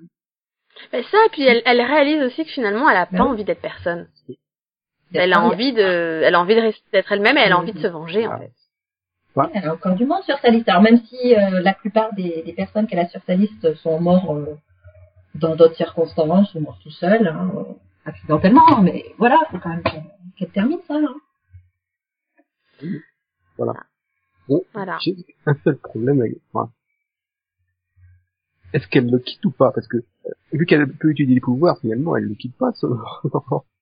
Mais 0.93 1.03
ça, 1.03 1.17
et 1.25 1.29
puis 1.33 1.43
elle, 1.43 1.61
elle 1.65 1.81
réalise 1.81 2.21
aussi 2.23 2.45
que 2.45 2.51
finalement, 2.51 2.89
elle 2.89 2.95
a 2.97 3.07
pas 3.07 3.23
oui. 3.25 3.29
envie 3.29 3.43
d'être 3.43 3.61
personne. 3.61 4.07
Elle 5.13 5.33
a 5.33 5.41
envie 5.41 5.71
de, 5.73 6.21
elle 6.23 6.35
a 6.35 6.39
envie 6.41 6.55
de 6.55 6.61
rester- 6.61 6.83
d'être 6.91 7.11
elle-même 7.11 7.37
et 7.37 7.41
elle 7.41 7.51
a 7.53 7.57
envie 7.59 7.73
de 7.73 7.79
se 7.79 7.87
venger, 7.87 8.27
en 8.27 8.37
fait. 8.39 8.51
Oui, 9.35 9.45
Elle 9.53 9.65
a 9.67 9.73
encore 9.73 9.95
du 9.95 10.05
monde 10.05 10.23
sur 10.23 10.37
sa 10.39 10.49
liste. 10.49 10.67
Alors 10.69 10.81
même 10.81 10.99
si 11.05 11.35
euh, 11.35 11.59
la 11.61 11.73
plupart 11.73 12.13
des, 12.13 12.41
des 12.45 12.53
personnes 12.53 12.87
qu'elle 12.87 12.99
a 12.99 13.07
sur 13.09 13.21
sa 13.27 13.35
liste 13.35 13.73
sont 13.75 13.99
morts 13.99 14.33
euh, 14.35 14.55
dans 15.35 15.55
d'autres 15.55 15.75
circonstances 15.75 16.53
ou 16.55 16.61
morts 16.61 16.79
tout 16.81 16.89
seuls, 16.91 17.27
hein, 17.27 17.51
euh, 17.57 17.63
accidentellement, 18.05 18.81
mais 18.81 19.03
voilà, 19.17 19.39
faut 19.51 19.59
quand 19.59 19.69
même 19.69 19.83
qu'elle 19.83 20.03
qu'elle 20.37 20.49
termine 20.51 20.79
ça. 20.87 20.95
Hein. 20.95 21.15
Bon, 24.47 24.61
Voilà. 24.73 24.97
j'ai 25.01 25.15
un 25.45 25.55
seul 25.63 25.77
problème 25.77 26.21
avec 26.21 26.37
moi. 26.53 26.69
Est-ce 28.73 28.87
qu'elle 28.87 29.09
le 29.09 29.19
quitte 29.19 29.43
ou 29.45 29.51
pas? 29.51 29.71
Parce 29.71 29.87
que, 29.87 29.97
euh, 29.97 30.29
vu 30.51 30.65
qu'elle 30.65 30.87
peut 30.91 31.09
utiliser 31.09 31.33
les 31.35 31.41
pouvoirs, 31.41 31.77
finalement, 31.79 32.15
elle 32.15 32.25
le 32.25 32.35
quitte 32.35 32.55
pas, 32.57 32.71
ce... 32.73 32.85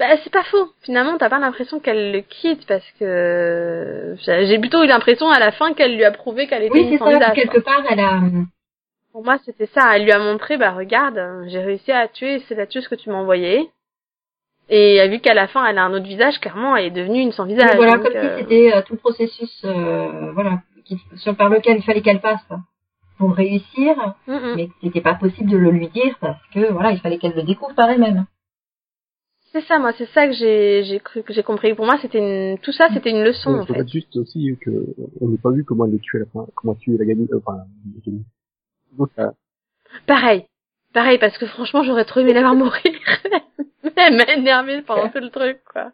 Bah, 0.00 0.16
c'est 0.24 0.32
pas 0.32 0.44
faux. 0.44 0.70
Finalement, 0.80 1.18
t'as 1.18 1.28
pas 1.28 1.38
l'impression 1.38 1.78
qu'elle 1.78 2.12
le 2.12 2.22
quitte 2.22 2.66
parce 2.66 2.90
que 2.98 4.16
j'ai 4.24 4.58
plutôt 4.58 4.82
eu 4.82 4.86
l'impression 4.86 5.28
à 5.28 5.38
la 5.38 5.52
fin 5.52 5.74
qu'elle 5.74 5.94
lui 5.94 6.04
a 6.04 6.10
prouvé 6.10 6.46
qu'elle 6.46 6.62
était 6.62 6.72
Oui, 6.72 6.88
une 6.92 6.98
c'est 6.98 7.18
ça. 7.18 7.30
Quelque 7.32 7.60
part, 7.60 7.82
elle 7.88 8.00
a... 8.00 8.18
Pour 9.12 9.22
moi, 9.22 9.36
c'était 9.44 9.66
ça. 9.66 9.94
Elle 9.94 10.04
lui 10.04 10.12
a 10.12 10.18
montré, 10.18 10.56
bah 10.56 10.70
regarde, 10.70 11.18
euh, 11.18 11.44
j'ai 11.48 11.58
réussi 11.58 11.92
à 11.92 12.08
tuer, 12.08 12.42
c'est 12.48 12.54
la 12.54 12.66
tueuse 12.66 12.88
que 12.88 12.94
tu 12.94 13.10
m'as 13.10 13.16
envoyée. 13.16 13.68
Et 14.70 15.06
vu 15.08 15.18
qu'à 15.18 15.34
la 15.34 15.48
fin, 15.48 15.66
elle 15.66 15.76
a 15.76 15.84
un 15.84 15.92
autre 15.92 16.06
visage, 16.06 16.38
clairement, 16.40 16.76
elle 16.76 16.86
est 16.86 16.90
devenue 16.90 17.20
une 17.20 17.32
sans 17.32 17.44
visage. 17.44 17.76
voilà, 17.76 17.98
donc, 17.98 18.04
comme 18.04 18.16
euh, 18.16 18.36
si 18.36 18.42
c'était 18.42 18.72
euh, 18.72 18.82
tout 18.82 18.94
le 18.94 19.00
processus, 19.00 19.62
euh, 19.64 20.32
voilà, 20.32 20.60
qui, 20.86 20.96
sur 21.16 21.36
par 21.36 21.50
lequel 21.50 21.76
il 21.76 21.82
fallait 21.82 22.02
qu'elle 22.02 22.20
passe 22.20 22.46
pour 23.18 23.34
réussir, 23.34 24.14
mm, 24.28 24.32
mm. 24.32 24.54
mais 24.56 24.68
c'était 24.80 25.00
pas 25.02 25.14
possible 25.14 25.50
de 25.50 25.58
le 25.58 25.70
lui 25.72 25.88
dire 25.88 26.14
parce 26.20 26.40
que 26.54 26.72
voilà, 26.72 26.92
il 26.92 27.00
fallait 27.00 27.18
qu'elle 27.18 27.34
le 27.34 27.42
découvre 27.42 27.74
par 27.74 27.90
elle-même. 27.90 28.24
C'est 29.52 29.62
ça, 29.62 29.78
moi, 29.80 29.92
c'est 29.98 30.08
ça 30.10 30.26
que 30.28 30.32
j'ai 30.32 30.84
j'ai 30.84 31.00
cru 31.00 31.22
que 31.24 31.32
j'ai 31.32 31.42
compris. 31.42 31.74
Pour 31.74 31.84
moi, 31.84 31.98
c'était 32.00 32.18
une 32.18 32.58
tout 32.58 32.72
ça, 32.72 32.88
c'était 32.94 33.10
une 33.10 33.22
leçon 33.24 33.50
en 33.50 33.62
Il 33.62 33.66
faut 33.66 33.74
fait. 33.74 33.88
juste 33.88 34.16
aussi 34.16 34.56
que 34.60 34.70
on 35.20 35.28
n'ait 35.28 35.38
pas 35.38 35.50
vu 35.50 35.64
comment 35.64 35.86
elle 35.86 35.92
le 35.92 35.98
tue 35.98 36.18
à 36.18 36.20
la 36.20 36.26
fin, 36.26 36.46
comment 36.54 36.74
tuer 36.76 36.96
la 36.98 37.04
gamine, 37.04 37.26
euh, 37.32 37.40
enfin, 37.44 37.58
la 37.58 38.00
gamine. 38.06 38.24
Donc, 38.96 39.10
euh, 39.18 39.30
Pareil, 40.06 40.46
pareil, 40.94 41.18
parce 41.18 41.36
que 41.36 41.46
franchement, 41.46 41.82
j'aurais 41.82 42.04
trop 42.04 42.20
aimé 42.20 42.32
la 42.32 42.42
voir 42.42 42.54
mourir. 42.54 42.82
Elle 43.96 44.16
m'a 44.16 44.24
énervée 44.34 44.82
pendant 44.82 45.08
tout 45.08 45.18
le 45.18 45.30
truc, 45.30 45.58
quoi. 45.70 45.90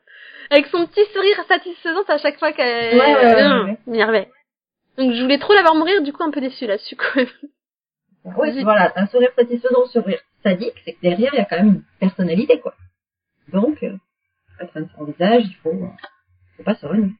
Avec 0.50 0.66
son 0.66 0.86
petit 0.86 1.04
sourire 1.14 1.42
satisfaisant 1.48 2.02
à 2.08 2.18
chaque 2.18 2.38
fois 2.38 2.52
qu'elle 2.52 2.94
Ouais, 2.98 3.14
ouais, 3.14 3.34
ouais, 3.34 3.62
ouais. 3.64 3.78
m'énervait. 3.86 4.28
Donc 4.98 5.12
je 5.12 5.22
voulais 5.22 5.38
trop 5.38 5.54
la 5.54 5.62
voir 5.62 5.74
mourir, 5.74 6.02
du 6.02 6.12
coup 6.12 6.22
un 6.22 6.30
peu 6.30 6.40
déçue 6.42 6.66
là-dessus, 6.66 6.96
quoi. 6.96 7.22
Oui, 8.36 8.50
Vas-y. 8.52 8.62
voilà, 8.64 8.92
un 8.96 9.06
sourire 9.06 9.30
satisfaisant, 9.36 9.86
sourire 9.86 10.20
sadique, 10.42 10.74
c'est 10.84 10.92
que 10.92 11.00
derrière, 11.00 11.32
il 11.34 11.38
y 11.38 11.40
a 11.40 11.44
quand 11.46 11.56
même 11.56 11.66
une 11.76 11.82
personnalité, 12.00 12.60
quoi. 12.60 12.74
Donc, 13.52 13.82
euh, 13.82 13.96
à 14.58 14.66
fin 14.66 14.80
de 14.82 14.88
son 14.96 15.04
visage, 15.04 15.44
il 15.46 15.54
faut, 15.56 15.70
euh, 15.70 15.88
faut 16.56 16.62
pas 16.62 16.74
se 16.74 16.86
renier. 16.86 17.12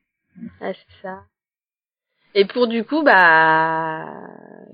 Ah, 0.61 0.73
c'est 0.73 1.03
ça. 1.03 1.23
Et 2.35 2.45
pour 2.45 2.67
du 2.67 2.85
coup, 2.85 3.03
bah, 3.03 4.05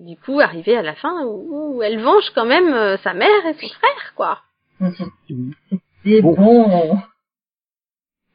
du 0.00 0.16
coup, 0.16 0.40
arriver 0.40 0.76
à 0.76 0.82
la 0.82 0.94
fin 0.96 1.24
où, 1.24 1.76
où 1.76 1.82
elle 1.82 2.00
venge 2.02 2.30
quand 2.34 2.46
même 2.46 2.72
euh, 2.72 2.96
sa 2.98 3.14
mère 3.14 3.46
et 3.46 3.54
son 3.54 3.68
frère, 3.68 4.14
quoi. 4.16 4.40
C'est 6.04 6.20
Bon. 6.20 6.34
bon. 6.34 6.98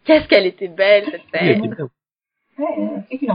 Qu'est-ce 0.06 0.28
qu'elle 0.30 0.46
était 0.46 0.70
belle, 0.70 1.04
cette 1.12 1.24
Elle 1.34 1.58
scène. 1.62 1.66
était. 1.74 1.84
Ouais, 2.58 3.04
euh. 3.28 3.34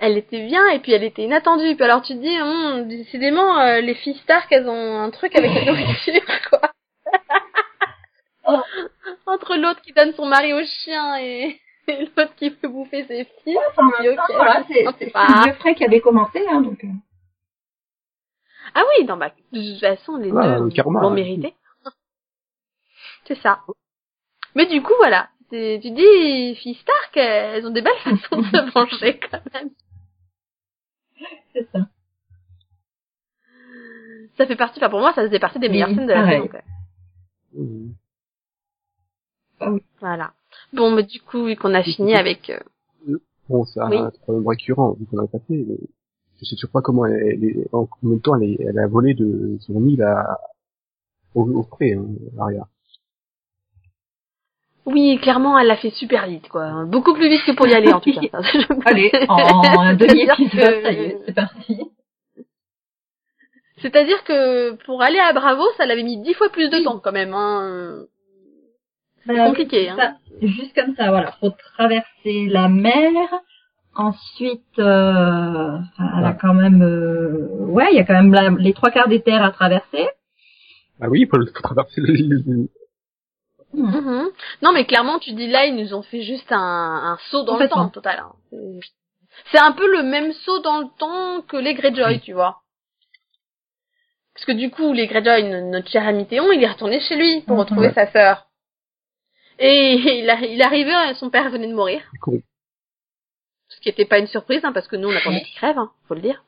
Elle 0.00 0.18
était 0.18 0.44
bien 0.44 0.66
et 0.70 0.80
puis 0.80 0.92
elle 0.92 1.04
était 1.04 1.22
inattendue. 1.22 1.76
Puis 1.76 1.84
alors 1.84 2.02
tu 2.02 2.14
te 2.14 2.18
dis, 2.20 2.40
hum, 2.40 2.88
décidément, 2.88 3.60
euh, 3.60 3.80
les 3.80 3.94
filles 3.94 4.18
Stark, 4.24 4.50
elles 4.50 4.68
ont 4.68 5.00
un 5.00 5.10
truc 5.10 5.36
avec 5.36 5.52
la 5.54 5.64
nourriture, 5.72 6.22
quoi. 6.50 6.72
Oh. 8.48 8.60
Entre 9.26 9.56
l'autre 9.56 9.80
qui 9.82 9.92
donne 9.92 10.12
son 10.14 10.26
mari 10.26 10.52
au 10.52 10.64
chien 10.64 11.16
et, 11.18 11.60
et 11.88 12.04
l'autre 12.16 12.34
qui 12.36 12.50
fait 12.50 12.68
bouffer 12.68 13.04
ses 13.06 13.24
filles. 13.44 13.58
Enfin, 13.70 13.90
dis, 14.00 14.08
ok, 14.08 14.18
voilà, 14.34 14.64
c'est 14.98 15.10
pas- 15.12 15.26
Geoffrey 15.46 15.74
qui 15.74 15.84
avait 15.84 16.00
commencé, 16.00 16.44
hein, 16.48 16.60
donc. 16.60 16.82
euh, 16.84 16.88
Ah 18.74 18.82
oui, 18.98 19.04
non, 19.06 19.16
bah, 19.16 19.32
de 19.52 19.72
toute 19.72 19.80
façon, 19.80 20.16
les 20.16 20.30
Ah, 20.36 20.58
deux 20.58 20.64
le 20.64 20.70
karma, 20.70 21.00
l'ont 21.00 21.08
hein. 21.10 21.14
mérité. 21.14 21.54
C'est 23.26 23.38
ça. 23.40 23.60
Mais 24.54 24.66
du 24.66 24.82
coup, 24.82 24.92
voilà. 24.98 25.28
C'est- 25.50 25.78
Tu 25.82 25.90
dis, 25.90 26.54
filles 26.56 26.74
Stark, 26.82 27.16
elles 27.16 27.66
ont 27.66 27.70
des 27.70 27.82
belles 27.82 27.92
façons 28.04 28.40
de 28.42 28.44
se 28.46 28.70
venger, 28.72 29.18
quand 29.30 29.40
même. 29.54 29.70
C'est 31.52 31.66
ça. 31.72 31.78
Ça 34.36 34.46
fait 34.46 34.56
partie, 34.56 34.78
enfin, 34.78 34.90
pour 34.90 35.00
moi, 35.00 35.12
ça 35.14 35.22
faisait 35.22 35.38
partie 35.38 35.58
des 35.58 35.68
meilleures 35.70 35.88
Oui, 35.88 35.94
scènes 35.94 36.06
de 36.06 36.12
la 36.12 36.20
pareil. 36.20 36.50
Mhm. 39.60 39.80
Voilà. 40.00 40.32
Bon, 40.72 40.90
mais 40.90 41.02
du 41.04 41.20
coup, 41.20 41.44
vu 41.44 41.56
qu'on 41.56 41.74
a 41.74 41.82
fini 41.82 42.14
avec... 42.14 42.50
euh, 42.50 42.60
Bon, 43.48 43.64
c'est 43.64 43.80
un 43.80 43.90
Oui. 43.90 43.98
problème 44.22 44.46
récurrent, 44.48 44.92
vu 44.98 45.06
qu'on 45.06 45.18
a 45.18 45.26
passé, 45.28 45.44
mais 45.68 45.76
je 46.40 46.44
sais 46.44 46.56
toujours 46.56 46.70
pas 46.72 46.82
comment 46.82 47.06
elle, 47.06 47.14
elle 47.34 47.44
est- 47.44 47.68
en 47.72 47.86
combien 47.86 48.16
de 48.16 48.20
temps 48.22 48.34
elle, 48.36 48.50
est- 48.50 48.60
elle 48.60 48.78
a 48.78 48.86
volé 48.88 49.14
de 49.14 49.56
son 49.60 49.86
île 49.86 50.02
à, 50.02 50.38
au, 51.34 51.42
au 51.42 51.62
pré, 51.62 51.92
hein, 51.94 52.06
Aria. 52.40 52.66
Oui, 54.84 55.18
clairement, 55.20 55.58
elle 55.58 55.66
l'a 55.68 55.76
fait 55.76 55.90
super 55.90 56.26
vite, 56.28 56.48
quoi. 56.48 56.84
Beaucoup 56.84 57.14
plus 57.14 57.28
vite 57.28 57.42
que 57.44 57.52
pour 57.52 57.66
y 57.66 57.74
aller, 57.74 57.92
en 57.92 58.00
tout 58.00 58.12
cas. 58.12 58.40
Allez, 58.84 59.10
en 59.28 59.80
un 59.80 59.96
C'est-à-dire 59.98 60.36
demi-épisode, 60.36 60.74
que- 60.74 60.82
ça 60.82 60.92
y 60.92 60.96
est, 61.02 61.18
c'est 61.26 61.34
parti. 61.34 61.80
C'est-à-dire 63.78 64.24
que 64.24 64.72
pour 64.84 65.02
aller 65.02 65.18
à 65.18 65.32
Bravo, 65.32 65.62
ça 65.76 65.86
l'avait 65.86 66.02
mis 66.02 66.20
dix 66.22 66.34
fois 66.34 66.48
plus 66.48 66.70
de 66.70 66.82
temps, 66.82 66.98
quand 66.98 67.12
même. 67.12 67.34
Hein. 67.34 68.04
C'est 69.26 69.34
Bah, 69.34 69.46
compliqué, 69.46 69.88
hein. 69.88 69.96
ça, 69.98 70.14
juste 70.40 70.74
comme 70.74 70.94
ça, 70.94 71.08
voilà. 71.10 71.32
Faut 71.40 71.50
traverser 71.76 72.46
la 72.48 72.68
mer. 72.68 73.10
Ensuite, 73.94 74.78
euh, 74.78 75.78
elle 76.18 76.24
a 76.24 76.36
quand 76.38 76.52
même, 76.54 76.82
euh, 76.82 77.48
ouais, 77.60 77.88
il 77.92 77.96
y 77.96 78.00
a 78.00 78.04
quand 78.04 78.12
même 78.14 78.32
la- 78.32 78.50
les 78.50 78.74
trois 78.74 78.90
quarts 78.90 79.08
des 79.08 79.22
terres 79.22 79.42
à 79.42 79.50
traverser. 79.52 80.06
Ah 81.00 81.08
oui, 81.08 81.20
il 81.22 81.28
faut, 81.28 81.38
faut 81.44 81.62
traverser 81.62 82.00
le, 82.02 82.68
Mhm. 83.74 84.28
Non, 84.62 84.72
mais 84.72 84.84
clairement, 84.86 85.18
tu 85.18 85.32
dis 85.32 85.48
là, 85.48 85.66
ils 85.66 85.74
nous 85.76 85.92
ont 85.94 86.02
fait 86.02 86.22
juste 86.22 86.50
un, 86.52 86.58
un 86.58 87.18
saut 87.30 87.42
dans 87.42 87.58
le 87.58 87.68
temps, 87.68 87.88
total. 87.88 88.20
hein. 88.20 88.32
C'est- 89.50 89.58
un 89.58 89.72
peu 89.72 89.90
le 89.90 90.02
même 90.02 90.32
saut 90.32 90.60
dans 90.60 90.78
le 90.80 90.86
temps 90.98 91.42
que 91.46 91.56
les 91.58 91.74
Greyjoy, 91.74 92.20
tu 92.20 92.32
vois. 92.32 92.60
Parce 94.34 94.46
que 94.46 94.52
du 94.52 94.70
coup, 94.70 94.92
les 94.92 95.06
Greyjoy, 95.06 95.42
no- 95.44 95.70
notre 95.70 95.90
cher 95.90 96.06
ami 96.06 96.26
Théon, 96.26 96.52
il 96.52 96.62
est 96.62 96.68
retourné 96.70 97.00
chez 97.00 97.16
lui 97.16 97.40
pour 97.42 97.54
Mhm. 97.56 97.60
retrouver 97.60 97.88
Ouais. 97.88 97.94
sa 97.94 98.10
sœur. 98.10 98.46
Et 99.58 99.94
il, 100.20 100.30
a, 100.30 100.40
il 100.40 100.62
arrivait, 100.62 101.14
son 101.14 101.30
père 101.30 101.50
venait 101.50 101.68
de 101.68 101.74
mourir. 101.74 102.02
con. 102.20 102.40
Ce 103.68 103.80
qui 103.80 103.88
n'était 103.88 104.04
pas 104.04 104.18
une 104.18 104.28
surprise, 104.28 104.64
hein, 104.64 104.72
parce 104.72 104.88
que 104.88 104.96
nous, 104.96 105.08
on 105.08 105.16
attendait 105.16 105.42
qu'il 105.42 105.56
crève, 105.56 105.78
hein, 105.78 105.90
faut 106.06 106.14
le 106.14 106.20
dire. 106.20 106.44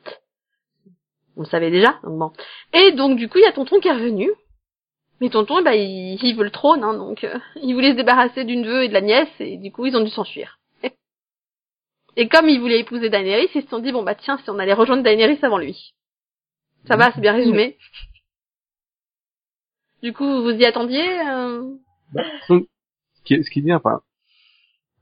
On 1.37 1.43
le 1.43 1.47
savait 1.47 1.71
déjà, 1.71 1.99
donc 2.03 2.19
bon. 2.19 2.33
Et 2.73 2.93
donc, 2.93 3.17
du 3.17 3.29
coup, 3.29 3.39
il 3.39 3.45
y 3.45 3.47
a 3.47 3.53
Tonton 3.53 3.81
qui 3.81 3.89
est 3.89 3.93
revenu. 3.93 4.31
Mais 5.21 5.31
Tonton, 5.31 5.63
bah, 5.63 5.75
il, 5.75 6.19
il 6.23 6.37
veut 6.37 6.45
le 6.45 6.51
trône, 6.51 6.85
hein, 6.85 6.95
donc 6.95 7.25
euh, 7.25 7.39
il 7.63 7.75
voulait 7.75 7.91
se 7.93 7.97
débarrasser 7.97 8.45
d'une 8.45 8.65
veuve 8.65 8.85
et 8.85 8.89
de 8.89 8.95
la 8.95 9.01
nièce, 9.01 9.29
et 9.41 9.57
du 9.57 9.73
coup, 9.73 9.87
ils 9.87 9.97
ont 9.97 10.05
dû 10.05 10.11
s'enfuir. 10.11 10.59
Et 12.19 12.29
comme 12.29 12.49
il 12.49 12.61
voulait 12.61 12.81
épouser 12.81 13.11
Daenerys, 13.11 13.49
ils 13.55 13.63
se 13.63 13.69
sont 13.69 13.79
dit, 13.79 13.93
bon, 13.93 14.03
bah 14.03 14.17
tiens, 14.17 14.39
si 14.39 14.51
on 14.51 14.59
allait 14.59 14.73
rejoindre 14.73 15.05
Daenerys 15.05 15.39
avant 15.43 15.59
lui. 15.59 15.95
Ça 16.89 16.97
va, 16.97 17.13
c'est 17.13 17.21
bien 17.21 17.33
résumé. 17.33 17.79
Du 20.03 20.13
coup, 20.13 20.43
vous 20.43 20.51
y 20.51 20.65
attendiez 20.65 21.21
euh? 21.29 21.63
Bah, 22.13 22.25
qui 23.29 23.35
est, 23.35 23.43
ce 23.43 23.51
qui 23.51 23.61
est 23.61 23.63
bien, 23.63 23.77
enfin, 23.77 24.01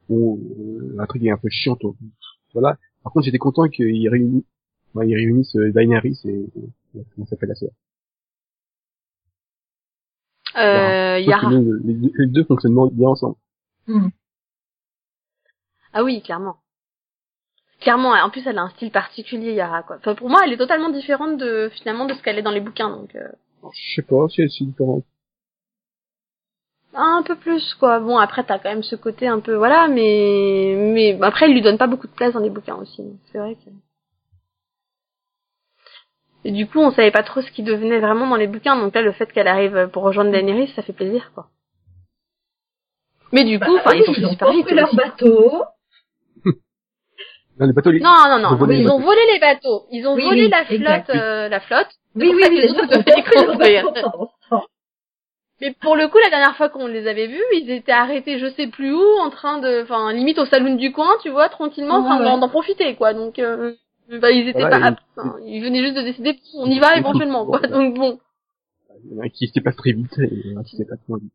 bon, 0.09 0.39
euh, 0.59 0.97
un 0.99 1.07
truc 1.07 1.23
qui 1.23 1.29
est 1.29 1.33
un 1.33 1.39
peu 1.39 1.49
chiant, 1.51 1.79
voilà. 2.53 2.77
Par 3.03 3.13
contre, 3.13 3.25
j'étais 3.25 3.39
content 3.39 3.69
qu'ils 3.69 4.09
réunissent, 4.09 4.45
enfin, 4.95 5.07
ils 5.07 5.15
réunissent 5.15 5.57
euh, 5.57 5.73
Daenerys 5.73 6.19
et, 6.25 6.47
et 6.99 7.05
comment 7.15 7.27
s'appelle 7.27 7.51
la 7.51 7.55
sœur? 7.55 7.71
euh, 10.57 11.19
Yara. 11.21 11.51
les, 11.51 11.57
les 11.85 11.95
deux- 11.95 12.13
les 12.19 12.27
deux 12.27 12.45
fonctionnent 12.45 12.89
bien 12.93 13.09
ensemble. 13.09 13.37
Ah 15.93 16.03
oui, 16.05 16.23
clairement. 16.23 16.57
Clairement, 17.81 18.11
en 18.13 18.31
plus, 18.31 18.47
elle 18.47 18.59
a 18.59 18.63
un 18.63 18.71
style 18.71 18.91
particulier, 18.91 19.53
Yara, 19.53 19.83
quoi. 19.83 19.97
Enfin, 19.99 20.15
pour 20.15 20.29
moi, 20.31 20.41
elle 20.45 20.53
est 20.53 20.57
totalement 20.57 20.91
différente 20.91 21.39
de, 21.39 21.71
finalement, 21.75 22.07
de 22.07 22.15
ce 22.15 22.23
qu'elle 22.23 22.39
est 22.39 22.43
dans 22.43 22.51
les 22.51 22.61
bouquins, 22.61 22.91
donc, 22.91 23.15
euh, 23.15 23.29
Je 23.75 23.95
sais 23.97 24.03
pas, 24.03 24.27
c'est 24.35 24.49
c'est 24.49 24.65
différent. 24.65 25.03
Un 26.97 27.23
peu 27.23 27.37
plus, 27.37 27.75
quoi. 27.75 28.01
Bon, 28.01 28.19
après, 28.19 28.45
t'as 28.45 28.59
quand 28.59 28.69
même 28.71 28.83
ce 28.83 28.97
côté 28.97 29.27
un 29.29 29.41
peu, 29.41 29.55
voilà, 29.55 29.89
mais, 29.89 30.75
mais, 30.77 31.19
après, 31.23 31.47
elle 31.47 31.53
lui 31.53 31.63
donne 31.63 31.79
pas 31.79 31.87
beaucoup 31.87 32.07
de 32.07 32.13
place 32.13 32.33
dans 32.33 32.41
les 32.41 32.51
bouquins 32.51 32.77
aussi. 32.77 33.03
C'est 33.31 33.39
vrai 33.39 33.55
que... 33.55 33.71
Et 36.45 36.53
du 36.53 36.67
coup, 36.69 36.79
on 36.79 36.91
savait 36.93 37.11
pas 37.11 37.23
trop 37.25 37.43
ce 37.43 37.51
qui 37.51 37.63
devenait 37.63 37.99
vraiment 37.99 38.29
dans 38.29 38.37
les 38.37 38.47
bouquins, 38.47 38.77
donc 38.77 38.95
là, 38.95 39.03
le 39.03 39.13
fait 39.13 39.31
qu'elle 39.33 39.49
arrive 39.49 39.89
pour 39.93 40.05
rejoindre 40.05 40.31
Daenerys, 40.31 40.73
ça 40.77 40.83
fait 40.83 40.93
plaisir, 40.93 41.33
quoi. 41.35 41.49
Mais 43.33 43.45
du 43.45 43.59
coup, 43.59 43.75
enfin, 43.77 43.91
Bah, 43.91 43.97
ils 43.97 44.03
ils 44.17 44.27
ont 44.27 44.37
construit 44.37 44.75
leur 44.77 44.87
aussi. 44.89 44.97
bateau. 44.97 45.65
Non, 47.59 47.67
les 47.67 47.73
bateaux, 47.73 47.91
les- 47.91 48.01
Non, 48.01 48.15
non, 48.29 48.39
non, 48.39 48.51
Ils 48.51 48.53
ont 48.53 48.57
volé 48.59 48.77
ils 48.77 48.83
les 48.85 48.91
ont 48.91 49.01
volé 49.01 49.21
les 49.33 49.41
bateaux. 49.41 49.87
Ils 49.91 50.07
ont 50.07 50.15
Oui, 50.15 50.25
volé 50.25 50.43
oui, 50.45 50.51
la 50.51 50.65
flotte, 50.67 51.11
euh, 51.11 51.49
la 51.49 51.61
flotte. 51.61 51.89
Oui, 52.15 52.31
oui, 52.35 52.45
oui, 52.49 52.57
les 52.57 52.69
les 52.69 52.71
autres 52.71 52.99
autres 52.99 54.36
Mais 55.61 55.73
pour 55.81 55.97
le 55.97 56.09
coup, 56.09 56.19
la 56.19 56.29
dernière 56.31 56.57
fois 56.57 56.69
qu'on 56.69 56.87
les 56.87 57.07
avait 57.07 57.29
vus, 57.29 57.43
ils 57.55 57.71
étaient 57.71 57.93
arrêtés 57.93 58.39
je 58.39 58.51
sais 58.51 58.67
plus 58.67 58.93
où, 58.93 59.03
en 59.21 59.31
train 59.31 59.59
de, 59.59 59.83
enfin, 59.83 60.13
limite 60.13 60.39
au 60.39 60.45
saloon 60.47 60.75
du 60.75 60.93
coin, 60.93 61.09
tu 61.23 61.31
vois, 61.31 61.49
tranquillement, 61.49 61.97
en 61.97 62.05
train 62.05 62.19
Ouais, 62.19 62.25
d'en- 62.25 62.35
ouais. 62.35 62.41
d'en 62.41 62.49
profiter, 62.49 62.95
quoi. 62.95 63.15
Donc, 63.15 63.39
euh, 63.39 63.75
bah, 64.21 64.31
ils 64.31 64.49
étaient 64.49 64.61
Voilà, 64.61 64.93
pas, 64.93 64.97
enfin, 65.17 65.37
ils 65.45 65.63
venaient 65.63 65.83
juste 65.83 65.97
de 65.97 66.03
décider, 66.03 66.39
on 66.55 66.67
y 66.67 66.79
va 66.79 66.97
éventuellement, 66.99 67.47
quoi. 67.47 67.61
Donc 67.61 67.95
bon. 67.97 68.21
il 69.05 69.17
y 69.17 69.19
en 69.19 69.23
a 69.23 69.29
qui 69.31 69.47
se 69.49 69.53
déplace 69.55 69.77
très 69.77 69.93
vite 69.93 70.19
et 70.19 70.55
un 70.57 70.63
qui 70.63 70.73
se 70.73 70.83
déplace 70.83 71.01
moins 71.09 71.19
vite. 71.19 71.33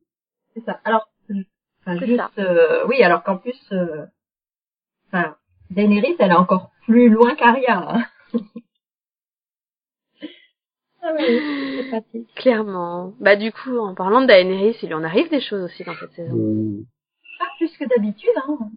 C'est 0.54 0.64
ça. 0.66 0.80
Alors, 0.86 1.08
enfin, 1.82 1.98
juste, 2.06 2.18
ça. 2.18 2.30
euh, 2.38 2.86
oui, 2.88 3.02
alors 3.02 3.24
qu'en 3.24 3.38
plus, 3.38 3.60
euh, 3.72 4.06
enfin, 5.08 5.36
Daenerys, 5.72 6.16
elle 6.20 6.32
est 6.32 6.36
encore 6.36 6.70
plus 6.86 7.10
loin 7.10 7.34
qu'Arya. 7.36 7.78
hein. 7.90 8.04
Ah 11.02 11.14
oui, 11.18 11.88
pratique. 11.90 12.28
Clairement. 12.36 13.14
Bah, 13.20 13.36
du 13.36 13.52
coup, 13.52 13.78
en 13.78 13.96
parlant 13.96 14.22
de 14.22 14.28
Daenerys, 14.28 14.78
il 14.82 14.88
lui 14.88 14.94
en 14.96 15.04
arrive 15.04 15.30
des 15.30 15.42
choses 15.42 15.64
aussi 15.64 15.84
dans 15.84 15.96
cette 15.96 16.14
saison. 16.14 16.36
Euh, 16.38 16.84
Pas 17.40 17.46
plus 17.58 17.76
que 17.78 17.86
d'habitude, 17.86 18.30
hein. 18.48 18.70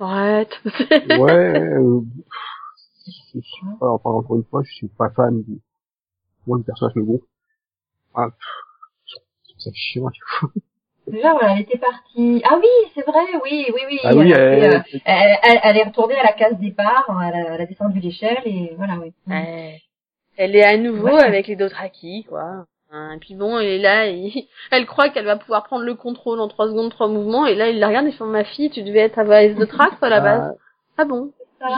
Arrête. 0.00 0.52
ouais, 0.64 1.60
euh, 1.60 2.00
sais 3.32 3.40
pas, 3.78 3.88
enfin, 3.90 4.10
encore 4.10 4.36
une 4.36 4.44
fois, 4.44 4.62
je 4.64 4.72
suis 4.72 4.88
pas 4.88 5.10
fan 5.10 5.42
du, 5.42 5.60
moi, 6.46 6.58
le 6.58 6.64
personnage 6.64 6.96
me 6.96 7.04
gonfle. 7.04 7.24
Ah, 8.14 8.28
ça 9.58 9.70
chiant. 9.74 10.10
Déjà, 11.06 11.32
voilà, 11.32 11.54
elle 11.54 11.60
était 11.62 11.78
partie. 11.78 12.42
Ah 12.44 12.58
oui, 12.60 12.66
c'est 12.94 13.06
vrai, 13.06 13.20
oui, 13.44 13.66
oui, 13.72 13.80
oui. 13.88 13.98
Ah 14.02 14.14
oui, 14.14 14.30
elle, 14.32 14.64
a 14.64 14.76
elle, 14.76 14.82
fait, 14.84 14.96
euh, 14.96 15.00
elle, 15.04 15.38
elle- 15.42 15.60
elle 15.62 15.76
est 15.76 15.84
retournée 15.84 16.18
à 16.18 16.22
la 16.24 16.32
case 16.32 16.58
départ, 16.58 17.04
elle 17.24 17.34
a, 17.34 17.54
elle 17.54 17.60
a 17.60 17.66
descendu 17.66 18.00
l'échelle 18.00 18.42
et 18.44 18.74
voilà, 18.76 18.98
oui. 18.98 19.12
Ouais. 19.28 19.80
Elle 20.36 20.56
est 20.56 20.64
à 20.64 20.76
nouveau 20.76 21.08
Ouais. 21.08 21.22
avec 21.22 21.46
les 21.46 21.56
Dothraki, 21.56 22.24
quoi. 22.28 22.66
Hein, 22.90 23.12
Et 23.14 23.18
puis 23.18 23.34
bon, 23.34 23.58
elle 23.58 23.66
est 23.68 23.78
là, 23.78 24.06
et 24.08 24.48
elle 24.70 24.86
croit 24.86 25.08
qu'elle 25.08 25.24
va 25.24 25.36
pouvoir 25.36 25.64
prendre 25.64 25.84
le 25.84 25.94
contrôle 25.94 26.40
en 26.40 26.48
trois 26.48 26.68
secondes, 26.68 26.90
trois 26.90 27.08
mouvements, 27.08 27.46
et 27.46 27.54
là, 27.54 27.68
il 27.70 27.78
la 27.78 27.88
regarde 27.88 28.06
et 28.06 28.12
fait, 28.12 28.24
ma 28.24 28.44
fille, 28.44 28.70
tu 28.70 28.82
devais 28.82 29.00
être 29.00 29.18
à 29.18 29.24
base 29.24 29.54
de 29.54 29.64
trac, 29.64 29.98
toi, 29.98 30.08
à 30.08 30.10
la 30.10 30.20
base. 30.20 30.56
Ah 30.98 31.04
bon? 31.04 31.32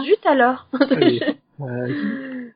Zut 0.05 0.25
alors. 0.27 0.67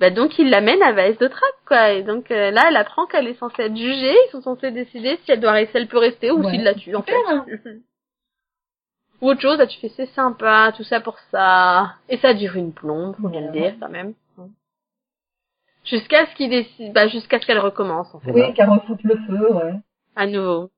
bah 0.00 0.10
donc 0.10 0.38
il 0.38 0.48
l'amène 0.50 0.80
à 0.82 0.92
Vaes 0.92 1.14
de 1.20 1.26
Trac, 1.26 1.54
quoi. 1.66 1.90
Et 1.90 2.04
donc 2.04 2.30
euh, 2.30 2.52
là, 2.52 2.66
elle 2.68 2.76
apprend 2.76 3.06
qu'elle 3.06 3.26
est 3.26 3.34
censée 3.38 3.62
être 3.64 3.76
jugée. 3.76 4.14
Ils 4.28 4.30
sont 4.30 4.40
censés 4.42 4.70
décider 4.70 5.18
si 5.24 5.32
elle 5.32 5.40
doit 5.40 5.50
rester, 5.52 5.78
elle 5.78 5.88
peut 5.88 5.98
rester 5.98 6.30
ou 6.30 6.38
Ouais. 6.44 6.52
s'il 6.52 6.62
la 6.62 6.74
tue, 6.74 6.94
en 6.94 7.02
fait. 7.02 7.12
Ou 9.20 9.30
autre 9.30 9.40
chose, 9.40 9.58
là, 9.58 9.66
tu 9.66 9.78
fais 9.80 9.88
c'est 9.96 10.06
sympa, 10.06 10.72
tout 10.76 10.84
ça 10.84 11.00
pour 11.00 11.18
ça. 11.30 11.94
Et 12.08 12.18
ça 12.18 12.34
dure 12.34 12.56
une 12.56 12.72
plombe, 12.72 13.16
faut 13.20 13.28
bien 13.28 13.40
le 13.40 13.52
dire, 13.52 13.74
quand 13.80 13.88
même. 13.88 14.14
Jusqu'à 15.84 16.26
ce 16.26 16.34
qu'il 16.34 16.50
décide, 16.50 16.92
bah, 16.92 17.08
jusqu'à 17.08 17.40
ce 17.40 17.46
qu'elle 17.46 17.58
recommence, 17.58 18.14
en 18.14 18.20
fait. 18.20 18.30
Oui, 18.32 18.52
qu'elle 18.54 18.68
refoute 18.68 19.02
le 19.02 19.16
feu, 19.26 19.52
ouais. 19.54 19.74
À 20.16 20.26
nouveau. 20.26 20.70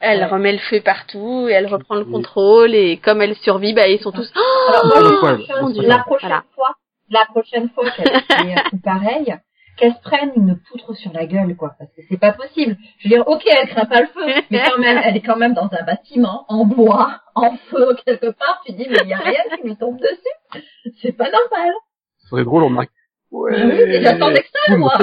Elle 0.00 0.20
Ouais. 0.20 0.26
remet 0.26 0.52
le 0.52 0.58
feu 0.58 0.80
partout 0.80 1.46
et 1.48 1.52
elle 1.52 1.66
reprend 1.66 1.94
le 1.94 2.04
Oui. 2.04 2.12
contrôle 2.12 2.74
et 2.74 2.96
comme 2.98 3.20
elle 3.22 3.36
survit, 3.36 3.74
bah, 3.74 3.86
ils 3.88 4.00
sont 4.00 4.12
tous, 4.12 4.30
oh, 4.34 4.68
Alors, 4.70 4.86
moi, 4.86 4.96
Ah, 4.98 5.62
Mon 5.62 5.70
Dieu. 5.70 5.82
la 5.86 5.98
prochaine 5.98 6.28
Voilà. 6.30 6.44
fois, 6.54 6.74
la 7.10 7.24
prochaine 7.26 7.68
fois 7.70 7.90
qu'elle 7.90 8.08
fait 8.70 8.78
pareil, 8.82 9.36
qu'elle 9.80 9.94
se 9.94 10.00
prenne 10.00 10.32
une 10.36 10.56
poutre 10.56 10.94
sur 10.94 11.12
la 11.12 11.26
gueule, 11.26 11.56
quoi, 11.56 11.74
parce 11.78 11.90
que 11.92 12.02
c'est 12.08 12.18
pas 12.18 12.32
possible. 12.32 12.76
Je 12.98 13.08
veux 13.08 13.16
dire, 13.16 13.26
ok, 13.26 13.42
elle 13.46 13.68
craint 13.68 13.86
pas 13.86 14.02
le 14.02 14.06
feu, 14.08 14.42
mais 14.50 14.62
quand 14.64 14.78
même, 14.78 15.00
elle 15.02 15.16
est 15.16 15.22
quand 15.22 15.36
même 15.36 15.54
dans 15.54 15.68
un 15.72 15.82
bâtiment, 15.84 16.44
en 16.48 16.64
bois, 16.64 17.20
en 17.34 17.56
feu, 17.56 17.96
quelque 18.06 18.30
part, 18.30 18.62
tu 18.64 18.72
dis, 18.72 18.86
mais 18.88 18.98
il 19.02 19.08
y 19.08 19.14
a 19.14 19.18
rien 19.18 19.40
qui 19.56 19.66
lui 19.66 19.76
tombe 19.76 19.98
dessus. 19.98 20.62
C'est 21.02 21.12
pas 21.12 21.30
normal. 21.30 21.72
Ce 22.18 22.28
serait 22.28 22.44
drôle, 22.44 22.62
on 22.62 22.70
marque. 22.70 22.90
Ouais. 23.30 23.52
Ah 23.56 23.64
oui, 23.64 23.82
mais 23.86 24.02
j'attendais 24.02 24.42
que 24.42 24.48
ça, 24.52 24.76
moi. 24.76 24.94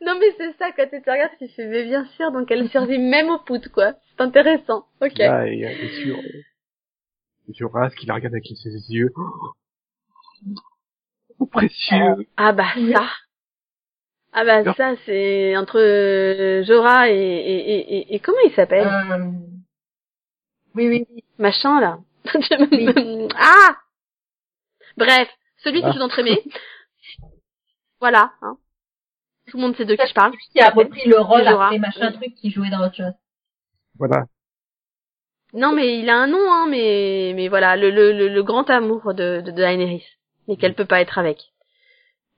Non 0.00 0.14
mais 0.18 0.26
c'est 0.38 0.56
ça 0.58 0.70
quand 0.76 0.88
tu 0.88 1.02
te 1.02 1.10
regardes, 1.10 1.32
tu 1.38 1.48
fais 1.48 1.66
mais 1.66 1.82
bien 1.84 2.04
sûr 2.16 2.30
donc 2.30 2.48
elle 2.52 2.68
survit 2.70 2.98
même 2.98 3.28
au 3.30 3.38
poutre 3.40 3.70
quoi. 3.72 3.94
C'est 4.10 4.22
intéressant. 4.22 4.86
Ok. 5.00 5.18
Là, 5.18 5.46
et, 5.48 5.58
et 5.60 5.88
sur, 6.02 6.16
euh, 6.16 7.52
sur 7.52 7.72
Ras 7.72 7.90
qui 7.90 8.06
la 8.06 8.14
regarde 8.14 8.34
avec 8.34 8.46
ses 8.46 8.70
yeux. 8.70 9.10
Précieux. 11.46 12.26
Ah 12.36 12.52
bah 12.52 12.72
ça. 12.92 13.08
Ah 14.32 14.44
bah 14.44 14.74
ça 14.74 14.94
c'est 15.04 15.56
entre 15.56 15.78
euh, 15.78 16.64
Jorah 16.64 17.10
et, 17.10 17.14
et, 17.14 17.72
et, 17.74 17.96
et, 17.96 18.14
et 18.14 18.20
comment 18.20 18.38
il 18.46 18.52
s'appelle? 18.54 18.86
Euh, 18.86 19.30
Oui, 20.74 20.88
oui, 20.88 21.06
oui. 21.10 21.24
machin 21.38 21.80
là. 21.80 21.98
ah. 23.36 23.76
Bref, 24.96 25.28
celui 25.58 25.80
que 25.82 25.86
Ah. 25.88 25.92
je 25.92 25.98
vous 25.98 26.20
aimé. 26.20 26.42
voilà. 28.00 28.32
Hein. 28.42 28.56
Tout 29.48 29.56
le 29.58 29.62
monde 29.62 29.76
sait 29.76 29.84
de 29.84 29.94
qui 29.94 30.06
je 30.06 30.14
parle. 30.14 30.32
Qui 30.52 30.60
a 30.60 30.70
repris 30.70 31.06
le 31.08 31.18
rôle 31.20 31.44
Jorah. 31.44 31.66
après 31.66 31.78
machin 31.78 32.08
Oui. 32.12 32.18
truc 32.18 32.34
qui 32.36 32.50
jouait 32.50 32.70
dans 32.70 32.84
autre 32.86 32.96
chose. 32.96 33.12
Voilà. 33.98 34.24
Non 35.52 35.72
mais 35.74 35.98
il 35.98 36.08
a 36.08 36.16
un 36.16 36.26
nom 36.28 36.50
hein 36.50 36.66
mais 36.70 37.32
mais 37.36 37.48
voilà 37.48 37.76
le 37.76 37.90
le 37.90 38.12
le, 38.12 38.28
le 38.28 38.42
grand 38.42 38.70
amour 38.70 39.12
de 39.12 39.42
de, 39.44 39.50
de 39.50 39.50
Daenerys 39.50 40.06
mais 40.48 40.56
qu'elle 40.56 40.74
peut 40.74 40.84
pas 40.84 41.00
être 41.00 41.18
avec. 41.18 41.38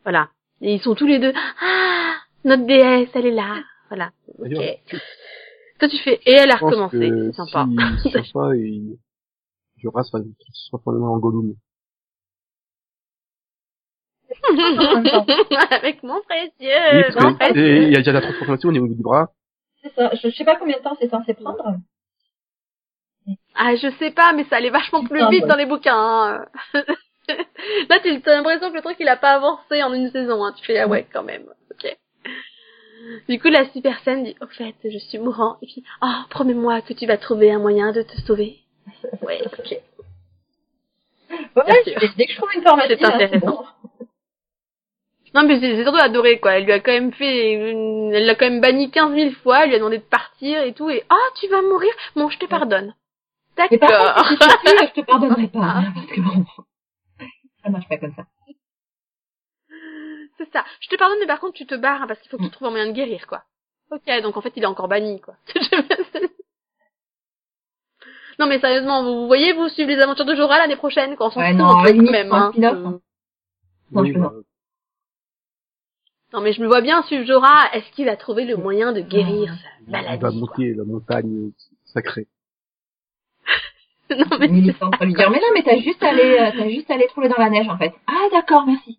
Voilà. 0.05 0.29
Et 0.61 0.75
ils 0.75 0.81
sont 0.81 0.95
tous 0.95 1.07
les 1.07 1.19
deux 1.19 1.33
ah 1.61 2.15
notre 2.45 2.67
déesse 2.67 3.09
elle 3.15 3.27
est 3.27 3.31
là. 3.31 3.63
Voilà. 3.89 4.11
Ok. 4.39 4.49
D'ailleurs, 4.51 4.77
Toi 5.79 5.89
tu 5.89 5.99
fais 5.99 6.21
et 6.27 6.33
elle 6.33 6.51
a 6.51 6.57
Je 6.57 6.61
pense 6.61 6.75
recommencé. 6.75 7.09
que 7.11 7.27
C'est 7.27 7.37
sympa. 7.37 7.67
si, 8.03 8.11
si 8.11 8.31
ça, 8.33 8.55
il, 8.55 8.99
Joras 9.79 10.09
va 10.13 10.21
se 10.21 10.77
en 10.77 11.19
Gollum. 11.19 11.55
Avec 15.71 16.03
mon 16.03 16.21
précieux. 16.23 17.57
Et 17.57 17.83
il 17.85 17.93
y 17.93 17.97
a 17.97 17.99
déjà 17.99 18.13
la 18.13 18.21
transformation 18.21 18.69
au 18.69 18.73
niveau 18.73 18.89
du 18.89 19.01
bras. 19.03 19.31
C'est 19.83 19.95
ça. 19.95 20.11
Je 20.15 20.31
sais 20.31 20.45
pas 20.45 20.57
combien 20.57 20.77
de 20.79 20.83
temps 20.83 20.97
c'est 21.01 21.09
censé 21.09 21.35
prendre. 21.35 21.77
Ah, 23.55 23.77
je 23.77 23.91
sais 23.99 24.11
pas, 24.11 24.33
mais 24.33 24.45
ça 24.45 24.57
allait 24.57 24.71
vachement 24.71 25.05
plus 25.05 25.29
vite 25.31 25.47
dans 25.47 25.57
les 25.57 25.67
bouquins. 25.67 25.95
hein. 25.95 26.47
Là, 27.89 27.99
tu 28.03 28.09
as 28.09 28.35
l'impression 28.35 28.71
que 28.71 28.77
le 28.77 28.83
truc, 28.83 28.97
il 29.01 29.09
a 29.09 29.17
pas 29.17 29.33
avancé 29.35 29.83
en 29.83 29.93
une 29.93 30.11
saison. 30.11 30.45
Hein. 30.45 30.53
Tu 30.59 30.65
fais, 30.65 30.79
ah 30.79 30.87
ouais, 30.89 31.07
quand 31.13 31.23
même. 31.23 31.45
Ok. 31.71 31.97
Du 33.29 33.39
coup, 33.41 33.49
la 33.49 33.69
super 33.71 33.99
scène 34.01 34.25
dit, 34.25 34.37
au 34.41 34.47
fait, 34.47 34.75
je 34.85 34.99
suis 34.99 35.19
mourant. 35.19 35.57
Et 35.63 35.67
puis, 35.67 35.85
oh, 36.03 36.07
promets-moi 36.31 36.81
que 36.83 36.93
tu 36.95 37.07
vas 37.07 37.17
trouver 37.19 37.51
un 37.51 37.59
moyen 37.59 37.93
de 37.93 38.03
te 38.03 38.17
sauver. 38.23 38.59
Ouais, 39.23 39.43
ok. 39.47 39.77
Ouais, 41.57 41.83
dès, 41.85 42.27
que 42.27 42.33
je 42.33 42.37
trouve 42.37 42.51
une 42.55 42.63
C'est 42.63 42.65
là, 42.65 42.87
c'est 42.89 43.05
intéressant. 43.05 43.65
Non, 45.35 45.43
mais 45.43 45.59
c'est 45.59 45.75
c'est 45.75 45.83
surtout 45.83 45.99
adoré, 45.99 46.39
quoi. 46.39 46.53
Elle 46.59 46.65
lui 46.65 46.73
a 46.73 46.79
quand 46.79 46.93
même 46.93 47.13
fait, 47.13 47.53
une- 47.55 48.13
elle 48.15 48.25
l'a 48.25 48.37
quand 48.37 48.45
même 48.49 48.61
banni 48.61 48.91
15 48.91 49.13
000 49.15 49.31
fois. 49.43 49.65
Elle 49.65 49.71
lui 49.71 49.75
a 49.77 49.79
demandé 49.79 49.99
de 49.99 50.03
partir 50.05 50.63
et 50.63 50.73
tout. 50.75 50.89
Et, 50.91 51.03
ah, 51.11 51.27
tu 51.41 51.49
vas 51.49 51.61
mourir? 51.63 51.93
Bon, 52.15 52.31
je 52.31 52.39
te 52.39 52.47
pardonne. 52.47 52.95
D'accord. 53.57 54.27
si 54.29 54.35
je 54.37 54.93
te 54.93 55.01
pardonnerai 55.05 55.49
pas. 55.49 55.59
hein, 55.61 55.93
parce 55.95 56.07
que 56.07 56.21
bon, 56.21 56.45
ça 57.65 57.71
marche 57.71 57.89
pas 57.89 57.97
comme 57.99 58.15
ça. 58.15 58.27
C'est 60.39 60.51
ça. 60.53 60.65
Je 60.81 60.89
te 60.89 60.97
pardonne, 60.97 61.19
mais 61.21 61.27
par 61.27 61.41
contre, 61.41 61.55
tu 61.55 61.67
te 61.67 61.75
barres 61.75 62.03
hein, 62.03 62.07
parce 62.07 62.21
qu'il 62.21 62.31
faut 62.31 62.37
que 62.37 62.43
tu 62.43 62.49
Mm. 62.49 62.53
trouves 62.53 62.69
un 62.69 62.71
moyen 62.71 62.87
de 62.87 62.93
guérir, 62.93 63.27
quoi. 63.27 63.43
Ok, 63.91 64.05
donc 64.23 64.37
en 64.37 64.41
fait, 64.41 64.53
il 64.57 64.63
est 64.63 64.67
encore 64.67 64.89
banni, 64.89 65.21
quoi. 65.21 65.37
non, 68.39 68.47
mais 68.49 68.59
sérieusement, 68.59 69.03
vous, 69.05 69.21
vous 69.23 69.27
voyez, 69.27 69.53
vous 69.53 69.69
suivez 69.69 69.95
les 69.95 70.03
aventures 70.03 70.25
de 70.25 70.35
Jorah 70.35 70.59
l'année 70.59 70.77
prochaine, 70.77 71.15
quand 71.17 71.27
on 71.29 71.31
s'en 71.31 71.41
Ouais, 71.41 71.51
fout 71.53 71.59
non, 71.59 71.83
limite, 71.85 72.07
quand 72.07 72.13
même, 72.13 72.33
un 72.33 72.37
hein. 72.47 72.51
spin-off, 72.53 72.75
Euh, 72.77 72.87
hein. 72.87 73.01
Non, 73.93 74.03
Oui, 74.03 74.13
je 74.13 74.19
bah, 74.19 74.33
Non, 76.33 76.41
mais 76.41 76.53
je 76.53 76.61
me 76.61 76.67
vois 76.67 76.81
bien 76.81 77.03
suivre 77.05 77.25
Jorah. 77.25 77.73
Est-ce 77.75 77.89
qu'il 77.93 78.07
va 78.07 78.17
trouver 78.17 78.45
le 78.45 78.57
moyen 78.57 78.93
de 78.93 79.01
guérir 79.01 79.55
sa 79.55 79.69
il 79.87 79.93
va 79.93 80.03
maladie, 80.03 80.19
quoi 80.21 80.31
monter 80.33 80.75
la 80.75 80.85
montagne 80.85 81.51
sacrée. 81.85 82.27
Non, 84.11 84.39
mais 84.39 84.49
Mais 84.49 84.59
il 84.59 84.75
semble 84.75 84.97
pas 84.99 85.05
lui 85.05 85.15
dire, 85.15 85.31
mais 85.31 85.39
non, 85.39 85.47
mais 85.55 85.63
t'as 85.63 85.79
juste 85.79 86.03
allé, 86.03 86.39
euh, 86.39 86.51
t'as 86.57 86.69
juste 86.69 86.91
allé 86.91 87.07
trouver 87.09 87.29
dans 87.29 87.39
la 87.39 87.49
neige, 87.51 87.69
en 87.69 87.79
fait. 87.79 87.93
Ah, 88.07 88.29
d'accord, 88.31 88.67
merci. 88.67 88.99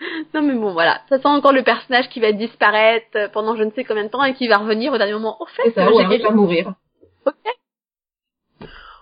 Non 0.34 0.42
mais 0.42 0.54
bon 0.54 0.72
voilà, 0.72 1.02
ça 1.08 1.18
sent 1.18 1.28
encore 1.28 1.52
le 1.52 1.62
personnage 1.62 2.08
qui 2.08 2.20
va 2.20 2.32
disparaître 2.32 3.06
euh, 3.16 3.28
pendant 3.28 3.54
je 3.56 3.64
ne 3.64 3.70
sais 3.70 3.84
combien 3.84 4.04
de 4.04 4.08
temps 4.08 4.24
et 4.24 4.34
qui 4.34 4.48
va 4.48 4.58
revenir 4.58 4.92
au 4.92 4.98
dernier 4.98 5.12
moment. 5.12 5.36
Au 5.40 5.46
fait, 5.46 5.70
ça, 5.72 5.86
j'ai 5.86 6.06
ouais, 6.06 6.16
il 6.16 6.22
va 6.22 6.30
mourir. 6.30 6.74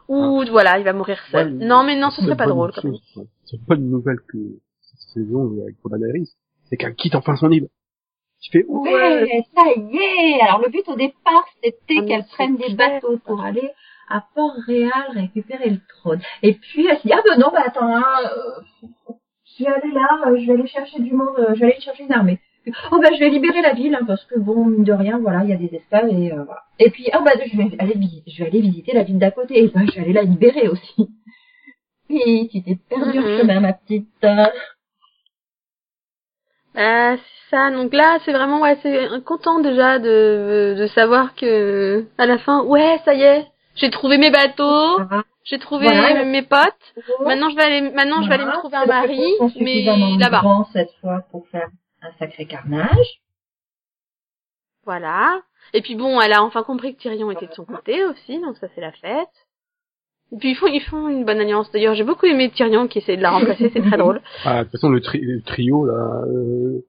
Ou 0.08 0.42
voilà, 0.50 0.78
il 0.78 0.84
va 0.84 0.92
mourir 0.92 1.18
seul. 1.30 1.52
Ouais, 1.52 1.66
non 1.66 1.84
mais 1.84 1.96
non, 1.96 2.10
ce 2.10 2.22
serait 2.22 2.32
une 2.32 2.36
pas 2.36 2.46
drôle 2.46 2.72
quand 2.74 2.82
même. 2.82 2.96
C'est 3.44 3.56
une 3.56 3.64
bonne 3.64 3.90
nouvelle 3.90 4.18
que 4.26 4.38
cette 4.80 5.00
saison 5.14 5.52
avec 5.62 5.76
Daenerys, 5.84 6.30
c'est 6.68 6.76
qu'elle 6.76 6.94
quitte 6.94 7.14
enfin 7.14 7.36
son 7.36 7.50
île. 7.50 7.68
Tu 8.40 8.50
fais, 8.52 8.64
ouais, 8.68 8.92
Ouais, 8.92 9.44
ça 9.54 9.62
y 9.76 9.96
est. 9.96 10.40
Alors, 10.42 10.60
le 10.60 10.70
but 10.70 10.88
au 10.88 10.94
départ, 10.96 11.44
c'était 11.62 11.76
Ah, 11.90 11.94
mais 12.02 12.06
qu'elle 12.06 12.22
c'est 12.22 12.34
prenne 12.34 12.56
des 12.56 12.74
bateaux 12.74 13.18
pour 13.24 13.42
aller 13.42 13.70
à 14.08 14.24
Port-Réal 14.34 15.08
récupérer 15.14 15.70
le 15.70 15.80
trône. 15.88 16.20
Et 16.42 16.54
puis, 16.54 16.86
elle 16.86 16.96
s'est 16.98 17.08
dit, 17.08 17.12
ah 17.12 17.20
ben 17.26 17.38
non, 17.38 17.50
bah 17.52 17.62
attends, 17.66 17.94
hein, 17.96 18.04
euh, 18.24 18.86
je 19.58 19.64
vais 19.64 19.70
aller 19.70 19.92
là, 19.92 20.08
euh, 20.26 20.38
je 20.38 20.46
vais 20.46 20.52
aller 20.54 20.66
chercher 20.68 21.00
du 21.00 21.12
monde, 21.12 21.36
euh, 21.38 21.54
je 21.54 21.60
vais 21.60 21.72
aller 21.72 21.80
chercher 21.80 22.04
une 22.04 22.12
armée. 22.12 22.38
Oh 22.92 22.98
ben 23.00 23.12
je 23.14 23.18
vais 23.20 23.30
libérer 23.30 23.60
la 23.62 23.72
ville, 23.72 23.94
hein, 23.94 24.04
parce 24.06 24.24
que 24.26 24.38
bon, 24.38 24.64
mine 24.66 24.84
de 24.84 24.92
rien, 24.92 25.18
voilà, 25.18 25.42
il 25.42 25.50
y 25.50 25.52
a 25.52 25.56
des 25.56 25.74
esclaves 25.74 26.08
et 26.10 26.32
euh, 26.32 26.44
voilà. 26.44 26.62
Et 26.78 26.90
puis, 26.90 27.06
ah 27.12 27.20
bah 27.20 27.32
je 27.44 27.56
vais 27.56 27.70
aller 27.78 27.94
visiter, 27.94 28.30
je 28.30 28.42
vais 28.44 28.50
aller 28.50 28.60
visiter 28.60 28.92
la 28.92 29.02
ville 29.04 29.18
d'à 29.18 29.30
côté, 29.30 29.62
et 29.64 29.68
ben 29.68 29.86
je 29.86 29.94
vais 29.96 30.00
aller 30.02 30.12
la 30.12 30.22
libérer 30.22 30.68
aussi. 30.68 31.08
Oui, 32.10 32.48
tu 32.50 32.62
t'es 32.62 32.76
perdu 32.88 33.18
Mhm. 33.18 33.24
en 33.24 33.38
chemin, 33.38 33.60
ma 33.60 33.72
petite. 33.74 34.08
Euh. 36.78 37.14
Ah, 37.14 37.16
c'est 37.16 37.56
ça. 37.56 37.70
Donc 37.70 37.92
là, 37.94 38.18
c'est 38.24 38.32
vraiment 38.32 38.60
ouais, 38.60 38.78
c'est 38.82 39.08
content 39.24 39.58
déjà 39.60 39.98
de 39.98 40.74
de 40.78 40.86
savoir 40.88 41.34
que 41.34 42.04
à 42.18 42.26
la 42.26 42.38
fin, 42.38 42.62
ouais, 42.64 43.00
ça 43.04 43.14
y 43.14 43.22
est, 43.22 43.46
j'ai 43.74 43.90
trouvé 43.90 44.18
mes 44.18 44.30
bateaux, 44.30 44.96
Voilà. 44.96 45.22
j'ai 45.44 45.58
trouvé 45.58 45.86
Voilà. 45.88 46.24
mes 46.24 46.42
potes. 46.42 46.94
Maintenant, 47.24 47.48
je 47.50 47.56
vais 47.56 47.62
aller 47.62 47.80
maintenant 47.90 48.22
je 48.22 48.28
vais 48.28 48.34
aller 48.34 48.44
me 48.44 48.52
trouver 48.52 48.76
un 48.76 48.86
mari, 48.86 49.22
mais 49.60 49.84
là-bas. 50.18 50.42
cette 50.72 50.92
fois 51.00 51.22
pour 51.30 51.46
faire 51.48 51.68
un 52.02 52.12
sacré 52.18 52.44
carnage. 52.46 53.20
Voilà. 54.84 55.40
Et 55.74 55.82
puis 55.82 55.94
bon, 55.96 56.20
elle 56.20 56.32
a 56.32 56.42
enfin 56.42 56.62
compris 56.62 56.94
que 56.94 57.00
Tyrion 57.00 57.30
était 57.30 57.46
de 57.46 57.52
son 57.52 57.64
côté 57.64 58.04
aussi, 58.06 58.40
donc 58.40 58.56
ça 58.56 58.68
c'est 58.74 58.80
la 58.80 58.92
fête. 58.92 59.28
Et 60.32 60.36
puis 60.36 60.50
ils 60.50 60.54
font, 60.56 60.66
ils 60.66 60.82
font 60.82 61.08
une 61.08 61.24
bonne 61.24 61.40
alliance. 61.40 61.70
D'ailleurs, 61.72 61.94
j'ai 61.94 62.04
beaucoup 62.04 62.26
aimé 62.26 62.50
Tyrion 62.50 62.86
qui 62.86 62.98
essaie 62.98 63.16
de 63.16 63.22
la 63.22 63.30
remplacer, 63.30 63.70
c'est 63.72 63.80
très 63.82 63.96
drôle. 63.96 64.20
Ah, 64.44 64.58
de 64.58 64.64
toute 64.64 64.72
façon, 64.72 64.90
le, 64.90 65.00
tri- 65.00 65.20
le 65.22 65.40
trio, 65.42 65.86
là, 65.86 66.22
euh, 66.26 66.80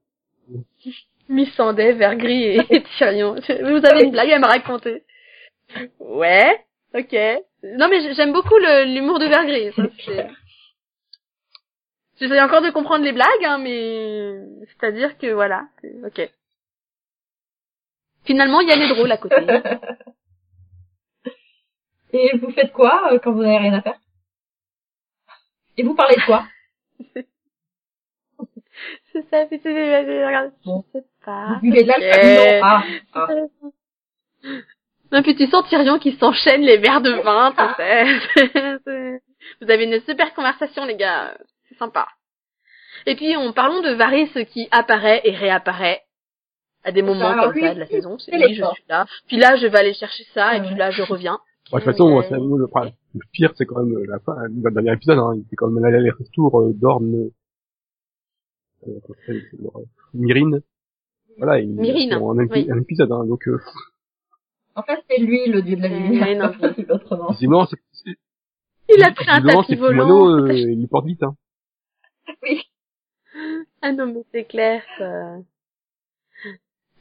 Missandei, 1.29 1.93
Vergris 1.93 2.43
et, 2.43 2.59
et 2.69 2.83
Tyrion. 2.97 3.35
Vous 3.49 3.85
avez 3.85 4.03
une 4.03 4.11
blague 4.11 4.31
à 4.31 4.39
me 4.39 4.45
raconter 4.45 5.03
Ouais, 5.99 6.59
ok. 6.95 7.15
Non 7.63 7.87
mais 7.89 8.13
j'aime 8.13 8.31
beaucoup 8.33 8.57
l'humour 8.57 9.19
de 9.19 9.25
Vergris. 9.27 9.71
J'essaie 12.19 12.41
encore 12.41 12.61
de 12.61 12.71
comprendre 12.71 13.05
les 13.05 13.11
blagues, 13.13 13.45
hein, 13.45 13.57
mais 13.59 14.39
c'est-à-dire 14.67 15.17
que 15.17 15.27
voilà, 15.31 15.63
ok. 16.05 16.29
Finalement, 18.25 18.59
Yann 18.61 18.81
est 18.81 18.89
drôle 18.93 19.11
à 19.11 19.17
côté. 19.17 19.35
Et 22.13 22.37
vous 22.37 22.51
faites 22.51 22.71
quoi 22.71 23.13
euh, 23.13 23.19
quand 23.19 23.31
vous 23.31 23.43
n'avez 23.43 23.57
rien 23.57 23.73
à 23.73 23.81
faire? 23.81 23.99
Et 25.77 25.83
vous 25.83 25.95
parlez 25.95 26.15
de 26.15 26.25
quoi? 26.25 26.45
C'est 29.11 29.23
ça, 29.29 29.45
c'est 29.49 29.57
c'est- 29.61 29.73
c'est- 29.73 30.25
regarde, 30.25 30.51
Bon. 30.65 30.83
je 30.93 30.99
sais 30.99 31.05
pas. 31.25 31.55
Vous 31.61 31.69
buvez 31.69 31.83
de 31.83 31.87
l'alcool. 31.89 32.61
Ah, 32.63 32.83
ah. 33.13 33.27
Non, 35.11 35.23
puis 35.23 35.35
tu 35.35 35.47
sens 35.47 35.67
Tyrion 35.67 35.97
qui 35.97 36.13
s'enchaîne 36.13 36.61
les 36.61 36.77
verres 36.77 37.01
de 37.01 37.11
vin, 37.11 37.51
tu 37.51 37.63
sais. 37.75 38.05
C'est- 38.35 38.77
c'est- 38.85 39.21
Vous 39.61 39.69
avez 39.71 39.83
une 39.85 39.99
super 40.01 40.33
conversation, 40.33 40.85
les 40.85 40.95
gars. 40.95 41.35
C'est 41.67 41.77
sympa. 41.77 42.07
Et 43.05 43.15
puis, 43.15 43.35
on 43.35 43.51
parlons 43.53 43.81
de 43.81 43.91
Varys 43.91 44.29
qui 44.45 44.67
apparaît 44.71 45.21
et 45.23 45.31
réapparaît 45.35 46.03
à 46.83 46.91
des 46.91 47.01
moments 47.01 47.33
comme 47.33 47.59
ça 47.59 47.73
de 47.73 47.79
la 47.79 47.87
saison. 47.87 48.17
C'est 48.19 48.33
oui, 48.33 48.53
je 48.55 48.63
suis 48.63 48.83
là. 48.87 49.05
Puis 49.27 49.37
là, 49.37 49.55
je 49.57 49.65
vais 49.67 49.77
aller 49.79 49.93
chercher 49.93 50.23
ça, 50.33 50.55
et 50.55 50.61
Ouais. 50.61 50.67
puis 50.67 50.75
là, 50.75 50.91
je 50.91 51.01
reviens. 51.01 51.39
Bon, 51.71 51.77
de 51.77 51.83
toute 51.83 51.91
façon, 51.91 52.17
Euh, 52.17 52.21
c'est- 52.27 52.35
le, 52.35 52.65
enfin, 52.65 52.89
le 53.13 53.21
pire, 53.31 53.53
c'est 53.55 53.65
quand 53.65 53.83
même 53.83 53.95
euh, 53.97 54.05
la 54.07 54.19
fin, 54.19 54.35
le 54.47 54.71
dernier 54.71 54.93
épisode, 54.93 55.19
hein, 55.19 55.33
il 55.35 55.45
fait 55.49 55.55
quand 55.55 55.69
même 55.69 55.83
l'aller-retour 55.83 56.59
euh, 56.61 56.73
d'Orne, 56.73 57.29
euh, 58.87 58.99
c'est 59.25 59.33
leur- 59.59 59.81
Myrine. 60.13 60.61
Voilà, 61.37 61.59
il, 61.59 61.69
Myrine, 61.75 62.15
en 62.15 62.37
un, 62.37 62.43
épi- 62.45 62.65
oui. 62.65 62.71
un 62.71 62.79
épisode, 62.81 63.11
hein, 63.11 63.25
donc, 63.25 63.47
euh, 63.47 63.59
En 64.75 64.83
fait, 64.83 65.03
c'est 65.09 65.19
lui 65.19 65.47
le 65.47 65.61
dieu 65.61 65.75
de 65.75 65.81
la 65.81 65.87
Euh, 65.89 65.99
lumière. 65.99 66.51
autrement. 66.89 67.31
visiblement, 67.31 67.65
c'est, 67.67 67.77
c'est- 67.91 68.17
Il 68.95 69.03
a 69.03 69.11
pris 69.11 69.25
un 69.29 69.41
tapis 69.41 69.65
c'est 69.69 69.75
volant. 69.75 70.07
Mono, 70.07 70.47
euh, 70.47 70.53
il 70.53 70.87
porte 70.87 71.05
vite, 71.05 71.21
hein. 71.23 71.35
Oui. 72.43 72.61
Ah 73.81 73.91
non, 73.93 74.07
mais 74.07 74.23
c'est 74.31 74.45
clair, 74.45 74.81
ça. 74.97 75.37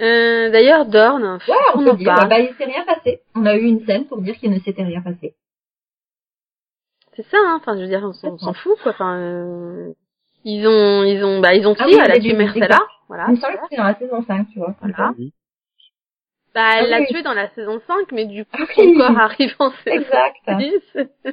Euh, 0.01 0.51
d'ailleurs, 0.51 0.87
Dorn, 0.87 1.39
Ouais, 1.49 1.55
on 1.75 1.81
on 1.81 1.85
peut 1.85 1.91
en 1.91 1.95
dire. 1.95 2.15
parle. 2.15 2.29
Bah, 2.29 2.39
il 2.41 2.55
s'est 2.55 2.65
rien 2.65 2.85
passé. 2.85 3.21
On 3.35 3.45
a 3.47 3.57
eu 3.57 3.63
une 3.63 3.85
scène 3.85 4.07
pour 4.07 4.21
dire 4.23 4.37
qu'il 4.37 4.51
ne 4.51 4.59
s'était 4.61 4.85
rien 4.85 5.01
passé. 5.03 5.35
C'est 7.17 7.27
ça, 7.27 7.37
hein. 7.39 7.59
Enfin, 7.61 7.75
je 7.77 7.81
veux 7.83 7.89
dire, 7.89 8.03
on 8.05 8.13
s'en 8.13 8.53
fout, 8.55 8.79
quoi. 8.83 8.93
Enfin, 8.93 9.17
euh, 9.19 9.93
ils 10.45 10.67
ont, 10.69 11.03
ils 11.03 11.25
ont, 11.25 11.41
bah, 11.41 11.55
ils 11.55 11.67
ont 11.67 11.75
Ah 11.79 11.85
tué, 11.85 11.95
oui, 11.97 12.01
elle 12.05 12.13
a 12.13 12.21
tué 12.21 12.31
du- 12.31 12.37
Mercella. 12.37 12.67
exact. 12.67 12.83
Voilà. 13.09 13.25
il 13.29 13.33
me 13.33 13.37
semble 13.41 13.55
que 13.55 13.61
c'était 13.65 13.77
dans 13.77 13.85
la 13.89 13.95
saison 13.99 14.23
5, 14.25 14.47
tu 14.53 14.59
vois. 14.61 14.77
Voilà. 14.81 15.15
Oui. 15.19 15.33
Bah, 16.55 16.71
elle 16.79 16.87
Ah 16.87 16.89
l'a 16.91 17.01
oui. 17.01 17.07
tué 17.09 17.23
dans 17.23 17.35
la 17.35 17.49
saison 17.51 17.81
5, 17.87 18.13
mais 18.13 18.27
du 18.27 18.45
coup, 18.45 18.51
Ah 18.61 18.67
son 18.75 18.83
oui. 18.83 18.97
corps 18.97 19.19
arrive 19.19 19.55
en 19.59 19.71
saison 19.85 19.97
Exact. 19.97 20.61
6. 20.61 21.33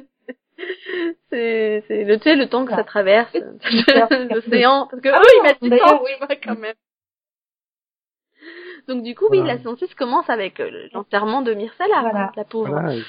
c'est, 1.30 1.84
c'est 1.86 2.04
le, 2.04 2.16
tu 2.18 2.22
sais, 2.24 2.34
le 2.36 2.48
temps 2.48 2.64
que 2.64 2.72
ça 2.72 2.78
Ah. 2.80 2.84
traverse 2.84 3.32
l'océan. 4.30 4.88
Parce 4.90 5.02
que, 5.02 5.08
Ah 5.08 5.20
eux, 5.20 5.30
ils 5.38 5.42
mettent 5.42 5.62
du 5.62 5.70
temps, 5.70 6.02
oui. 6.02 6.10
tu 6.18 6.26
vois, 6.26 6.36
quand 6.36 6.58
même. 6.58 6.74
Donc, 8.88 9.02
du 9.02 9.14
coup, 9.14 9.26
oui, 9.30 9.42
la 9.44 9.56
saison 9.58 9.76
6 9.76 9.92
commence 9.94 10.28
avec 10.30 10.60
euh, 10.60 10.88
l'enterrement 10.92 11.42
de 11.42 11.54
Myrcella, 11.54 12.00
Voilà. 12.02 12.32
la 12.36 12.44
pauvre. 12.44 12.68
Voilà, 12.70 12.94
et- 12.94 13.02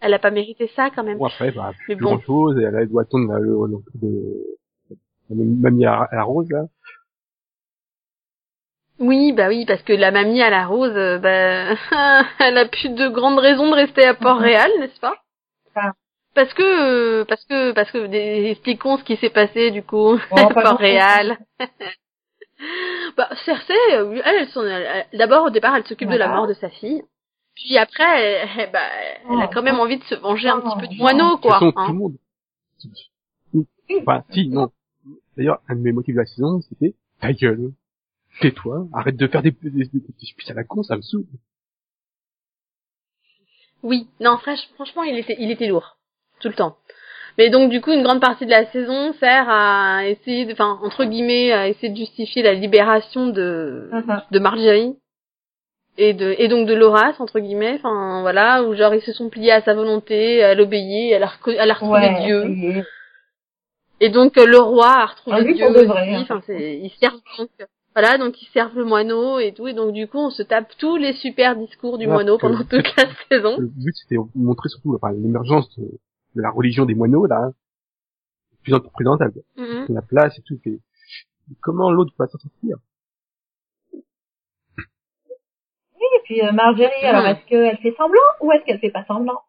Elle 0.00 0.14
a 0.14 0.18
pas 0.18 0.30
mérité 0.30 0.70
ça, 0.74 0.90
quand 0.94 1.04
même. 1.04 1.18
bon, 1.18 1.26
après, 1.26 1.50
bah, 1.52 1.72
Mais 1.88 1.96
plus 1.96 2.04
bon. 2.04 2.14
grand 2.16 2.20
chose, 2.24 2.58
et 2.58 2.62
elle 2.62 2.74
elle 2.76 2.88
doit 2.88 3.02
attendre 3.02 3.32
la, 3.32 3.38
le, 3.38 3.50
le, 3.66 3.76
de, 3.94 4.44
la 5.30 5.36
mamie 5.70 5.84
à, 5.86 6.02
à 6.10 6.14
la 6.16 6.22
rose, 6.22 6.48
là. 6.50 6.64
Oui, 8.98 9.32
bah 9.34 9.48
oui, 9.48 9.66
parce 9.66 9.82
que 9.82 9.92
la 9.92 10.10
mamie 10.10 10.40
à 10.40 10.48
la 10.48 10.64
rose, 10.66 10.92
euh, 10.96 11.18
bah, 11.18 11.74
elle 12.40 12.56
a 12.56 12.66
plus 12.66 12.88
de 12.88 13.08
grandes 13.08 13.38
raisons 13.38 13.68
de 13.70 13.74
rester 13.74 14.04
à 14.06 14.14
Port-Réal, 14.14 14.70
n'est-ce 14.80 14.98
pas? 15.00 15.16
Ah. 15.74 15.92
Parce 16.34 16.52
que, 16.54 16.62
euh, 16.62 17.24
parce 17.26 17.44
que, 17.44 17.72
parce 17.72 17.90
que, 17.90 17.98
expliquons 18.50 18.96
ce 18.96 19.04
qui 19.04 19.16
s'est 19.16 19.30
passé 19.30 19.70
du 19.70 19.82
coup 19.82 20.16
Bon, 20.30 20.36
à 20.48 20.48
pas 20.54 20.62
Port-Réal. 20.62 21.36
bah, 23.16 23.28
Cersei, 23.44 23.74
euh, 23.92 24.20
elle, 24.24 24.34
elle 24.42 24.48
s'en- 24.50 24.62
elle- 24.64 25.06
elle- 25.12 25.18
d'abord 25.18 25.44
au 25.46 25.50
départ, 25.50 25.74
elle 25.76 25.86
s'occupe 25.86 26.08
de 26.10 26.16
la 26.16 26.28
mort 26.28 26.46
de 26.46 26.54
sa 26.54 26.70
fille. 26.70 27.02
Puis 27.54 27.76
après, 27.78 28.04
elle, 28.04 28.48
elle- 28.58 28.70
bah, 28.72 28.80
elle 29.30 29.40
a 29.40 29.46
Oh, 29.46 29.50
quand 29.52 29.62
même 29.62 29.76
oh. 29.78 29.82
envie 29.82 29.98
de 29.98 30.04
se 30.04 30.14
venger 30.14 30.48
un 30.48 30.58
Oh, 30.58 30.68
petit 30.70 30.80
peu 30.80 30.86
du 30.88 30.96
oh. 30.98 31.02
moineau, 31.02 31.28
De 31.28 31.32
toute 31.34 31.42
quoi. 31.42 31.52
façon, 31.54 31.72
hein. 31.76 31.86
tout 31.86 31.92
le 31.92 31.98
monde. 31.98 32.16
Enfin, 34.02 34.24
si, 34.30 34.48
non. 34.48 34.70
D'ailleurs, 35.36 35.60
un 35.68 35.76
de 35.76 35.80
mes 35.80 35.92
motifs 35.92 36.14
de 36.14 36.20
la 36.20 36.26
saison, 36.26 36.60
c'était, 36.62 36.94
ta 37.20 37.32
gueule. 37.32 37.72
Tais-toi, 38.40 38.86
arrête 38.92 39.16
de 39.16 39.26
faire 39.28 39.42
des, 39.42 39.50
des, 39.50 39.70
des, 39.70 39.86
des 39.88 40.50
à 40.50 40.54
la 40.54 40.64
con, 40.64 40.82
ça 40.82 40.96
me 40.96 41.02
saoule. 41.02 41.24
Oui, 43.82 44.08
non, 44.20 44.36
franch- 44.36 44.68
franchement, 44.74 45.02
il 45.04 45.16
était, 45.18 45.36
il 45.38 45.50
était 45.50 45.68
lourd 45.68 45.96
tout 46.40 46.48
le 46.48 46.54
temps. 46.54 46.76
Mais 47.38 47.50
donc 47.50 47.70
du 47.70 47.80
coup, 47.80 47.92
une 47.92 48.02
grande 48.02 48.20
partie 48.20 48.46
de 48.46 48.50
la 48.50 48.64
saison 48.72 49.12
sert 49.20 49.46
à 49.48 50.06
essayer, 50.06 50.46
de, 50.46 50.52
enfin 50.52 50.78
entre 50.82 51.04
guillemets, 51.04 51.52
à 51.52 51.68
essayer 51.68 51.90
de 51.90 51.96
justifier 51.96 52.42
la 52.42 52.54
libération 52.54 53.26
de 53.26 53.90
Mhm. 53.92 54.22
de 54.30 54.38
Marjorie 54.38 54.96
et 55.98 56.12
de 56.14 56.34
et 56.38 56.48
donc 56.48 56.66
de 56.66 56.74
Loras 56.74 57.14
entre 57.18 57.38
guillemets. 57.40 57.74
Enfin 57.76 58.22
voilà, 58.22 58.62
où 58.62 58.74
genre 58.74 58.94
ils 58.94 59.02
se 59.02 59.12
sont 59.12 59.28
pliés 59.28 59.52
à 59.52 59.60
sa 59.62 59.74
volonté, 59.74 60.42
à 60.42 60.54
l'obéir, 60.54 61.16
elle 61.16 61.22
a, 61.24 61.30
elle 61.62 61.70
a 61.70 61.74
retrouvé 61.74 62.00
Ouais, 62.00 62.24
Dieu. 62.24 62.84
Et 64.00 64.10
donc 64.10 64.36
euh, 64.36 64.46
le 64.46 64.58
roi 64.58 64.88
a 64.88 65.06
retrouvé 65.06 65.36
Ah, 65.38 65.40
lui, 65.40 65.54
Dieu 65.54 65.64
pour 65.66 65.74
de 65.74 65.82
vrai, 65.84 66.02
aussi. 66.02 66.14
hein. 66.16 66.20
Enfin 66.22 66.42
c'est, 66.46 66.78
ils 66.78 66.90
servent 67.00 67.20
donc 67.38 67.48
voilà, 67.94 68.18
donc 68.18 68.42
ils 68.42 68.48
servent 68.48 68.76
le 68.76 68.84
moineau 68.84 69.38
et 69.38 69.52
tout, 69.52 69.66
et 69.68 69.72
donc 69.72 69.92
du 69.94 70.06
coup 70.06 70.18
on 70.18 70.28
se 70.30 70.42
tape 70.42 70.70
tous 70.78 70.96
les 70.98 71.14
super 71.14 71.56
discours 71.56 71.96
du 71.96 72.06
moineau 72.06 72.36
pendant 72.36 72.62
que- 72.64 72.76
toute 72.76 72.94
la 72.96 73.04
saison. 73.30 73.56
Le 73.58 73.68
but, 73.68 73.94
c'était 73.96 74.16
de 74.16 74.22
montrer 74.34 74.68
surtout 74.68 74.94
enfin, 74.94 75.12
l'émergence 75.12 75.66
de, 75.78 75.84
de 76.36 76.42
la 76.42 76.50
religion 76.50 76.84
des 76.84 76.94
moineaux, 76.94 77.26
là. 77.26 77.50
De 78.52 78.56
plus 78.62 78.74
en 78.74 78.80
plus 78.80 78.90
présentable. 78.90 79.40
Mhm. 79.56 79.86
La 79.88 80.02
place 80.02 80.38
et 80.38 80.42
tout. 80.42 80.58
Et 80.64 80.78
comment 81.62 81.90
l'autre 81.90 82.12
va 82.18 82.26
s'en 82.26 82.38
sortir? 82.38 82.76
Et 85.98 86.20
puis 86.24 86.42
euh, 86.42 86.52
Marjorie, 86.52 87.04
alors 87.04 87.22
Mhm. 87.22 87.28
est-ce 87.30 87.46
qu'elle 87.48 87.78
fait 87.78 87.94
semblant 87.96 88.20
ou 88.40 88.52
est-ce 88.52 88.64
qu'elle 88.64 88.78
fait 88.80 88.90
pas 88.90 89.04
semblant? 89.06 89.40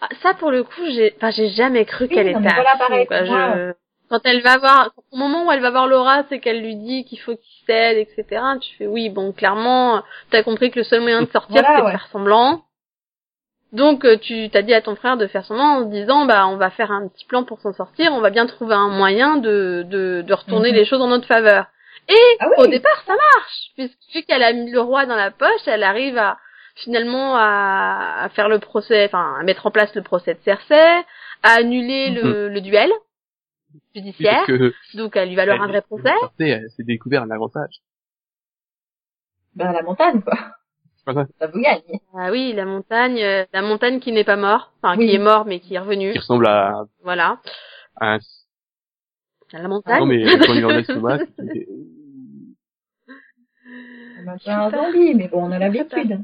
Ah, 0.00 0.08
ça 0.22 0.34
pour 0.34 0.50
le 0.50 0.64
coup, 0.64 0.82
j'ai, 0.86 1.12
enfin, 1.16 1.30
j'ai 1.30 1.48
jamais 1.50 1.84
cru 1.84 2.08
qu'elle 2.08 2.28
était 2.28 2.38
voilà, 2.40 2.72
fond, 2.72 2.78
pareil, 2.78 3.06
quoi. 3.06 3.22
moi, 3.24 3.54
Je... 3.56 3.72
Quand 4.10 4.20
elle 4.24 4.42
va 4.42 4.58
voir, 4.58 4.92
au 5.12 5.16
moment 5.16 5.46
où 5.46 5.52
elle 5.52 5.60
va 5.62 5.70
voir 5.70 5.86
Laura, 5.86 6.24
c'est 6.28 6.38
qu'elle 6.38 6.60
lui 6.62 6.76
dit 6.76 7.04
qu'il 7.04 7.18
faut 7.20 7.34
qu'il 7.36 7.66
cède, 7.66 7.96
etc. 7.98 8.42
Tu 8.60 8.76
fais 8.76 8.86
oui, 8.86 9.08
bon, 9.08 9.32
clairement, 9.32 10.02
t'as 10.30 10.42
compris 10.42 10.70
que 10.70 10.78
le 10.78 10.84
seul 10.84 11.00
moyen 11.00 11.22
de 11.22 11.30
sortir, 11.30 11.62
Voilà, 11.62 11.78
c'est 11.78 11.84
de 11.84 11.90
faire 11.90 12.06
semblant. 12.08 12.64
Donc, 13.74 14.04
euh, 14.04 14.16
tu 14.16 14.48
t'as 14.50 14.62
dit 14.62 14.72
à 14.72 14.80
ton 14.80 14.94
frère 14.96 15.16
de 15.16 15.26
faire 15.26 15.44
semblant 15.44 15.80
en 15.80 15.84
se 15.84 15.90
disant, 15.90 16.24
bah, 16.26 16.46
on 16.46 16.56
va 16.56 16.70
faire 16.70 16.90
un 16.92 17.08
petit 17.08 17.24
plan 17.26 17.44
pour 17.44 17.60
s'en 17.60 17.72
sortir, 17.72 18.12
on 18.12 18.20
va 18.20 18.30
bien 18.30 18.46
trouver 18.46 18.74
un 18.74 18.88
moyen 18.88 19.36
de, 19.36 19.84
de, 19.88 20.22
de 20.26 20.32
retourner 20.34 20.70
Mhm. 20.70 20.76
les 20.76 20.84
choses 20.84 21.00
en 21.02 21.08
notre 21.08 21.26
faveur. 21.26 21.66
Et 22.08 22.14
Ah 22.40 22.46
oui. 22.50 22.54
au 22.58 22.66
départ, 22.68 23.02
ça 23.06 23.14
marche, 23.14 23.70
puisque 23.76 23.98
vu 24.14 24.22
qu'elle 24.22 24.42
a 24.42 24.52
mis 24.52 24.70
le 24.70 24.80
roi 24.80 25.06
dans 25.06 25.16
la 25.16 25.30
poche, 25.30 25.66
elle 25.66 25.82
arrive 25.82 26.16
à 26.18 26.38
finalement 26.76 27.36
à, 27.36 28.22
à 28.24 28.28
faire 28.30 28.48
le 28.48 28.58
procès, 28.58 29.06
enfin 29.06 29.36
à 29.40 29.42
mettre 29.44 29.66
en 29.66 29.70
place 29.70 29.94
le 29.94 30.02
procès 30.02 30.34
de 30.34 30.40
Cersei, 30.44 31.02
à 31.42 31.50
annuler 31.58 32.10
le, 32.10 32.48
le 32.48 32.60
duel 32.60 32.90
judiciaire, 33.94 34.44
donc 34.94 35.16
à 35.16 35.24
lui 35.24 35.34
valoir 35.34 35.60
un 35.60 35.64
elle- 35.64 35.70
vrai 35.70 35.82
procès. 35.82 36.12
Elle 36.38 36.68
s'est 36.76 36.82
découvert 36.84 37.22
un 37.22 37.30
avantage. 37.30 37.74
Ben 39.54 39.72
la 39.72 39.82
montagne 39.82 40.20
quoi. 40.22 40.36
Voilà. 41.06 41.26
Ça 41.38 41.46
vous 41.48 41.60
gagne. 41.60 41.82
Ah 42.14 42.30
oui, 42.30 42.52
la 42.54 42.64
montagne, 42.64 43.20
euh, 43.22 43.44
la 43.52 43.62
montagne 43.62 44.00
qui 44.00 44.10
n'est 44.12 44.24
pas 44.24 44.36
morte, 44.36 44.70
enfin 44.82 44.96
Oui. 44.98 45.08
qui 45.08 45.14
est 45.14 45.18
mort 45.18 45.44
mais 45.44 45.60
qui 45.60 45.74
est 45.74 45.78
revenu. 45.78 46.12
Qui 46.12 46.18
ressemble 46.18 46.46
à, 46.46 46.84
Voilà, 47.02 47.40
à 48.00 48.14
un... 48.14 48.18
la 49.52 49.68
montagne. 49.68 50.00
Non, 50.00 50.06
mais 50.06 50.24
quand 50.46 50.54
il 50.54 50.64
en 50.64 50.68
laisse 50.70 50.86
Thomas, 50.86 51.18
c'était- 51.18 51.68
On 54.26 54.28
a 54.28 54.38
pas 54.38 54.64
un 54.66 54.70
zombie, 54.70 55.14
mais 55.14 55.28
bon, 55.28 55.44
on 55.44 55.52
a 55.52 55.58
l'habitude. 55.58 56.20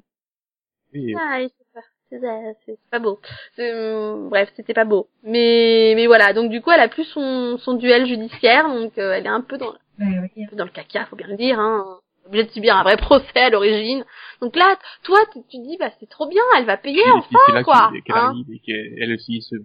oui, 0.94 1.14
Ah, 1.18 1.36
oui, 1.38 1.52
c'est 1.58 1.66
pas, 1.74 1.86
c'est, 2.08 2.20
c'est- 2.66 2.78
pas 2.90 2.98
beau. 2.98 3.20
Hum, 3.58 4.28
bref, 4.30 4.50
c'était 4.56 4.74
pas 4.74 4.84
beau. 4.84 5.08
Mais, 5.22 5.92
mais 5.96 6.06
voilà. 6.06 6.32
Donc 6.32 6.50
du 6.50 6.60
coup, 6.62 6.70
elle 6.70 6.80
a 6.80 6.88
plus 6.88 7.04
son, 7.04 7.58
son 7.58 7.74
duel 7.74 8.06
judiciaire, 8.06 8.68
donc 8.68 8.96
euh, 8.98 9.12
elle 9.12 9.26
est 9.26 9.28
un 9.30 9.40
peu 9.42 9.58
dans, 9.58 9.72
Ouais, 9.98 10.18
oui. 10.36 10.44
un 10.44 10.48
peu 10.48 10.56
dans 10.56 10.64
le 10.64 10.70
caca, 10.70 11.04
faut 11.06 11.16
bien 11.16 11.26
le 11.28 11.36
dire. 11.36 11.58
Hein. 11.60 11.98
Obligée 12.30 12.46
de 12.46 12.52
subir 12.52 12.76
un 12.76 12.84
vrai 12.84 12.96
procès 12.96 13.40
à 13.40 13.50
l'origine. 13.50 14.04
Donc 14.40 14.54
là, 14.54 14.78
toi, 15.02 15.18
tu, 15.32 15.58
dis, 15.58 15.76
bah 15.78 15.90
c'est 15.98 16.08
trop 16.08 16.28
bien, 16.28 16.42
elle 16.56 16.64
va 16.64 16.76
payer 16.76 17.00
Et 17.00 17.22
c'est 17.48 17.52
là 17.52 17.64
quoi, 17.64 17.90
qu'elle 18.06 18.16
hein. 18.16 18.32
qu'elle 18.64 19.12
aussi 19.12 19.42
se, 19.42 19.56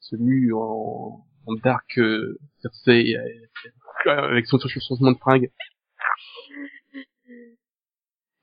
se 0.00 0.16
mue 0.16 0.54
en, 0.54 1.20
en 1.46 1.54
dark 1.62 1.98
euh, 1.98 2.38
Cersei 2.62 3.16
euh, 3.16 4.10
avec 4.30 4.46
son, 4.46 4.58
son 4.58 4.68
changement 4.68 5.12
de 5.12 5.18
fringue. 5.18 5.50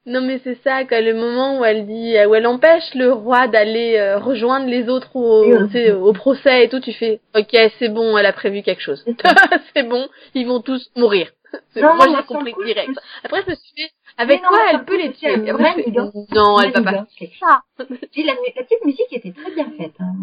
Non 0.08 0.22
mais 0.22 0.40
c'est 0.44 0.58
ça, 0.64 0.86
quoi, 0.86 1.02
le 1.02 1.14
moment 1.16 1.60
où 1.60 1.66
elle 1.66 1.88
dit, 1.88 2.16
où 2.28 2.36
elle 2.36 2.46
empêche 2.46 2.94
le 2.94 3.12
roi 3.12 3.48
d'aller 3.48 3.96
euh, 3.98 4.20
rejoindre 4.20 4.68
les 4.68 4.88
autres 4.88 5.16
au, 5.16 5.44
Oui. 5.46 5.72
sais, 5.72 5.92
au 5.92 6.14
procès 6.14 6.64
et 6.66 6.70
tout, 6.70 6.80
tu 6.80 6.94
fais, 6.94 7.20
ok, 7.36 7.58
c'est 7.80 7.90
bon, 7.90 8.16
elle 8.18 8.26
a 8.28 8.34
prévu 8.34 8.62
quelque 8.62 8.82
chose. 8.84 9.04
C'est 9.76 9.84
bon, 9.90 10.08
ils 10.36 10.46
vont 10.48 10.62
tous 10.62 10.92
mourir. 10.96 11.32
C'est- 11.74 11.82
Non, 11.82 11.96
Moi 11.96 12.06
j'ai 12.08 12.24
compris 12.28 12.52
coup, 12.52 12.64
direct. 12.64 12.90
je- 12.94 13.26
Après 13.28 13.42
je 13.46 13.50
me 13.50 13.56
suis 13.56 13.74
dit, 13.76 13.88
avec 14.18 14.42
non, 14.44 14.50
quoi 14.50 14.60
elle 14.70 14.78
le 14.78 14.86
peut 14.86 14.94
coup, 14.96 15.02
les 15.02 15.12
tuer 15.14 15.32
suis 15.32 15.50
Après, 15.50 15.74
je 15.78 15.84
fais, 15.84 15.92
manigance. 15.92 16.14
non, 16.32 16.60
elle 16.60 16.72
va 16.72 16.82
pas 16.84 17.06
ça. 17.40 17.62
Puis 18.12 18.24
la, 18.24 18.34
la 18.34 18.64
petite 18.64 18.86
musique 18.86 19.12
était 19.12 19.32
très 19.32 19.52
bien 19.56 19.66
faite. 19.78 19.94
Hein. 20.00 20.14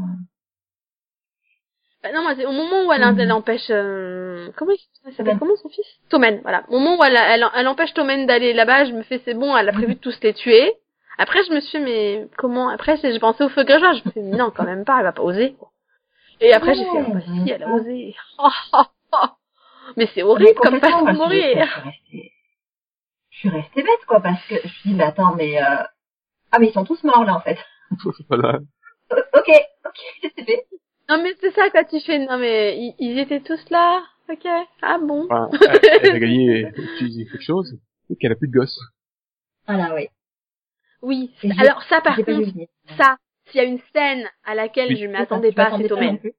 Bah 2.02 2.10
non, 2.12 2.22
moi, 2.22 2.34
c'est 2.36 2.46
au 2.46 2.52
moment 2.52 2.84
où 2.86 2.92
elle, 2.92 3.02
Mhm. 3.04 3.20
elle 3.20 3.32
empêche, 3.32 3.70
euh, 3.70 4.50
comment 4.56 4.72
il 5.06 5.12
s'appelle? 5.14 5.38
Comment 5.38 5.54
son 5.56 5.68
fils? 5.68 5.86
Tommen, 6.10 6.40
voilà. 6.42 6.64
Au 6.68 6.78
moment 6.78 6.98
où 6.98 7.04
elle, 7.04 7.16
elle, 7.16 7.46
elle 7.54 7.68
empêche 7.68 7.94
Tommen 7.94 8.26
d'aller 8.26 8.52
là-bas, 8.52 8.86
je 8.86 8.92
me 8.92 9.02
fais, 9.04 9.20
c'est 9.24 9.34
bon, 9.34 9.56
elle 9.56 9.68
a 9.68 9.72
prévu 9.72 9.94
de 9.94 10.00
tous 10.00 10.18
les 10.22 10.34
tuer. 10.34 10.74
Après, 11.18 11.44
je 11.44 11.52
me 11.52 11.60
suis 11.60 11.78
mais 11.78 12.26
comment? 12.38 12.68
Après, 12.70 12.96
j'ai 12.96 13.18
pensé 13.20 13.44
au 13.44 13.48
feu 13.50 13.62
grégeois, 13.64 13.92
je 13.92 14.02
me 14.04 14.10
suis 14.10 14.20
dit, 14.22 14.36
non, 14.36 14.50
quand 14.50 14.64
même 14.64 14.84
pas, 14.84 14.96
elle 14.98 15.04
va 15.04 15.12
pas 15.12 15.22
oser. 15.22 15.54
quoi. 15.58 15.68
Et 16.40 16.52
après, 16.52 16.74
j'ai 16.74 16.84
fait, 16.84 17.02
oh, 17.06 17.12
bah 17.12 17.20
si, 17.44 17.50
elle 17.50 17.62
a 17.62 17.68
osé. 17.68 18.16
Oh, 18.38 18.48
oh, 18.72 18.82
oh. 19.12 19.16
Mais 19.96 20.06
c'est 20.06 20.16
Mais 20.16 20.22
horrible 20.24 20.54
comme 20.60 20.72
complètement, 20.80 20.90
façon 20.90 21.04
de 21.04 21.10
suis- 21.10 21.18
mourir. 21.18 21.66
Je 21.66 21.70
suis 21.70 21.80
restée, 21.82 22.32
je 23.30 23.38
suis 23.38 23.48
restée 23.50 23.82
bête, 23.82 24.04
quoi, 24.08 24.20
parce 24.20 24.44
que 24.46 24.56
je 24.56 24.66
me 24.66 24.82
dis, 24.86 24.94
mais 24.94 25.04
attends, 25.04 25.34
mais, 25.36 25.62
euh... 25.62 25.84
ah, 26.50 26.58
mais 26.58 26.66
ils 26.68 26.72
sont 26.72 26.84
tous 26.84 27.04
morts, 27.04 27.24
là, 27.24 27.34
en 27.36 27.40
fait. 27.40 27.58
voilà. 28.28 28.58
ok, 29.10 29.50
ok, 29.86 30.00
c'est 30.36 30.44
fait. 30.44 30.66
Non 31.08 31.22
mais 31.22 31.34
c'est 31.40 31.52
ça 31.52 31.68
quand 31.70 31.84
tu 31.88 32.00
fais. 32.00 32.18
Non 32.18 32.38
mais 32.38 32.76
ils, 32.78 32.94
ils 32.98 33.18
étaient 33.18 33.40
tous 33.40 33.60
là. 33.70 34.02
Ok. 34.30 34.46
Ah 34.82 34.98
bon. 35.02 35.24
Enfin, 35.30 35.48
elle, 35.82 36.00
elle 36.02 36.10
a 36.16 36.18
gagné, 36.18 36.68
utilisé 36.76 37.24
quelque 37.26 37.42
chose, 37.42 37.76
et 38.08 38.16
qu'elle 38.16 38.32
a 38.32 38.36
plus 38.36 38.48
de 38.48 38.52
gosses. 38.58 38.78
Voilà, 39.66 39.94
oui. 39.94 40.06
Oui. 41.02 41.30
Alors 41.58 41.82
ça 41.84 42.00
par 42.00 42.16
contre, 42.16 42.48
ça, 42.96 43.16
s'il 43.46 43.60
y 43.60 43.64
a 43.64 43.66
une 43.66 43.80
scène 43.94 44.24
à 44.44 44.54
laquelle 44.54 44.88
Oui. 44.90 44.96
je 44.96 45.06
m'attendais 45.06 45.50
Je 45.50 45.56
pas, 45.56 45.64
m'attendais 45.64 45.88
c'est 45.88 46.18
plus. 46.18 46.32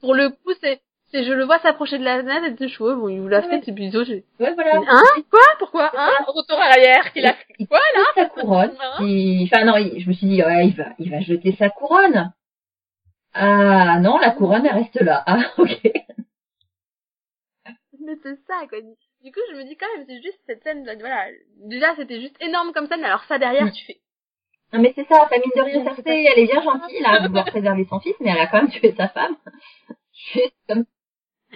Pour 0.00 0.14
le 0.14 0.30
coup, 0.30 0.52
c'est, 0.62 0.80
c'est 1.10 1.24
je 1.24 1.32
le 1.32 1.44
vois 1.44 1.58
s'approcher 1.58 1.98
de 1.98 2.04
la 2.04 2.20
fenêtre 2.20 2.44
et 2.46 2.50
de 2.52 2.68
cheveux. 2.68 2.94
Bon, 2.94 3.08
il 3.08 3.20
vous 3.20 3.28
l'a 3.28 3.40
Ouais. 3.40 3.48
fait, 3.48 3.62
c'est 3.64 3.72
plutôt. 3.74 4.04
j'ai- 4.04 4.24
Ouais, 4.38 4.54
voilà. 4.54 4.76
Hein? 4.86 5.02
Quoi? 5.30 5.40
Pourquoi? 5.58 5.90
Hein? 5.96 6.10
Retour 6.28 6.58
arrière 6.58 7.12
qu'il 7.12 7.26
a 7.26 7.32
fait. 7.34 7.54
Il 7.58 7.66
Quoi 7.66 7.80
là? 7.94 8.02
sa 8.14 8.26
couronne. 8.26 8.72
Hein? 8.80 8.96
Il- 9.04 9.48
Enfin 9.52 9.64
non, 9.64 9.76
il- 9.76 10.00
je 10.00 10.08
me 10.08 10.14
suis 10.14 10.26
dit, 10.28 10.42
ouais, 10.42 10.68
il 10.68 10.74
va, 10.76 10.84
il 10.98 11.10
va 11.10 11.20
jeter 11.20 11.54
sa 11.58 11.68
couronne. 11.70 12.32
Ah 13.34 13.98
non, 14.00 14.18
la 14.18 14.30
couronne 14.30 14.64
elle 14.66 14.74
reste 14.76 15.00
là. 15.00 15.22
Ah 15.26 15.38
ok. 15.58 15.80
Mais 18.00 18.16
c'est 18.22 18.36
ça, 18.46 18.66
quoi. 18.68 18.78
Du 18.80 19.32
coup, 19.32 19.40
je 19.50 19.56
me 19.56 19.64
dis 19.64 19.76
quand 19.76 19.86
même, 19.96 20.04
c'est 20.06 20.20
juste 20.22 20.38
cette 20.46 20.62
scène, 20.62 20.84
là, 20.84 20.92
voilà. 20.98 21.24
Déjà, 21.56 21.94
c'était 21.96 22.20
juste 22.20 22.36
énorme 22.42 22.72
comme 22.74 22.86
scène, 22.86 23.02
alors 23.04 23.24
ça 23.24 23.38
derrière, 23.38 23.64
Mm. 23.64 23.72
tu 23.72 23.84
fais. 23.86 24.00
Non 24.72 24.80
mais 24.80 24.92
c'est 24.96 25.06
ça, 25.06 25.22
enfin 25.22 25.36
mine 25.36 25.52
de 25.54 25.62
rien, 25.62 25.84
Cersei, 25.84 26.24
elle 26.24 26.38
est 26.42 26.46
bien 26.50 26.60
gentille 26.60 27.00
là, 27.00 27.10
à 27.22 27.26
vouloir 27.28 27.44
préserver 27.44 27.86
son 27.88 28.00
fils, 28.00 28.16
mais 28.20 28.30
elle 28.30 28.40
a 28.40 28.48
quand 28.48 28.58
même 28.62 28.70
tué 28.70 28.92
sa 28.96 29.06
femme. 29.08 29.36
Juste 30.34 30.52
comme 30.68 30.84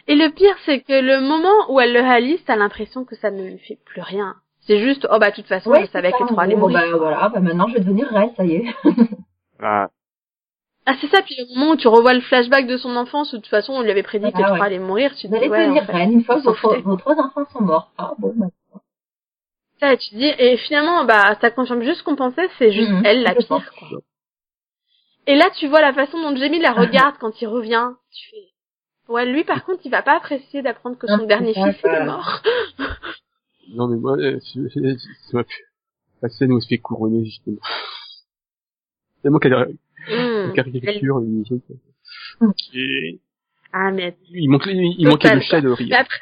Et 0.06 0.14
le 0.14 0.30
pire, 0.30 0.56
c'est 0.64 0.82
que 0.82 0.92
le 0.92 1.20
moment 1.20 1.72
où 1.72 1.80
elle 1.80 1.92
le 1.92 2.00
halise, 2.04 2.44
t'as 2.44 2.54
l'impression 2.54 3.04
que 3.04 3.16
ça 3.16 3.30
ne 3.32 3.42
lui 3.42 3.58
fait 3.58 3.78
plus 3.84 4.02
rien. 4.02 4.36
C'est 4.60 4.78
juste, 4.78 5.06
oh 5.10 5.18
bah, 5.18 5.30
de 5.30 5.34
toute 5.36 5.46
façon, 5.48 5.70
Ouais, 5.70 5.84
je 5.86 5.90
savais 5.90 6.12
c'est 6.12 6.18
que 6.18 6.22
les 6.24 6.28
trois 6.28 6.44
allaient 6.44 6.54
bon, 6.54 6.68
mourir. 6.68 6.80
bah 6.92 6.96
voilà, 6.96 7.28
bah 7.30 7.40
maintenant 7.40 7.66
je 7.68 7.74
vais 7.74 7.80
devenir 7.80 8.06
reine, 8.08 8.32
ça 8.36 8.44
y 8.44 8.54
est. 8.56 8.64
Ah, 9.60 9.88
Ah, 10.90 10.94
c'est 11.02 11.08
ça, 11.08 11.20
puis 11.20 11.36
le 11.38 11.54
moment 11.54 11.72
où 11.72 11.76
tu 11.76 11.86
revois 11.86 12.14
le 12.14 12.20
flashback 12.22 12.66
de 12.66 12.78
son 12.78 12.96
enfance, 12.96 13.32
où 13.32 13.36
de 13.36 13.42
toute 13.42 13.50
façon, 13.50 13.74
on 13.74 13.82
lui 13.82 13.90
avait 13.90 14.02
prédit 14.02 14.24
Ah, 14.28 14.32
que 14.32 14.38
les 14.38 14.44
trois 14.44 14.58
ouais. 14.58 14.62
allaient 14.66 14.78
mourir, 14.78 15.14
tu 15.14 15.28
te 15.28 15.38
dis, 15.38 15.48
ouais, 15.48 15.68
en 15.68 15.84
fait. 15.84 16.04
une 16.04 16.24
fois 16.24 16.36
que 16.36 16.40
vos, 16.44 16.52
trois- 16.54 16.70
foutait. 16.70 16.82
vos 16.82 16.96
trois 16.96 17.14
enfants 17.16 17.44
sont 17.52 17.60
morts. 17.60 17.92
Ah 17.98 18.14
bon, 18.18 18.32
bah. 18.34 18.46
Ça, 19.80 19.96
tu 19.98 20.10
te 20.10 20.14
dis, 20.16 20.24
et 20.38 20.56
finalement, 20.56 21.04
bah, 21.04 21.36
ça 21.42 21.50
confirme 21.50 21.82
juste 21.82 21.98
ce 21.98 22.04
qu'on 22.04 22.16
pensait, 22.16 22.48
c'est 22.58 22.72
juste 22.72 22.88
Mhm, 22.90 23.02
elle, 23.04 23.22
la 23.22 23.34
pire, 23.34 23.70
quoi. 23.78 23.88
Et 25.26 25.34
là, 25.36 25.50
tu 25.58 25.68
vois 25.68 25.82
la 25.82 25.92
façon 25.92 26.18
dont 26.22 26.34
Jamie 26.34 26.58
la 26.58 26.72
regarde 27.06 27.16
quand 27.20 27.38
il 27.42 27.46
revient, 27.48 27.90
tu 28.10 28.30
fais, 28.30 29.12
ouais, 29.12 29.26
lui, 29.26 29.44
par 29.44 29.64
contre, 29.66 29.82
il 29.84 29.90
va 29.90 30.00
pas 30.02 30.16
apprécier 30.16 30.62
d'apprendre 30.62 30.96
que 30.96 31.06
Non, 31.06 31.18
son 31.18 31.26
dernier 31.26 31.52
fils, 31.52 31.76
il 31.84 31.90
est 31.90 32.04
mort. 32.06 32.40
non 33.74 33.88
mais 33.88 33.98
moi, 33.98 34.16
euh, 34.16 34.38
c'est- 34.54 35.32
m'a 35.34 35.44
fait... 35.44 35.50
La 36.22 36.28
scène 36.30 36.50
où 36.52 36.56
elle 36.56 36.62
se 36.62 36.68
fait 36.68 36.78
couronner, 36.78 37.24
justement. 37.26 37.58
Tellement 39.22 39.38
qu'elle 39.38 39.68
caricature. 40.52 41.20
Mm. 41.20 42.50
Et 42.74 43.20
Ah, 43.72 43.90
mais 43.90 44.16
il 44.30 44.48
manquait, 44.50 44.72
il 44.74 45.08
Total, 45.08 45.10
manquait 45.10 45.34
le 45.34 45.40
chat 45.42 45.60
de 45.60 45.68
rire. 45.70 45.96
après, 45.98 46.20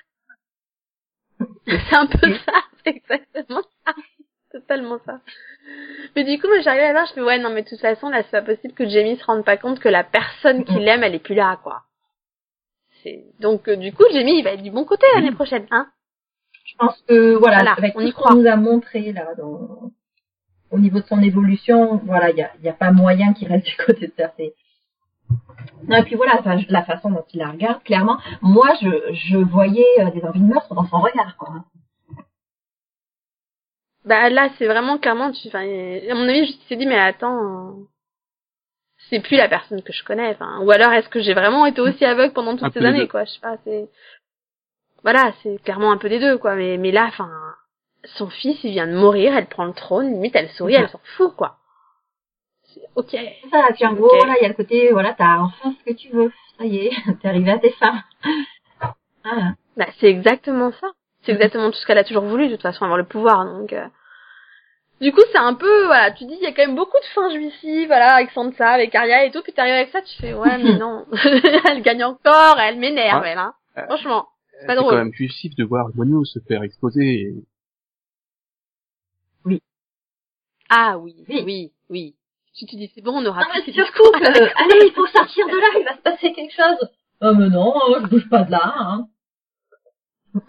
c'est 1.66 1.94
un 1.96 2.06
peu 2.06 2.32
ça, 2.34 2.52
c'est 2.84 2.96
exactement 2.96 3.62
ça. 3.84 3.94
Totalement 4.52 4.98
ça. 5.04 5.20
Mais 6.14 6.24
du 6.24 6.40
coup, 6.40 6.46
moi, 6.46 6.60
j'arrive 6.60 6.82
à 6.84 6.92
voir, 6.92 7.06
je 7.06 7.12
fais, 7.14 7.20
ouais, 7.22 7.38
non, 7.38 7.50
mais 7.50 7.62
de 7.62 7.68
toute 7.68 7.80
façon, 7.80 8.08
là, 8.08 8.22
c'est 8.22 8.30
pas 8.30 8.42
possible 8.42 8.72
que 8.74 8.88
Jamie 8.88 9.16
se 9.18 9.24
rende 9.24 9.44
pas 9.44 9.56
compte 9.58 9.80
que 9.80 9.88
la 9.88 10.04
personne 10.04 10.64
qui 10.64 10.74
Mhm. 10.74 10.80
l'aime, 10.80 11.02
elle 11.02 11.14
est 11.14 11.18
plus 11.22 11.34
là, 11.34 11.58
quoi. 11.62 11.82
C'est, 13.02 13.24
donc, 13.40 13.68
euh, 13.68 13.76
du 13.76 13.92
coup, 13.92 14.04
Jamie, 14.12 14.38
il 14.38 14.44
va 14.44 14.52
être 14.52 14.62
du 14.62 14.70
bon 14.70 14.84
côté 14.84 15.04
l'année 15.14 15.32
prochaine, 15.32 15.66
hein. 15.70 15.88
Je 16.64 16.74
pense 16.78 17.02
que 17.06 17.34
voilà, 17.34 17.56
Voilà, 17.58 17.72
avec 17.74 17.94
on 17.96 18.00
tout 18.00 18.06
y 18.06 18.10
ce 18.10 18.14
croit. 18.14 18.30
qu'on 18.32 18.38
nous 18.40 18.46
a 18.48 18.56
montré 18.56 19.12
là, 19.12 19.34
dans... 19.36 19.90
au 20.70 20.78
niveau 20.78 21.00
de 21.00 21.06
son 21.06 21.22
évolution, 21.22 22.00
voilà, 22.04 22.30
il 22.30 22.36
y 22.36 22.42
a, 22.42 22.50
y 22.62 22.68
a 22.68 22.72
pas 22.72 22.92
moyen 22.92 23.32
qu'il 23.32 23.48
reste 23.48 23.66
du 23.66 23.76
côté 23.86 24.06
de 24.06 24.12
Cersei. 24.16 24.54
Non, 25.88 25.98
et 25.98 26.02
puis 26.04 26.14
voilà, 26.14 26.38
enfin, 26.38 26.56
la 26.68 26.84
façon 26.84 27.10
dont 27.10 27.24
il 27.32 27.38
la 27.38 27.50
regarde, 27.50 27.82
clairement, 27.82 28.18
moi, 28.42 28.72
je, 28.80 28.88
je 29.12 29.36
voyais 29.36 29.84
euh, 30.00 30.10
des 30.10 30.22
envies 30.22 30.40
de 30.40 30.46
meurtre 30.46 30.74
dans 30.74 30.86
son 30.86 30.98
regard, 30.98 31.36
quoi. 31.36 31.64
Bah, 34.04 34.30
là, 34.30 34.50
c'est 34.56 34.66
vraiment 34.66 34.98
clairement, 34.98 35.32
tu, 35.32 35.48
enfin, 35.48 35.62
à 35.62 36.14
mon 36.14 36.28
avis, 36.28 36.46
je 36.46 36.68
s'est 36.68 36.76
dit, 36.76 36.86
mais 36.86 36.98
attends, 36.98 37.38
euh, 37.38 37.72
c'est 39.10 39.20
plus 39.20 39.36
la 39.36 39.48
personne 39.48 39.82
que 39.82 39.92
je 39.92 40.04
connais, 40.04 40.30
enfin, 40.30 40.60
ou 40.60 40.70
alors 40.70 40.92
est-ce 40.92 41.08
que 41.08 41.20
j'ai 41.20 41.34
vraiment 41.34 41.66
été 41.66 41.80
aussi 41.80 42.04
aveugle 42.04 42.32
pendant 42.32 42.56
toutes 42.56 42.72
ces 42.72 42.84
années, 42.84 43.08
quoi, 43.08 43.24
je 43.24 43.32
sais 43.32 43.40
pas, 43.40 43.56
c'est, 43.64 43.88
voilà, 45.02 45.32
c'est 45.42 45.60
clairement 45.62 45.90
un 45.90 45.98
peu 45.98 46.08
des 46.08 46.20
deux, 46.20 46.38
quoi, 46.38 46.54
mais, 46.54 46.78
mais 46.78 46.92
là, 46.92 47.06
enfin, 47.08 47.30
son 48.16 48.28
fils, 48.28 48.58
il 48.64 48.70
vient 48.72 48.86
de 48.86 48.96
mourir, 48.96 49.36
elle 49.36 49.46
prend 49.46 49.64
le 49.64 49.72
trône, 49.72 50.12
limite, 50.12 50.34
elle 50.36 50.48
sourit, 50.50 50.74
C'est 50.74 50.80
elle 50.80 50.88
s'en 50.88 51.00
fout, 51.16 51.34
quoi. 51.36 51.56
C'est 52.74 52.80
ok. 52.94 53.08
C'est 53.10 53.48
ça, 53.50 53.68
puis 53.74 53.86
en 53.86 53.92
gros, 53.94 54.06
Ok. 54.06 54.16
voilà, 54.18 54.34
il 54.40 54.42
y 54.42 54.46
a 54.46 54.48
le 54.48 54.54
côté, 54.54 54.90
voilà, 54.92 55.12
t'as 55.14 55.38
enfin 55.38 55.74
ce 55.78 55.90
que 55.90 55.96
tu 55.96 56.08
veux, 56.10 56.32
ça 56.58 56.64
y 56.64 56.78
est, 56.78 56.90
t'es 57.22 57.28
arrivé 57.28 57.50
à 57.50 57.58
tes 57.58 57.70
fins. 57.72 58.02
Voilà. 59.24 59.54
Bah, 59.76 59.86
c'est 59.98 60.06
exactement 60.08 60.72
ça. 60.80 60.88
C'est 61.22 61.32
exactement 61.32 61.70
tout 61.70 61.76
ce 61.78 61.86
qu'elle 61.86 61.98
a 61.98 62.04
toujours 62.04 62.24
voulu, 62.24 62.46
de 62.48 62.52
toute 62.52 62.62
façon, 62.62 62.84
avoir 62.84 62.98
le 62.98 63.04
pouvoir, 63.04 63.44
donc, 63.44 63.72
euh. 63.72 63.86
Du 65.00 65.12
coup, 65.12 65.20
c'est 65.30 65.38
un 65.38 65.52
peu, 65.54 65.84
voilà, 65.86 66.10
tu 66.12 66.24
dis, 66.24 66.34
il 66.40 66.42
y 66.42 66.46
a 66.46 66.52
quand 66.52 66.64
même 66.66 66.76
beaucoup 66.76 66.96
de 66.98 67.04
fins 67.14 67.28
jouissives, 67.34 67.88
voilà, 67.88 68.14
avec 68.14 68.30
Sansa, 68.30 68.70
avec 68.70 68.94
Arya 68.94 69.24
et 69.26 69.30
tout, 69.30 69.42
puis 69.42 69.52
t'arrives 69.52 69.74
avec 69.74 69.90
ça, 69.90 70.00
tu 70.00 70.16
fais, 70.20 70.32
ouais, 70.32 70.56
mais 70.58 70.74
non. 70.78 71.04
elle 71.68 71.82
gagne 71.82 72.04
encore, 72.04 72.58
elle 72.58 72.78
m'énerve, 72.78 73.22
Ah. 73.24 73.28
elle, 73.28 73.38
hein. 73.38 73.54
Euh, 73.78 73.84
Franchement. 73.86 74.26
C'est 74.60 74.66
pas 74.68 74.74
quand 74.76 74.82
drôle. 74.82 74.94
même 74.96 75.12
jouissif 75.12 75.54
de 75.54 75.64
voir 75.64 75.88
moineau 75.94 76.24
se 76.24 76.38
faire 76.48 76.62
exploser. 76.62 77.02
Et... 77.04 77.34
Ah 80.68 80.98
oui, 80.98 81.14
Oui. 81.28 81.42
oui, 81.44 81.72
oui. 81.90 82.14
Tu 82.54 82.64
te 82.66 82.74
dis, 82.76 82.90
c'est 82.94 83.02
bon, 83.02 83.12
on 83.22 83.26
aura 83.26 83.40
Non, 83.42 83.46
plus 83.50 83.58
mais 83.60 83.64
ces 83.66 83.72
surtout 83.72 84.10
que, 84.12 84.24
allez, 84.24 84.86
il 84.86 84.92
faut 84.94 85.06
sortir 85.06 85.46
de 85.46 85.56
là, 85.56 85.66
il 85.78 85.84
va 85.84 85.94
se 85.96 86.00
passer 86.02 86.32
quelque 86.32 86.54
chose. 86.54 86.88
Oh, 87.20 87.32
mais 87.34 87.48
non, 87.48 87.74
hein, 87.76 88.00
je 88.02 88.06
bouge 88.06 88.28
pas 88.28 88.44
de 88.44 88.50
là, 88.52 88.74
hein. 88.76 89.08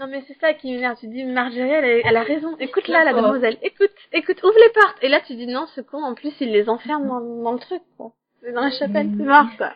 Non 0.01 0.07
mais 0.07 0.21
c'est 0.27 0.37
ça 0.41 0.53
qui 0.53 0.69
m'énerve. 0.73 0.97
Tu 0.99 1.07
dis 1.07 1.23
Marjorie, 1.23 1.61
elle, 1.69 1.85
a- 1.85 2.09
elle 2.09 2.17
a 2.17 2.23
raison. 2.23 2.57
Écoute 2.59 2.89
là, 2.89 3.05
la 3.05 3.13
demoiselle. 3.13 3.57
Écoute, 3.61 3.91
écoute, 4.11 4.43
ouvre 4.43 4.59
les 4.59 4.69
portes. 4.73 4.97
Et 5.01 5.07
là 5.07 5.21
tu 5.21 5.33
dis 5.35 5.47
non, 5.47 5.65
ce 5.67 5.79
con. 5.79 6.03
En 6.03 6.13
plus, 6.13 6.33
il 6.41 6.51
les 6.51 6.67
enferme 6.67 7.07
dans, 7.07 7.21
dans 7.21 7.53
le 7.53 7.59
truc. 7.59 7.81
Quoi. 7.95 8.11
C'est 8.41 8.51
Dans 8.51 8.61
la 8.63 8.71
chapelle, 8.71 9.09
c'est 9.17 9.23
mort 9.23 9.47
quoi. 9.57 9.73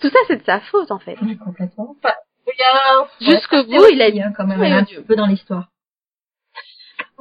Tout 0.00 0.08
ça, 0.08 0.18
c'est 0.28 0.36
de 0.38 0.44
sa 0.44 0.60
faute 0.60 0.90
en 0.90 0.98
fait. 0.98 1.16
Oui, 1.20 1.36
complètement. 1.36 1.94
Enfin, 2.02 2.14
il 2.46 2.58
y 2.58 2.62
a... 2.62 3.06
Jusqu'au 3.34 3.64
bout, 3.64 3.86
il 3.92 4.00
a 4.00 4.08
aussi, 4.08 4.22
hein, 4.22 4.32
quand 4.34 4.46
même, 4.46 4.62
un 4.62 4.84
peu 5.06 5.14
dans 5.14 5.26
l'histoire. 5.26 5.68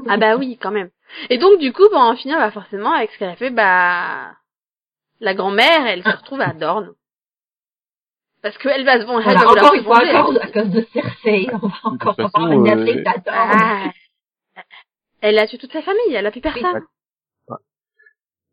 Ah 0.07 0.15
bah 0.15 0.37
oui, 0.37 0.57
quand 0.61 0.71
même. 0.71 0.89
Et 1.29 1.37
donc 1.37 1.59
du 1.59 1.71
coup, 1.73 1.83
bah, 1.91 1.97
on 1.99 2.11
va 2.11 2.15
finir 2.17 2.37
bah, 2.37 2.51
forcément 2.51 2.91
avec 2.93 3.11
ce 3.11 3.17
qu'elle 3.19 3.29
a 3.29 3.35
fait. 3.35 3.49
Bah, 3.49 4.33
la 5.19 5.33
grand-mère, 5.33 5.85
elle 5.87 6.03
se 6.03 6.09
retrouve 6.09 6.41
à 6.41 6.53
Dorne. 6.53 6.93
Parce 8.41 8.57
qu'elle 8.57 8.85
va 8.85 8.99
se 9.01 9.05
venger. 9.05 9.23
Voilà, 9.23 9.39
elle 9.41 9.45
va 9.45 9.49
vouloir 9.49 9.65
encore 9.65 9.73
une 9.75 9.83
fois, 9.83 9.99
venger. 9.99 10.11
à 10.11 10.23
cause, 10.23 10.37
à 10.37 10.47
cause 10.51 10.69
de 10.71 10.81
Cersei, 10.93 11.47
on 11.53 11.67
va 11.67 11.75
encore 11.83 12.15
avoir 12.19 12.51
une 12.51 12.67
euh. 12.67 13.03
Ah. 13.27 13.91
Elle 15.21 15.39
a 15.39 15.47
tué 15.47 15.57
toute 15.57 15.71
sa 15.71 15.81
famille. 15.81 16.13
Elle 16.13 16.25
a 16.27 16.31
plus 16.31 16.41
personne. 16.41 16.83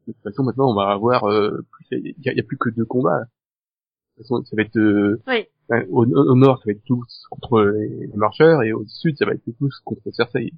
De 0.06 0.12
toute 0.12 0.22
façon, 0.22 0.42
maintenant, 0.42 0.70
on 0.70 0.74
va 0.74 0.90
avoir... 0.90 1.24
euh, 1.30 1.64
plus- 1.70 1.86
Il 1.90 2.14
y, 2.18 2.34
y 2.36 2.40
a 2.40 2.42
plus 2.42 2.56
que 2.58 2.70
deux 2.70 2.84
combats. 2.84 3.20
De 3.20 4.22
toute 4.22 4.24
façon, 4.24 4.44
ça 4.44 4.56
va 4.56 4.62
être... 4.62 4.76
euh, 4.78 5.22
Oui. 5.28 5.46
au, 5.90 6.04
au 6.04 6.34
nord, 6.34 6.58
ça 6.58 6.64
va 6.66 6.72
être 6.72 6.82
tous 6.86 7.24
contre 7.30 7.62
les, 7.62 8.06
les 8.06 8.16
marcheurs, 8.16 8.62
et 8.64 8.72
au 8.72 8.84
sud, 8.86 9.16
ça 9.16 9.26
va 9.26 9.32
être 9.32 9.42
tous 9.58 9.78
contre 9.84 10.00
Cersei. 10.12 10.52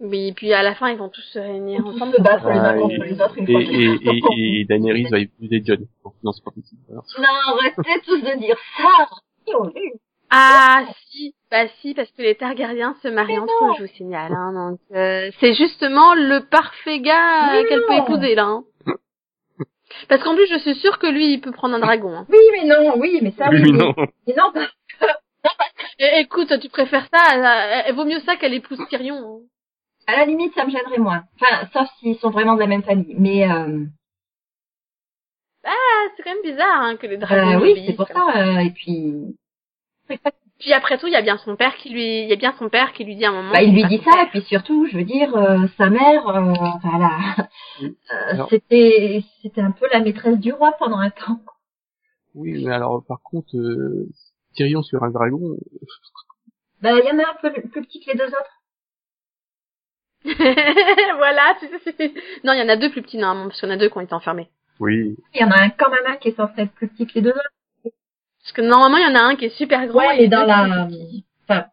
Oui, 0.00 0.32
puis 0.32 0.52
à 0.52 0.62
la 0.62 0.74
fin, 0.76 0.90
ils 0.90 0.96
vont 0.98 1.08
tous 1.08 1.22
se 1.22 1.38
réunir 1.38 1.84
ensemble. 1.86 2.14
se 2.14 2.22
battre 2.22 2.48
les 2.48 2.54
uns 2.58 2.64
Ah, 2.64 2.74
contre 2.74 2.94
et- 2.94 3.08
les 3.08 3.20
autres 3.20 3.36
une 3.38 3.48
Et, 3.48 3.52
fois 3.52 3.60
et, 3.62 3.98
et, 4.56 4.60
et 4.60 4.64
Daenerys 4.64 5.06
va 5.10 5.18
épouser 5.18 5.62
Jon. 5.66 5.76
Non, 6.22 6.32
c'est 6.32 6.44
pas 6.44 6.50
possible. 6.52 6.80
Alors, 6.90 7.04
Non, 7.18 7.56
arrêtez 7.58 8.00
tous 8.06 8.20
de 8.20 8.38
dire 8.38 8.56
ça. 8.76 9.06
Ah 10.30 10.84
si, 11.10 11.34
bah 11.50 11.66
si, 11.80 11.94
parce 11.94 12.10
que 12.10 12.20
les 12.22 12.34
Targaryens 12.34 12.94
se 13.02 13.08
marient 13.08 13.32
Mais 13.34 13.38
entre 13.40 13.62
non. 13.64 13.70
eux, 13.70 13.74
je 13.78 13.82
vous 13.84 13.94
signale. 13.96 14.30
Hein, 14.32 14.52
donc 14.52 14.78
euh, 14.94 15.30
c'est 15.40 15.54
justement 15.54 16.14
le 16.14 16.40
parfait 16.48 17.00
gars 17.00 17.54
euh, 17.56 17.64
qu'elle 17.66 17.80
peut 17.88 17.94
épouser 17.96 18.34
là. 18.34 18.44
Hein. 18.44 18.64
Parce 20.10 20.22
qu'en 20.22 20.34
plus, 20.36 20.46
je 20.46 20.58
suis 20.58 20.74
sûre 20.76 20.98
que 20.98 21.06
lui, 21.06 21.32
il 21.32 21.40
peut 21.40 21.50
prendre 21.50 21.74
un 21.74 21.78
dragon. 21.78 22.12
Hein. 22.14 22.26
Oui, 22.28 22.38
mais 22.52 22.66
non, 22.66 22.98
oui, 22.98 23.18
mais 23.22 23.32
ça, 23.38 23.48
oui. 23.50 23.56
lui, 23.62 23.72
mais- 23.72 23.78
non. 23.78 23.94
Mais 24.26 24.34
non, 24.36 24.52
parce 24.52 24.70
Et, 25.98 26.20
écoute, 26.20 26.52
tu 26.60 26.68
préfères 26.68 27.08
ça 27.12 27.82
Elle 27.86 27.94
vaut 27.94 28.04
mieux 28.04 28.20
ça 28.20 28.36
qu'elle 28.36 28.52
épouse 28.54 28.78
Tyrion. 28.90 29.40
À 30.08 30.16
la 30.16 30.24
limite, 30.24 30.52
ça 30.54 30.64
me 30.64 30.70
gênerait 30.70 30.98
moins. 30.98 31.22
Enfin, 31.40 31.68
sauf 31.72 31.88
s'ils 32.00 32.16
sont 32.18 32.30
vraiment 32.30 32.54
de 32.54 32.60
la 32.60 32.66
même 32.66 32.82
famille. 32.82 33.14
Mais, 33.18 33.48
euh, 33.50 33.84
Ah, 35.64 36.06
c'est 36.16 36.22
quand 36.22 36.34
même 36.34 36.42
bizarre 36.42 36.80
hein, 36.82 36.96
que 36.96 37.06
les 37.06 37.18
dragons. 37.18 37.58
euh, 37.58 37.62
oui, 37.62 37.82
c'est 37.86 37.94
pour 37.94 38.08
ça. 38.08 38.26
euh, 38.36 38.58
et 38.60 38.70
puis, 38.70 39.14
Puis 40.58 40.72
après 40.72 40.98
tout, 40.98 41.06
il 41.06 41.12
y 41.12 41.16
a 41.16 41.22
bien 41.22 41.36
son 41.38 41.56
père 41.56 41.76
qui 41.76 41.90
lui, 41.90 42.22
il 42.22 42.28
y 42.28 42.32
a 42.32 42.36
bien 42.36 42.54
son 42.58 42.68
père 42.68 42.92
qui 42.92 43.04
lui 43.04 43.16
dit 43.16 43.24
à 43.24 43.28
un 43.30 43.32
moment. 43.32 43.52
bah, 43.52 43.62
il 43.62 43.74
lui 43.74 43.82
c'est 43.82 43.88
dit 43.88 44.02
ça. 44.02 44.22
Et 44.22 44.26
puis 44.30 44.40
surtout, 44.42 44.86
je 44.86 44.96
veux 44.96 45.04
dire, 45.04 45.36
euh, 45.36 45.66
sa 45.76 45.90
mère, 45.90 46.26
euh, 46.28 46.54
voilà, 46.82 47.10
Oui. 47.80 47.96
euh, 48.12 48.14
Alors- 48.32 48.48
c'était, 48.48 49.22
c'était 49.42 49.60
un 49.60 49.70
peu 49.72 49.86
la 49.92 50.00
maîtresse 50.00 50.38
du 50.38 50.52
roi 50.52 50.72
pendant 50.78 50.98
un 50.98 51.10
temps. 51.10 51.40
Oui, 52.34 52.64
mais 52.64 52.72
alors, 52.72 53.04
par 53.06 53.20
contre, 53.22 53.56
euh, 53.56 54.08
Tyrion 54.54 54.82
sur 54.82 55.02
un 55.02 55.10
dragon, 55.10 55.56
Bah, 56.82 56.92
il 56.98 57.04
y 57.04 57.10
en 57.10 57.18
a 57.18 57.30
un 57.30 57.34
peu 57.42 57.52
plus 57.52 57.68
petit 57.82 58.00
que 58.00 58.10
les 58.12 58.16
deux 58.18 58.26
autres. 58.28 58.57
voilà, 60.24 61.56
tu 61.60 61.66
sais, 61.68 61.94
c'est- 61.96 62.14
non, 62.44 62.52
il 62.52 62.58
y 62.58 62.62
en 62.62 62.68
a 62.68 62.76
deux 62.76 62.90
plus 62.90 63.02
petits 63.02 63.18
normalement, 63.18 63.48
parce 63.48 63.60
qu'il 63.60 63.68
y 63.68 63.72
en 63.72 63.74
a 63.74 63.78
deux 63.78 63.88
qui 63.88 63.96
ont 63.98 64.02
été 64.02 64.14
enfermés. 64.14 64.48
Oui. 64.80 65.16
Il 65.34 65.40
y 65.40 65.44
en 65.44 65.50
a 65.50 65.60
un 65.60 65.70
quand 65.70 65.90
même 65.90 66.06
un 66.06 66.16
qui 66.16 66.28
est 66.28 66.36
censé 66.36 66.52
être 66.62 66.72
plus 66.72 66.88
petit 66.88 67.06
que 67.06 67.14
les 67.14 67.22
deux 67.22 67.30
autres. 67.30 67.92
Parce 68.42 68.52
que 68.52 68.62
normalement, 68.62 68.96
il 68.98 69.02
y 69.04 69.06
en 69.12 69.14
a 69.18 69.22
un 69.24 69.36
qui 69.36 69.46
est 69.46 69.56
super 69.56 69.86
grand. 69.86 69.98
Ouais, 69.98 70.22
et 70.24 70.28
dans 70.28 70.44
la, 70.44 70.88
enfin, 71.44 71.66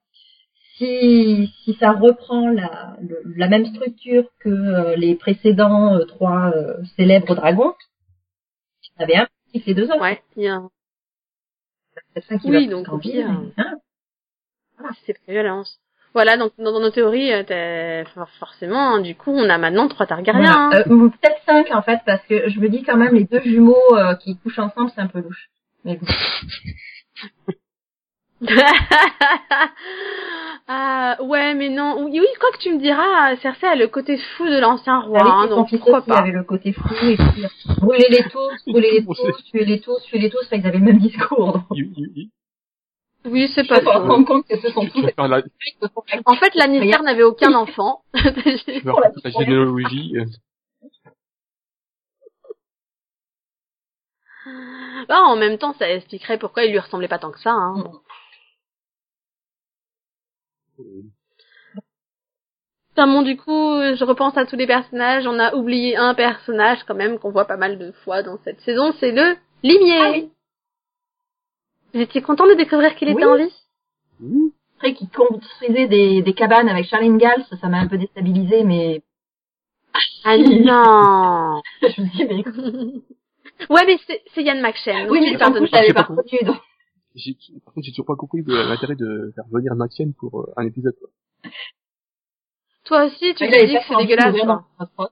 si, 0.78 1.48
si 1.64 1.74
ça 1.80 1.92
reprend 1.94 2.50
la, 2.50 2.98
le- 3.02 3.22
la 3.38 3.48
même 3.48 3.66
structure 3.68 4.30
que 4.40 4.50
euh, 4.50 4.96
les 4.96 5.16
précédents 5.16 5.96
euh, 5.96 6.06
trois 6.06 6.52
euh, 6.56 6.76
célèbres 6.98 7.36
dragons, 7.36 7.74
il 8.84 8.88
y 8.88 9.02
en 9.02 9.04
avait 9.04 9.16
un 9.16 9.26
plus 9.26 9.52
petit 9.52 9.62
que 9.62 9.68
les 9.68 9.74
deux 9.76 9.86
autres. 9.92 10.02
Ouais, 10.02 10.22
il 10.36 10.44
y 10.44 10.48
a 10.48 10.56
un- 10.56 10.70
C'est 12.16 12.24
ça 12.26 12.38
qui 12.38 12.50
Oui, 12.50 12.66
va 12.68 12.72
donc, 12.74 12.86
grandir, 12.86 13.30
hein. 13.30 13.78
c'est 15.06 15.14
prévu 15.24 15.40
à 15.40 15.44
l'avance. 15.44 15.80
Voilà, 16.16 16.38
donc 16.38 16.54
dans, 16.58 16.72
dans 16.72 16.80
nos 16.80 16.92
théories, 16.92 17.34
euh, 17.34 18.06
forcément, 18.40 18.96
hein, 18.96 19.02
du 19.02 19.16
coup, 19.16 19.32
on 19.32 19.50
a 19.50 19.58
maintenant 19.58 19.90
trois 19.90 20.06
Targaryens. 20.06 20.70
Voilà. 20.70 20.86
Euh, 20.88 20.94
ou 20.94 21.10
peut-être 21.10 21.42
cinq 21.46 21.70
en 21.76 21.82
fait, 21.82 22.00
parce 22.06 22.26
que 22.26 22.48
je 22.48 22.58
me 22.62 22.70
dis 22.70 22.84
quand 22.84 22.96
même 22.96 23.14
les 23.14 23.26
deux 23.26 23.42
jumeaux 23.42 23.76
euh, 23.92 24.16
qui 24.16 24.38
couchent 24.38 24.60
ensemble, 24.60 24.90
c'est 24.96 25.02
un 25.02 25.08
peu 25.08 25.20
louche. 25.20 25.50
Mais 25.84 25.98
bon. 25.98 26.08
ah, 30.70 31.18
ouais, 31.22 31.54
mais 31.54 31.68
non. 31.68 32.06
Oui, 32.06 32.22
oui, 32.22 32.28
quoi 32.40 32.50
que 32.54 32.60
tu 32.60 32.74
me 32.74 32.80
diras, 32.80 33.36
Cersei 33.42 33.68
a 33.68 33.76
le 33.76 33.90
côté 33.90 34.18
fou 34.18 34.46
de 34.46 34.58
l'ancien 34.58 35.02
roi, 35.02 35.22
hein, 35.22 35.48
donc 35.48 35.70
pourquoi 35.70 36.02
pas. 36.02 36.20
avait 36.20 36.32
le 36.32 36.46
côté 36.46 36.72
fou 36.72 36.96
et 37.04 37.18
puis 37.18 37.46
brûler 37.82 38.08
les 38.10 38.24
tous, 38.24 38.64
brûler 38.68 38.92
les 38.92 39.06
tous, 39.06 39.44
tuer 39.52 39.66
les 39.66 39.82
tous, 39.82 40.02
tuer 40.04 40.20
les 40.20 40.30
tous, 40.30 40.46
enfin, 40.46 40.56
ils 40.56 40.66
avaient 40.66 40.78
le 40.78 40.86
même 40.86 41.00
discours. 41.00 41.52
Donc, 41.52 41.66
Oui, 43.26 43.52
c'est 43.54 43.68
pas 43.68 43.82
faux. 43.82 43.92
rendre 43.92 44.26
compte 44.26 44.48
que 44.48 44.58
ce 44.60 44.72
sont 44.72 44.82
tu 44.86 44.92
tous 44.92 45.02
vas 45.02 45.12
faire 45.12 45.28
la, 45.28 45.42
En 46.26 46.36
fait, 46.36 46.54
n'avait 46.56 47.24
aucun 47.24 47.54
enfant. 47.54 48.04
la 48.14 49.30
généalogie. 49.32 50.18
euh, 50.18 50.26
Bah, 55.08 55.22
en 55.22 55.36
même 55.36 55.58
temps, 55.58 55.74
ça 55.74 55.90
expliquerait 55.90 56.38
pourquoi 56.38 56.64
il 56.66 56.72
lui 56.72 56.80
ressemblait 56.80 57.08
pas 57.08 57.20
tant 57.20 57.32
que 57.32 57.40
ça. 57.40 57.52
Hein. 57.52 57.84
Putain, 62.90 63.08
bon, 63.08 63.24
du 63.24 63.38
coup, 63.38 63.52
je 63.52 64.04
repense 64.06 64.38
à 64.38 64.46
tous 64.46 64.56
les 64.56 64.68
personnages. 64.68 65.28
On 65.28 65.40
a 65.40 65.54
oublié 65.56 65.98
un 65.98 66.14
personnage 66.14 66.84
quand 66.88 66.96
même 66.96 67.20
qu'on 67.20 67.32
voit 67.32 67.46
pas 67.46 67.58
mal 67.58 67.78
de 67.78 67.92
fois 68.04 68.24
dans 68.24 68.38
cette 68.44 68.62
saison, 68.62 68.94
c'est 69.00 69.12
le 69.12 69.36
limier. 69.64 70.00
Ah 70.02 70.12
oui. 70.12 70.32
Vous 71.96 72.02
étiez 72.02 72.22
content 72.22 72.46
de 72.46 72.54
découvrir 72.56 72.94
qu'il 72.96 73.08
était 73.08 73.26
Oui. 73.26 73.32
en 73.32 73.38
vie? 73.38 73.54
Oui. 74.22 74.54
Après, 74.76 74.94
qui 74.94 75.08
construisait 75.08 75.88
des, 75.88 76.22
des 76.22 76.34
cabanes 76.34 76.68
avec 76.68 76.86
Charlene 76.86 77.18
Gals, 77.18 77.46
ça 77.62 77.68
m'a 77.70 77.78
un 77.80 77.88
peu 77.88 77.98
déstabilisé, 77.98 78.64
mais 78.66 79.02
Ah 80.26 80.38
non 80.38 81.62
je 81.82 82.02
me 82.02 82.08
dis, 82.12 82.26
mais 82.26 82.44
Ouais, 83.70 83.84
mais 83.88 83.98
c'est 84.06 84.22
c'est 84.34 84.44
Yann 84.44 84.62
McShane. 84.62 85.10
oui, 85.10 85.22
mais 85.22 85.38
pardonnes 85.38 85.62
contre, 85.62 85.68
je 85.68 85.72
pas. 85.72 85.82
l'avais 85.82 85.94
reconnu. 86.02 86.44
donc. 86.46 86.58
J'ai- 87.16 87.38
Par 87.64 87.74
contre, 87.74 87.86
j'ai 87.86 87.92
toujours 87.94 88.06
pas 88.06 88.16
compris 88.18 88.44
l'intérêt 88.46 88.96
de 88.96 89.32
faire 89.34 89.46
venir 89.50 89.74
Maxien 89.76 90.12
pour 90.20 90.42
euh, 90.42 90.54
un 90.58 90.66
épisode. 90.68 90.96
quoi. 91.00 91.10
Toi 92.84 93.06
aussi, 93.06 93.34
tu 93.36 93.46
avait 93.46 93.68
dis 93.68 93.74
que 93.76 93.80
c'est 93.88 93.96
dégueulasse. 93.96 94.36
quoi. 94.98 95.12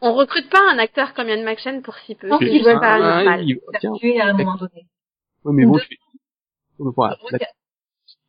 On 0.00 0.14
recrute 0.14 0.48
pas 0.48 0.62
un 0.72 0.78
acteur 0.78 1.12
comme 1.12 1.28
Yann 1.28 1.44
McShane 1.44 1.82
pour 1.82 1.94
si 1.96 2.14
peu. 2.14 2.28
Non, 2.28 2.38
C'est 2.38 2.46
il 2.46 2.52
juste 2.54 2.66
veut 2.66 2.80
pas 2.80 2.94
Ah, 2.94 3.22
normal. 3.22 3.44
il- 3.48 3.60
tiens, 3.80 3.92
tuer 3.98 4.18
à 4.20 4.28
un 4.28 4.32
moment 4.32 4.56
donné. 4.56 4.86
ouais, 5.44 5.52
mais 5.52 5.66
bon, 5.66 5.76
tu 5.78 5.86
fais... 5.86 5.96
Voilà, 6.96 7.16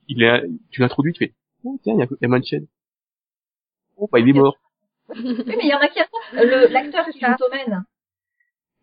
il 0.08 0.24
est, 0.24 0.44
tu 0.72 0.82
l'introduis, 0.82 1.14
tu 1.14 1.26
fais, 1.26 1.34
oh, 1.64 1.80
tiens, 1.84 1.94
il 1.96 2.00
y 2.00 2.04
a, 2.04 2.06
y 2.06 2.56
a. 2.56 2.60
Oh, 3.98 4.08
bah, 4.12 4.20
il 4.20 4.30
est 4.30 4.34
mort. 4.34 4.58
Oui, 5.10 5.24
mais 5.48 5.58
il 5.64 5.70
y 5.70 5.74
en 5.74 5.80
a 5.80 5.88
qui 5.88 6.00
attendent. 6.00 6.22
Le- 6.34 6.68
L'acteur 6.68 7.06
qui 7.10 7.20
ça. 7.20 7.32
joue 7.32 7.36
Tommen, 7.46 7.86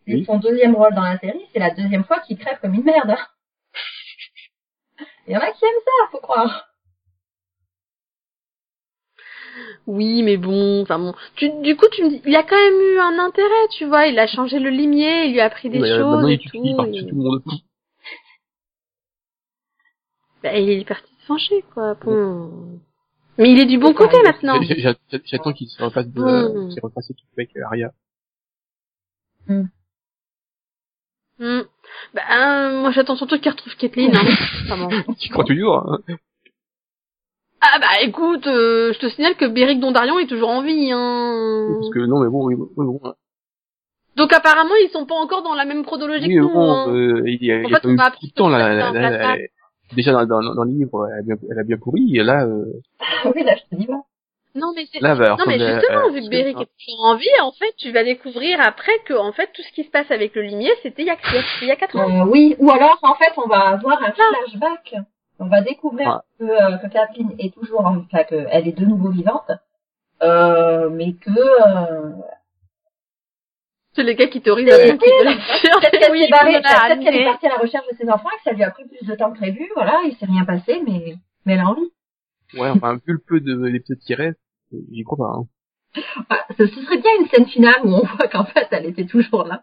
c'est 0.06 0.14
Oui. 0.14 0.24
son 0.24 0.38
deuxième 0.38 0.74
rôle 0.76 0.94
dans 0.94 1.02
la 1.02 1.18
série, 1.18 1.44
c'est 1.52 1.58
la 1.58 1.70
deuxième 1.70 2.04
fois 2.04 2.20
qu'il 2.20 2.38
crève 2.38 2.58
comme 2.60 2.74
une 2.74 2.84
merde. 2.84 3.14
Il 5.26 5.32
y 5.34 5.36
en 5.36 5.40
a 5.40 5.50
qui 5.52 5.64
aiment 5.64 5.84
ça, 5.84 6.10
faut 6.10 6.18
croire. 6.20 6.68
Oui, 9.86 10.22
mais 10.22 10.36
bon, 10.36 10.82
enfin 10.82 10.98
bon. 10.98 11.14
Tu, 11.36 11.50
du 11.62 11.76
coup, 11.76 11.86
tu 11.92 12.04
me 12.04 12.08
dis, 12.10 12.22
il 12.24 12.34
a 12.36 12.42
quand 12.42 12.56
même 12.56 12.80
eu 12.80 12.98
un 12.98 13.18
intérêt, 13.18 13.68
tu 13.76 13.84
vois. 13.84 14.06
Il 14.06 14.18
a 14.18 14.26
changé 14.26 14.58
le 14.58 14.70
limier, 14.70 15.26
il 15.26 15.32
lui 15.32 15.40
a 15.40 15.44
appris 15.46 15.68
des 15.70 15.78
Mais, 15.80 15.90
euh, 15.90 15.98
choses 15.98 16.12
maintenant, 16.12 16.28
et 16.28 16.34
il 16.34 16.50
tout. 16.50 16.60
il 16.64 16.76
par-dessus 16.76 17.04
et- 17.04 17.08
tout 17.08 17.16
le 17.16 17.22
monde. 17.22 17.42
Bah, 20.43 20.57
il 20.59 20.70
est 20.70 20.84
parti 20.88 21.12
se 21.22 21.28
venger, 21.28 21.64
quoi. 21.74 21.95
Bon. 21.95 22.80
Mais 23.38 23.51
il 23.51 23.59
est 23.61 23.66
du 23.66 23.78
bon 23.78 23.95
côté 23.95 24.16
maintenant. 24.22 24.61
J'attends 25.24 25.53
qu'il 25.53 25.68
se 25.68 25.82
refasse 25.82 26.09
de, 26.09 26.20
Mm. 26.20 26.68
qu'il 26.70 26.80
refasse 26.82 27.07
tout 27.09 27.24
avec 27.36 27.57
euh, 27.57 27.64
Arya. 27.66 27.90
Hmm. 29.49 29.62
Bah, 32.14 32.22
euh, 32.30 32.80
moi, 32.80 32.90
j'attends 32.93 33.16
surtout 33.16 33.38
qu'il 33.40 33.51
retrouve 33.51 33.74
Caitlyn. 33.76 34.11
Hein. 34.14 34.88
Tu 35.18 35.28
crois 35.30 35.45
toujours, 35.45 35.78
hein. 35.78 35.99
Ah 37.61 37.78
bah, 37.80 38.01
écoute, 38.03 38.47
euh, 38.49 38.93
je 38.93 38.99
te 38.99 39.09
signale 39.09 39.36
que 39.36 39.45
Beric 39.47 39.78
Dondarion 39.80 40.18
est 40.18 40.26
toujours 40.26 40.49
en 40.51 40.62
vie. 40.62 40.90
Hein. 40.93 41.76
Parce 41.80 41.90
que, 41.95 42.01
non, 42.01 42.20
mais 42.22 42.28
bon, 42.28 42.45
oui, 42.47 42.55
oui, 42.57 42.66
bon. 42.76 43.01
hein. 43.05 43.14
Donc 44.16 44.32
apparemment, 44.32 44.74
ils 44.84 44.90
sont 44.90 45.07
pas 45.07 45.14
encore 45.14 45.43
dans 45.43 45.55
la 45.55 45.64
même 45.64 45.84
chronologie 45.84 46.26
Oui, 46.28 46.34
que 46.34 46.40
nous. 46.40 46.53
bon, 46.53 46.70
hein. 46.72 46.93
euh, 46.95 47.22
il 47.26 47.43
y 47.45 47.51
a, 47.53 47.57
En 47.57 47.62
il 47.62 47.70
y 47.70 47.74
a 47.74 47.80
fait, 47.80 47.82
quand 47.82 47.84
on 47.84 47.88
même 47.88 47.97
va 47.97 48.11
tout 48.11 48.16
apprendre 48.16 48.26
le 48.26 48.30
temps, 48.34 48.93
que 48.93 48.99
là, 48.99 49.34
c'est 49.36 49.51
déjà 49.95 50.12
dans, 50.12 50.24
dans, 50.26 50.55
dans 50.55 50.64
le 50.64 50.70
livre, 50.70 51.09
elle 51.12 51.18
a 51.18 51.22
bien, 51.22 51.36
elle 51.51 51.59
a 51.59 51.62
bien 51.64 51.76
pourri, 51.78 52.16
et 52.16 52.22
là, 52.22 52.45
euh, 52.47 52.64
oui, 53.34 53.43
là, 53.45 53.55
je 53.57 53.62
te 53.76 53.80
dis 53.80 53.86
pas. 53.86 54.03
Non, 54.55 54.72
mais 54.76 54.84
c'est... 54.93 55.01
Non 55.01 55.14
mais 55.47 55.62
à- 55.62 55.80
justement, 55.80 56.09
à- 56.09 56.11
vu 56.11 56.20
que 56.20 56.28
Beric 56.28 56.61
est 56.61 56.68
toujours 56.78 57.05
en 57.07 57.16
vie, 57.16 57.26
en 57.43 57.53
fait, 57.53 57.72
tu 57.78 57.90
vas 57.90 58.05
découvrir 58.05 58.61
après 58.61 58.93
que 59.07 59.14
en 59.14 59.32
fait 59.32 59.49
tout 59.55 59.62
ce 59.62 59.72
qui 59.72 59.82
se 59.84 59.90
passe 59.90 60.11
avec 60.11 60.34
le 60.34 60.43
limier, 60.43 60.70
c'était 60.82 61.03
il 61.03 61.07
y 61.09 61.11
a 61.11 61.16
il 61.62 61.68
y 61.68 61.70
a 61.70 61.76
quatre 61.76 61.97
ans. 61.97 62.26
Euh, 62.26 62.30
oui, 62.30 62.55
ou 62.59 62.70
alors, 62.70 62.99
en 63.03 63.14
fait, 63.14 63.32
on 63.38 63.49
va 63.49 63.68
avoir 63.70 64.03
un 64.03 64.12
flashback. 64.12 64.95
On 65.38 65.47
va 65.47 65.62
découvrir 65.62 66.09
Ah. 66.09 66.22
que, 66.38 66.45
euh, 66.45 66.76
que 66.76 66.86
Kathleen 66.93 67.30
est 67.38 67.55
toujours 67.55 67.86
en, 67.86 67.97
enfin, 67.97 68.24
qu'elle 68.24 68.68
est 68.68 68.78
de 68.78 68.84
nouveau 68.84 69.09
vivante. 69.11 69.51
Euh, 70.22 70.90
mais 70.90 71.14
que, 71.14 71.30
euh, 71.30 72.11
C'est 73.95 74.03
les 74.03 74.14
gars 74.14 74.26
qui 74.28 74.38
veulent 74.40 74.66
faire. 74.66 74.97
peut-être 74.99 75.90
qu'elle 75.99 76.12
Oui, 76.12 76.22
s'est 76.24 76.30
barrée, 76.30 76.61
peut-être 76.62 77.01
qu'elle 77.03 77.14
est 77.16 77.24
partie 77.24 77.47
à 77.47 77.51
la 77.51 77.57
recherche 77.57 77.86
de 77.90 77.97
ses 77.97 78.09
enfants 78.09 78.28
et 78.32 78.36
que 78.38 78.43
ça 78.45 78.53
lui 78.53 78.62
a 78.62 78.70
pris 78.70 78.84
plus 78.86 79.07
de 79.07 79.14
temps 79.14 79.32
que 79.32 79.38
prévu. 79.38 79.68
Voilà, 79.74 80.01
il 80.07 80.16
s'est 80.16 80.26
rien 80.26 80.45
passé, 80.45 80.80
mais, 80.86 81.14
mais 81.45 81.55
elle 81.55 81.61
a 81.61 81.66
envie. 81.66 81.93
Ouais, 82.55 82.68
enfin, 82.68 82.95
vu 82.95 83.12
le 83.14 83.18
peu 83.18 83.40
de, 83.40 83.68
d'épisodes 83.70 83.99
qui 83.99 84.14
restent, 84.14 84.40
j'y 84.90 85.05
crois 85.05 85.18
pas, 85.18 85.32
hein. 85.38 85.47
Ah, 86.30 86.47
ce 86.57 86.66
ce 86.66 86.80
serait 86.82 86.99
bien 86.99 87.11
une 87.20 87.26
scène 87.28 87.47
finale 87.47 87.80
où 87.84 87.88
on 87.90 88.03
voit 88.05 88.28
qu'en 88.28 88.47
fait, 88.47 88.66
elle 88.70 88.86
était 88.86 89.05
toujours 89.05 89.45
là. 89.45 89.62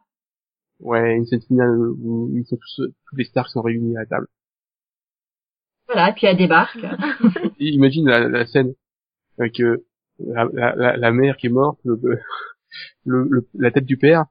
Ouais, 0.80 1.16
une 1.16 1.26
scène 1.26 1.42
finale 1.42 1.76
où 1.80 2.30
ils 2.36 2.46
sont 2.46 2.58
tous, 2.58 2.84
tous 3.10 3.16
les 3.16 3.26
stars 3.26 3.50
sont 3.50 3.62
réunis 3.64 3.98
à 3.98 4.02
la 4.02 4.06
table. 4.06 4.28
Voilà, 5.88 6.10
et 6.12 6.14
puis 6.14 6.28
elle 6.28 6.38
débarque. 6.38 6.78
Imagine 7.60 8.08
la, 8.08 8.28
la 8.30 8.46
scène 8.46 8.74
avec 9.40 9.60
euh, 9.60 9.84
la, 10.20 10.46
la, 10.54 10.76
la, 10.76 10.98
la 10.98 11.12
mère 11.12 11.38
qui 11.38 11.48
est 11.48 11.50
morte, 11.50 11.80
le, 11.84 12.20
le, 13.05 13.28
le- 13.30 13.47
la 13.55 13.72
tête 13.72 13.86
du 13.86 13.97
père, 13.97 14.26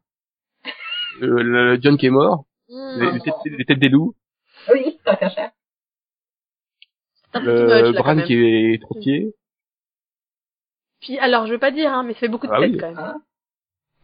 le, 1.20 1.42
le 1.42 1.78
John 1.80 1.96
qui 1.96 2.06
est 2.06 2.10
mort, 2.10 2.44
Mmh. 2.70 3.00
les, 3.00 3.12
les 3.12 3.20
têtes, 3.20 3.34
les 3.46 3.64
têtes 3.64 3.78
des 3.78 3.88
loups, 3.88 4.14
oui, 4.70 4.98
un 7.32 7.40
peu 7.40 7.54
too 7.54 7.62
much, 7.64 7.82
le 7.82 7.92
Bran 7.92 8.22
qui 8.22 8.34
est 8.34 8.82
trottier. 8.82 9.34
Puis 11.00 11.18
alors, 11.18 11.46
je 11.46 11.52
veux 11.52 11.58
pas 11.58 11.70
dire, 11.70 11.92
hein, 11.92 12.02
mais 12.02 12.12
ça 12.14 12.20
fait 12.20 12.28
beaucoup 12.28 12.46
de 12.46 12.52
Ah 12.52 12.60
tête 12.60 12.72
oui. 12.72 12.78
quand 12.78 12.94
même. 12.94 13.20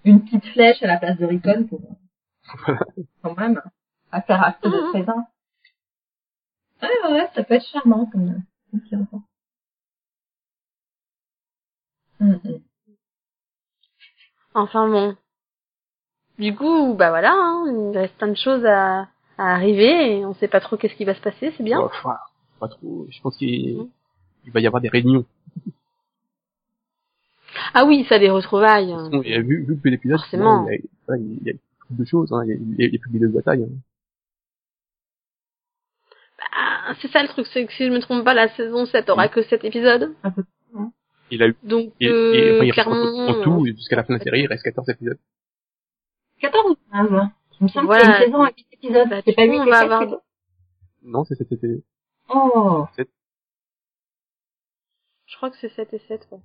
Une 0.04 0.24
petite 0.24 0.46
flèche 0.52 0.82
à 0.82 0.86
la 0.86 0.96
place 0.98 1.18
de 1.18 1.26
Ricon 1.26 1.64
pour, 1.68 1.80
quand 3.22 3.36
même, 3.36 3.60
à 4.12 4.22
faire 4.22 4.42
acte 4.42 4.64
de 4.64 4.70
Mhm. 4.70 4.90
présence. 4.90 5.26
Ouais, 6.82 7.12
ouais, 7.12 7.28
ça 7.34 7.44
peut 7.44 7.54
être 7.54 7.66
charmant 7.66 8.06
comme, 8.06 8.42
comme 8.70 8.80
petit 8.80 8.96
enfant. 8.96 9.22
Mhm. 12.20 12.62
Enfin 14.54 14.88
bon. 14.88 15.16
Du 16.38 16.54
coup, 16.54 16.94
bah 16.94 17.10
voilà, 17.10 17.32
hein, 17.32 17.64
il 17.92 17.96
reste 17.98 18.16
plein 18.16 18.28
de 18.28 18.34
choses 18.36 18.64
à, 18.64 19.08
à 19.38 19.54
arriver 19.54 20.18
et 20.18 20.24
on 20.26 20.34
sait 20.34 20.48
pas 20.48 20.60
trop 20.60 20.76
qu'est-ce 20.76 20.94
qui 20.96 21.04
va 21.04 21.14
se 21.14 21.20
passer, 21.20 21.52
c'est 21.56 21.62
bien. 21.62 21.80
Enfin, 21.80 22.16
pas 22.60 22.68
trop. 22.68 23.06
Je 23.10 23.20
pense 23.20 23.36
qu'il 23.36 23.76
Mhm. 23.78 23.88
il 24.46 24.52
va 24.52 24.60
y 24.60 24.66
avoir 24.66 24.80
des 24.82 24.88
réunions. 24.88 25.24
Ah 27.72 27.84
oui, 27.84 28.04
ça 28.08 28.18
des 28.18 28.30
retrouvailles. 28.30 28.92
hein. 28.92 29.10
Bon, 29.10 29.22
et 29.22 29.40
vu, 29.40 29.64
vu 29.64 29.80
que 29.80 29.88
l'épisode, 29.88 30.18
Forcément. 30.18 30.66
il 30.68 30.74
y 30.74 30.76
a, 30.76 30.80
voilà, 31.06 31.22
il 31.22 31.46
y 31.46 31.50
a 31.50 31.54
beaucoup 31.54 32.02
de 32.02 32.04
choses, 32.04 32.32
hein. 32.32 32.42
il 32.44 32.50
y 32.50 32.52
a, 32.52 32.56
il 32.56 32.80
y 32.80 32.94
il 32.94 32.98
plus 33.00 33.18
de 33.18 33.28
batailles. 33.28 33.62
Hein. 33.64 33.76
Ah, 36.56 36.94
c'est 37.00 37.08
ça 37.10 37.22
le 37.22 37.28
truc, 37.28 37.46
c'est 37.46 37.64
que 37.66 37.72
si 37.72 37.86
je 37.86 37.90
me 37.92 38.00
trompe 38.00 38.24
pas, 38.24 38.34
la 38.34 38.48
saison 38.54 38.86
7 38.86 39.08
aura 39.08 39.28
que 39.28 39.42
7 39.42 39.64
épisodes. 39.64 40.14
Il 41.34 41.42
a 41.42 41.48
eu, 41.48 41.56
Donc, 41.64 41.92
et, 42.00 42.04
et, 42.06 42.08
euh, 42.10 42.54
enfin, 42.56 42.64
il 42.64 42.70
reste 42.70 42.72
clairement... 42.88 43.26
en 43.28 43.42
tout, 43.42 43.66
jusqu'à 43.66 43.96
la 43.96 44.04
fin 44.04 44.14
de 44.14 44.18
la 44.18 44.24
série, 44.24 44.40
il 44.42 44.46
reste 44.46 44.62
14 44.62 44.88
épisodes. 44.88 45.18
14 46.40 46.70
ou 46.70 46.76
15 46.92 47.12
hein. 47.12 47.32
Il 47.60 47.64
me 47.64 47.68
semble 47.68 47.86
Voilà. 47.86 48.04
y 48.04 48.06
a 48.06 48.18
une 48.18 48.24
saison 48.26 48.42
avec 48.42 48.56
8 48.58 48.66
épisodes. 48.72 49.08
Bah, 49.08 49.20
c'est 49.24 49.32
pas 49.34 49.46
coup, 49.46 49.52
8 49.52 49.58
on 49.60 49.66
et 49.66 49.70
va 49.70 49.80
7 49.80 49.90
avoir-. 49.90 50.20
Non, 51.02 51.24
c'est 51.24 51.34
c'était, 51.34 51.56
c'était- 51.56 51.82
Oh. 52.28 52.86
Je 55.26 55.36
crois 55.36 55.50
que 55.50 55.56
c'est 55.60 55.70
7 55.74 55.92
et 55.92 55.98
7, 56.08 56.28
ouais. 56.32 56.38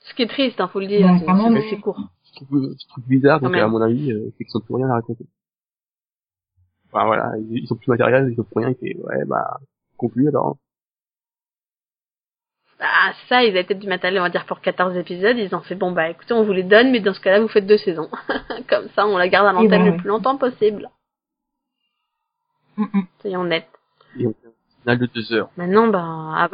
Ce 0.00 0.14
qui 0.14 0.22
est 0.22 0.28
triste, 0.28 0.60
hein, 0.60 0.68
faut 0.68 0.80
le 0.80 0.86
dire, 0.86 1.00
Ouais, 1.06 1.18
c'est- 1.18 1.26
c'est 1.26 1.70
c'est 1.70 1.80
court. 1.80 2.00
trouve 2.34 2.74
ce 2.78 2.86
truc 2.88 3.06
bizarre, 3.06 3.40
donc 3.40 3.54
à 3.54 3.68
mon 3.68 3.80
avis, 3.80 4.10
euh, 4.12 4.32
c'est 4.36 4.44
qu'ils 4.44 4.56
ont 4.56 4.60
plus 4.60 4.74
rien 4.74 4.88
à 4.88 4.94
raconter. 4.94 5.24
Enfin 6.86 7.06
voilà, 7.06 7.32
ils, 7.38 7.58
ils 7.64 7.72
ont 7.72 7.76
plus 7.76 7.86
de 7.86 7.90
matériel, 7.92 8.28
ils 8.32 8.40
ont 8.40 8.44
plus 8.44 8.58
rien, 8.64 8.74
et 8.82 8.96
ouais, 8.96 9.24
bah, 9.26 9.60
conclu 9.96 10.28
alors. 10.28 10.56
Ah, 12.84 13.12
ça, 13.28 13.44
ils 13.44 13.50
avaient 13.50 13.62
peut-être 13.62 13.78
du 13.78 13.86
matériel, 13.86 14.18
on 14.20 14.24
va 14.24 14.30
dire, 14.30 14.44
pour 14.44 14.60
14 14.60 14.96
épisodes. 14.96 15.36
Ils 15.38 15.54
ont 15.54 15.60
fait, 15.60 15.76
bon, 15.76 15.92
bah, 15.92 16.08
écoutez, 16.10 16.34
on 16.34 16.42
vous 16.42 16.52
les 16.52 16.64
donne, 16.64 16.90
mais 16.90 16.98
dans 17.00 17.14
ce 17.14 17.20
cas-là, 17.20 17.40
vous 17.40 17.48
faites 17.48 17.66
deux 17.66 17.78
saisons. 17.78 18.08
Comme 18.68 18.88
ça, 18.96 19.06
on 19.06 19.16
la 19.16 19.28
garde 19.28 19.46
à 19.46 19.52
l'antenne 19.52 19.84
ben, 19.84 19.92
le 19.92 19.96
plus 19.96 20.08
longtemps 20.08 20.36
possible. 20.36 20.90
Mm, 22.76 22.84
mm. 22.92 23.02
Soyons 23.20 23.40
honnêtes. 23.42 23.68
Et 24.18 24.26
on 24.26 24.32
fait 24.32 24.48
un 24.48 24.80
final 24.80 24.98
de 24.98 25.06
deux 25.14 25.32
heures. 25.32 25.50
Maintenant, 25.56 25.86
bah... 25.88 26.04
ah, 26.36 26.48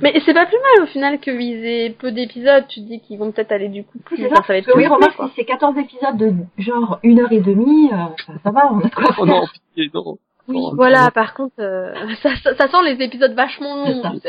Mais 0.00 0.18
c'est 0.24 0.32
pas 0.32 0.46
plus 0.46 0.56
mal, 0.56 0.84
au 0.84 0.86
final, 0.86 1.20
qu'ils 1.20 1.66
aient 1.66 1.90
peu 1.90 2.12
d'épisodes. 2.12 2.66
Tu 2.68 2.80
te 2.80 2.86
dis 2.86 3.00
qu'ils 3.00 3.18
vont 3.18 3.30
peut-être 3.30 3.52
aller 3.52 3.68
du 3.68 3.84
coup 3.84 3.98
plus. 3.98 4.16
Ça. 4.16 4.36
ça 4.36 4.42
va 4.48 4.56
être 4.56 4.64
Parce 4.64 4.74
que 4.74 4.78
oui, 4.78 4.84
plus 4.84 4.92
remarque, 4.94 5.20
si 5.28 5.32
c'est 5.36 5.44
14 5.44 5.76
épisodes 5.76 6.16
de 6.16 6.32
genre 6.56 6.98
une 7.02 7.20
heure 7.20 7.32
et 7.32 7.40
demie, 7.40 7.90
euh, 7.92 7.96
ça, 8.26 8.32
ça 8.42 8.50
va, 8.50 8.72
on 8.72 8.78
a 8.80 8.88
quoi 8.94 9.04
Oh 9.10 9.12
faire. 9.12 9.26
non, 9.26 9.42
pitié, 9.74 9.90
non. 9.92 10.18
Oui, 10.54 10.70
voilà, 10.74 11.10
par 11.10 11.34
contre, 11.34 11.54
euh, 11.60 11.92
ça, 12.22 12.30
ça, 12.42 12.54
ça 12.54 12.68
sent 12.68 12.82
les 12.84 13.04
épisodes 13.04 13.34
vachement 13.34 13.76
longs. 13.86 14.02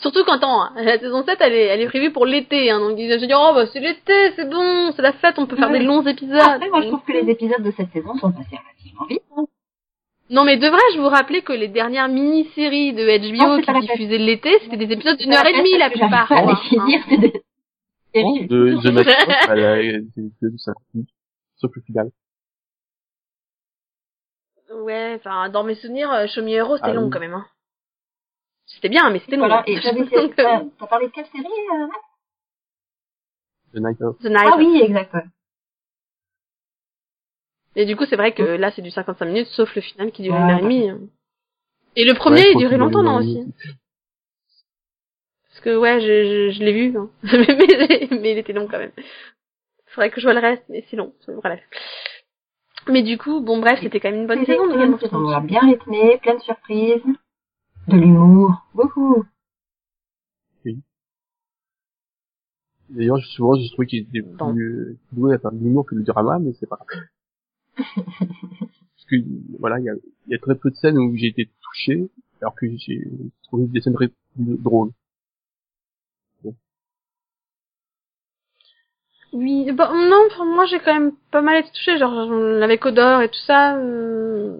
Surtout 0.00 0.24
quand 0.24 0.34
attends, 0.36 0.70
la 0.76 0.98
saison 0.98 1.22
7, 1.24 1.36
elle 1.40 1.52
est, 1.52 1.66
elle 1.66 1.80
est 1.80 1.86
prévue 1.86 2.10
pour 2.10 2.26
l'été. 2.26 2.70
Hein, 2.70 2.80
donc 2.80 2.98
ils 2.98 3.10
se 3.10 3.24
disent, 3.24 3.36
oh, 3.36 3.52
bah, 3.54 3.66
c'est 3.72 3.78
l'été, 3.80 4.32
c'est 4.36 4.48
bon, 4.48 4.90
c'est 4.96 5.02
la 5.02 5.12
fête, 5.12 5.38
on 5.38 5.46
peut 5.46 5.56
faire 5.56 5.70
Ouais. 5.70 5.78
des 5.78 5.84
longs 5.84 6.02
épisodes. 6.06 6.38
Après, 6.40 6.68
moi, 6.70 6.80
je 6.82 6.88
trouve 6.88 7.02
que 7.04 7.12
les 7.12 7.30
épisodes 7.30 7.62
de 7.62 7.70
cette 7.76 7.92
saison 7.92 8.16
sont 8.16 8.32
passés 8.32 8.56
relativement 8.56 9.06
vite. 9.08 9.22
hein. 9.36 9.44
Non, 10.30 10.44
mais 10.44 10.56
devrais-je 10.56 10.98
vous 10.98 11.08
rappeler 11.08 11.42
que 11.42 11.52
les 11.52 11.68
dernières 11.68 12.08
mini-séries 12.08 12.94
de 12.94 13.04
HBO 13.32 13.56
Non, 13.56 13.60
qui 13.60 13.80
diffusaient 13.86 14.18
l'été, 14.18 14.50
c'était 14.62 14.78
des 14.78 14.90
épisodes 14.92 15.18
d'une 15.18 15.32
heure 15.34 15.46
et 15.46 15.58
demie 15.58 15.76
la 15.78 15.90
plupart. 15.90 16.26
pas 16.26 16.42
quoi, 16.42 16.52
les 16.52 16.52
hein. 16.52 16.60
finir, 16.86 17.00
c'est 17.10 17.18
des 17.18 17.32
séries. 18.14 18.46
de, 18.46 18.80
de 18.82 18.90
Nightcrawler, 18.90 19.62
elle 19.62 19.96
a, 19.96 20.00
c'est 20.14 20.50
de 20.50 20.56
50 20.56 20.82
minutes. 20.94 21.08
Sauf 21.62 21.74
le 21.76 21.82
final. 21.82 22.10
Ouais, 24.74 25.14
enfin, 25.16 25.48
dans 25.48 25.62
mes 25.64 25.76
souvenirs, 25.76 26.10
euh, 26.10 26.26
Show 26.26 26.42
Me 26.42 26.48
Hero, 26.50 26.76
c'était 26.76 26.88
Ah 26.90 26.94
long 26.94 27.04
oui. 27.04 27.10
quand 27.10 27.20
même. 27.20 27.34
Hein. 27.34 27.46
C'était 28.66 28.88
bien, 28.88 29.10
mais 29.10 29.20
c'était 29.20 29.36
long. 29.36 29.46
Voilà, 29.46 29.62
et 29.66 29.80
j'avais 29.80 30.04
Donc, 30.04 30.34
t'as 30.34 30.60
euh, 30.60 30.64
t'as 30.78 30.86
parlé 30.86 31.06
de 31.06 31.12
quelle 31.12 31.26
série 31.26 31.44
euh, 31.44 31.86
Max 31.86 32.00
The 33.74 33.78
Night 33.78 34.02
of. 34.02 34.18
The 34.18 34.24
Night. 34.24 34.50
Ah 34.52 34.56
oui, 34.58 34.80
exact. 34.82 35.14
Et 37.76 37.86
du 37.86 37.96
coup, 37.96 38.04
c'est 38.06 38.16
vrai 38.16 38.32
que 38.34 38.42
là, 38.42 38.70
c'est 38.72 38.82
du 38.82 38.90
55 38.90 39.24
minutes, 39.24 39.46
sauf 39.48 39.74
le 39.74 39.80
final 39.82 40.10
qui 40.12 40.22
dure 40.22 40.34
Ouais, 40.34 40.40
une 40.40 40.50
heure 40.50 40.58
et 40.58 40.62
demie. 40.62 40.90
Et 41.96 42.04
le 42.04 42.14
premier, 42.14 42.40
Ouais, 42.40 42.52
il 42.52 42.58
durait 42.58 42.76
longtemps, 42.76 43.02
non, 43.02 43.18
aussi 43.18 43.44
Parce 45.48 45.60
que, 45.60 45.76
ouais, 45.76 46.00
je, 46.00 46.50
je, 46.50 46.58
je 46.58 46.64
l'ai 46.64 46.72
vu, 46.72 46.96
hein. 46.98 47.10
mais, 47.22 48.08
mais 48.18 48.32
il 48.32 48.38
était 48.38 48.52
long 48.52 48.66
quand 48.68 48.78
même. 48.78 48.92
Faudrait 49.94 50.10
que 50.10 50.20
je 50.20 50.26
vois 50.26 50.34
le 50.34 50.40
reste, 50.40 50.64
mais 50.68 50.84
c'est 50.90 50.96
long, 50.96 51.12
bref. 51.42 51.60
Mais 52.88 53.02
du 53.02 53.16
coup, 53.18 53.40
bon, 53.40 53.60
bref, 53.60 53.78
c'était 53.82 54.00
quand 54.00 54.10
même 54.10 54.22
une 54.22 54.26
bonne 54.26 54.44
saison 54.44 54.66
de 54.66 54.72
une 54.72 54.78
Game 54.78 54.90
bonne 54.92 55.04
of 55.04 55.10
Thrones. 55.10 55.46
bien 55.46 55.60
rythmée, 55.60 56.18
plein 56.18 56.34
de 56.34 56.40
surprises, 56.40 57.02
de 57.88 57.96
l'humour, 57.96 58.66
beaucoup. 58.74 59.24
D'ailleurs, 62.88 63.18
souvent, 63.20 63.54
je 63.54 63.70
trouvais 63.72 63.86
qu'il 63.86 64.00
était 64.00 64.20
Bon. 64.20 64.52
plus 64.52 64.98
doué 65.12 65.34
à 65.34 65.38
faire 65.38 65.52
de 65.52 65.58
l'humour 65.58 65.86
que 65.86 65.94
le 65.94 66.02
drama, 66.02 66.38
mais 66.38 66.52
c'est 66.60 66.68
pas 66.68 66.78
grave. 66.86 67.04
Parce 67.76 69.04
que, 69.08 69.16
voilà, 69.58 69.78
il 69.78 69.84
y 69.84 69.88
a, 69.88 69.94
y 70.28 70.34
a 70.34 70.38
très 70.38 70.54
peu 70.56 70.70
de 70.70 70.74
scènes 70.76 70.98
où 70.98 71.16
j'ai 71.16 71.28
été 71.28 71.48
touché, 71.62 72.10
alors 72.42 72.54
que 72.54 72.66
j'ai 72.76 73.02
trouvé 73.44 73.66
des 73.68 73.80
scènes 73.80 73.94
très 73.94 74.10
drôles. 74.36 74.90
Oui, 79.32 79.70
bon, 79.72 79.86
non, 79.94 80.28
pour 80.36 80.44
moi, 80.44 80.66
j'ai 80.66 80.78
quand 80.80 80.92
même 80.92 81.12
pas 81.30 81.40
mal 81.40 81.56
été 81.60 81.70
touchée, 81.70 81.96
genre, 81.98 82.30
avec 82.62 82.84
Odor 82.84 83.22
et 83.22 83.28
tout 83.28 83.40
ça. 83.46 83.76
euh, 83.76 84.56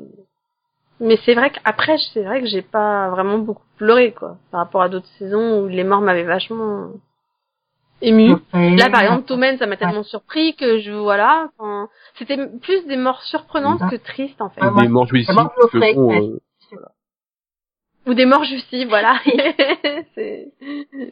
Mais 1.01 1.19
c'est 1.25 1.35
vrai 1.35 1.51
qu'après, 1.51 1.97
c'est 2.15 2.23
vrai 2.23 2.41
que 2.41 2.47
j'ai 2.47 2.63
pas 2.63 3.11
vraiment 3.11 3.39
beaucoup 3.39 3.65
pleuré, 3.77 4.13
quoi, 4.13 4.37
par 4.51 4.61
rapport 4.61 4.83
à 4.83 4.89
d'autres 4.89 5.09
saisons 5.19 5.61
où 5.63 5.69
les 5.69 5.85
morts 5.85 6.01
m'avaient 6.01 6.23
vachement 6.25 6.89
ému. 8.01 8.31
Là, 8.55 8.89
par 8.91 9.03
exemple, 9.03 9.25
Tommen, 9.27 9.59
ça 9.59 9.67
m'a 9.67 9.77
tellement 9.77 10.03
surpris 10.05 10.55
que 10.57 10.79
je, 10.79 10.93
voilà, 10.93 11.51
enfin, 11.59 11.89
c'était 12.19 12.39
plus 12.63 12.87
des 12.87 12.97
morts 12.97 13.23
surprenantes 13.23 13.81
Ah. 13.83 13.91
que 13.91 13.97
tristes, 13.97 14.41
en 14.41 14.49
fait. 14.49 14.61
Ah, 14.63 14.73
des 14.81 14.89
morts 14.89 15.07
jouissives, 15.07 15.35
mort 15.35 15.53
parce 15.55 15.71
que 15.71 15.95
bon, 15.95 16.13
euh, 16.13 16.39
Ou 18.07 18.15
des 18.15 18.25
morts 18.27 18.45
justives, 18.45 18.89
voilà. 18.89 19.21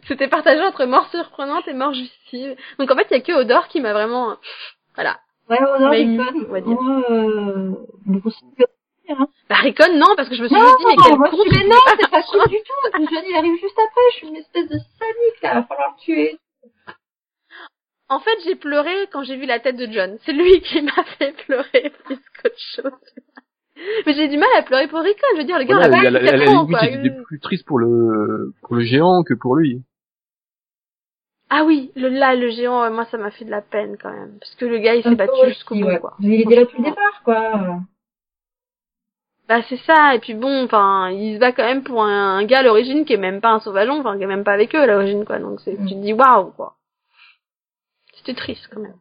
C'était 0.09 0.29
partagé 0.29 0.61
entre 0.63 0.85
morts 0.87 1.09
surprenantes 1.11 1.69
et 1.69 1.73
morts 1.75 1.93
justives. 1.95 2.57
Donc 2.79 2.91
en 2.91 2.97
fait, 2.97 3.07
il 3.11 3.15
y 3.15 3.21
a 3.21 3.23
que 3.23 3.33
Odor 3.33 3.69
qui 3.69 3.81
m'a 3.81 3.93
vraiment, 3.93 4.37
voilà. 4.95 5.21
Ouais, 5.49 5.59
Mais, 5.91 6.05
Lincoln, 6.05 6.47
on 6.49 6.53
va 6.53 6.61
dire. 6.61 6.79
euh, 7.11 7.71
bon, 8.07 8.31
c'est- 8.31 8.67
Bah, 9.49 9.57
Recon, 9.63 9.93
non, 9.97 10.15
parce 10.17 10.29
que 10.29 10.37
je 10.37 10.43
me 10.43 10.49
suis 10.49 10.57
Non, 10.57 10.63
dit, 10.79 10.85
mais 10.87 10.95
non, 10.97 11.03
quel 11.05 11.19
moi, 11.19 11.29
mais 11.51 11.65
non, 11.69 11.77
c'est 11.99 12.11
pas 12.11 12.23
cool 12.23 12.41
du 12.49 12.57
tout. 12.59 12.99
Le 13.01 13.07
jeune, 13.09 13.25
il 13.29 13.37
arrive 13.37 13.61
juste 13.61 13.79
après. 13.79 14.03
Je 14.13 14.17
suis 14.19 14.29
une 14.29 14.37
espèce 14.37 14.69
de 14.69 14.79
sadique, 14.79 15.43
là. 15.43 15.51
Il 15.53 15.55
va 15.55 15.63
falloir 15.65 15.95
le 15.97 16.01
tuer. 16.03 16.39
En 18.09 18.19
fait, 18.21 18.37
j'ai 18.45 18.57
pleuré 18.57 19.09
quand 19.13 19.23
j'ai 19.25 19.37
vu 19.37 19.47
la 19.47 19.59
tête 19.61 19.77
de 19.77 19.87
John. 19.91 20.19
C'est 20.25 20.33
lui 20.33 20.61
qui 20.63 20.83
m'a 20.83 21.03
fait 21.19 21.33
pleurer 21.47 21.93
plus 22.05 22.17
qu'autre 22.43 22.59
chose. 22.77 22.93
Mais 24.07 24.15
j'ai 24.15 24.29
du 24.29 24.37
mal 24.39 24.49
à 24.57 24.63
pleurer 24.63 24.89
pour 24.89 24.99
Recon. 25.01 25.27
Je 25.35 25.39
veux 25.41 25.45
dire, 25.47 25.59
le 25.59 25.65
gars, 25.65 25.77
voilà, 25.77 25.99
à 25.99 26.03
l'a 26.03 26.11
la, 26.11 26.37
la 26.37 26.51
ans, 26.51 26.63
limite, 26.65 26.71
quoi. 26.79 26.81
j'étais 26.89 27.23
plus 27.25 27.41
triste 27.41 27.67
pour 27.67 27.79
le, 27.79 28.53
pour 28.63 28.77
le 28.77 28.83
géant 28.83 29.23
que 29.23 29.35
pour 29.35 29.57
lui. 29.57 29.83
Ah 31.49 31.65
oui, 31.65 31.91
le, 31.97 32.09
là, 32.09 32.35
le 32.37 32.51
géant, 32.51 32.83
ouais, 32.83 32.91
moi, 32.91 33.07
ça 33.07 33.19
m'a 33.19 33.31
fait 33.31 33.45
de 33.45 33.51
la 33.51 33.63
peine, 33.63 33.97
quand 34.01 34.13
même. 34.13 34.39
Parce 34.39 34.55
que 34.55 34.67
le 34.67 34.79
gars, 34.79 34.95
il 34.95 35.03
s'est 35.03 35.15
battu 35.15 35.33
jusqu'au 35.49 35.75
bout, 35.75 35.85
ouais. 35.87 35.99
quoi. 35.99 36.15
Il 36.21 36.33
était 36.41 36.55
là 36.55 36.63
depuis 36.63 36.79
le 36.79 36.85
départ, 36.91 37.23
quoi. 37.25 37.81
Bah 39.49 39.63
c'est 39.69 39.79
ça, 39.79 40.15
et 40.15 40.21
puis 40.21 40.35
bon, 40.35 40.63
enfin, 40.65 41.11
il 41.11 41.35
se 41.35 41.41
bat 41.41 41.51
quand 41.51 41.65
même 41.65 41.83
pour 41.83 42.05
un, 42.05 42.37
un 42.39 42.45
gars 42.45 42.61
à 42.61 42.63
l'origine 42.63 43.05
qui 43.05 43.15
est 43.15 43.17
même 43.17 43.41
pas 43.41 43.51
un 43.51 43.59
sauvageon, 43.59 43.99
enfin 43.99 44.17
qui 44.17 44.23
est 44.23 44.27
même 44.29 44.45
pas 44.45 44.53
avec 44.53 44.73
eux 44.77 44.81
à 44.81 44.87
l'origine 44.87 45.25
quoi, 45.25 45.41
donc 45.41 45.59
c'est, 45.65 45.73
Mm. 45.77 45.87
tu 45.89 45.95
te 45.97 46.01
dis 46.01 46.13
waouh 46.13 46.53
quoi. 46.53 46.77
C'était 48.15 48.35
triste 48.35 48.69
quand 48.73 48.79
même. 48.79 48.95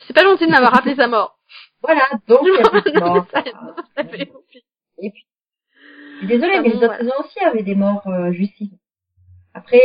C'est 0.00 0.14
pas 0.14 0.24
gentil 0.24 0.46
de 0.46 0.50
m'avoir 0.50 0.72
rappelé 0.72 0.96
sa 0.96 1.06
mort. 1.06 1.35
Voilà, 1.82 2.02
donc, 2.26 2.40
Non, 2.94 3.00
morts. 3.14 3.26
mais 3.34 3.42
ça- 3.42 3.76
ça 3.96 4.04
fait- 4.04 4.32
Et 4.98 5.10
puis, 5.10 5.26
je 5.72 6.18
suis 6.18 6.26
désolée, 6.26 6.54
Ah 6.56 6.60
mais 6.62 6.70
bon, 6.70 6.78
les 6.80 6.84
autres 6.84 6.88
ouais. 6.94 6.98
saisons 6.98 7.20
aussi 7.20 7.38
avaient 7.40 7.62
des 7.62 7.74
morts 7.74 8.06
euh. 8.08 8.32
Après, 9.54 9.78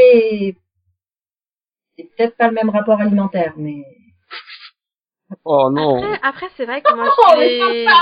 c'est 1.98 2.04
peut-être 2.16 2.36
pas 2.38 2.48
le 2.48 2.54
même 2.54 2.70
rapport 2.70 3.00
alimentaire, 3.00 3.54
mais... 3.58 3.84
Oh 5.46 5.70
non. 5.72 6.04
Après, 6.04 6.20
après 6.24 6.50
c'est 6.58 6.66
vrai 6.66 6.82
que 6.82 6.94
moi 6.94 7.06
Oh, 7.18 7.24
je 7.36 7.38
mais 7.40 7.48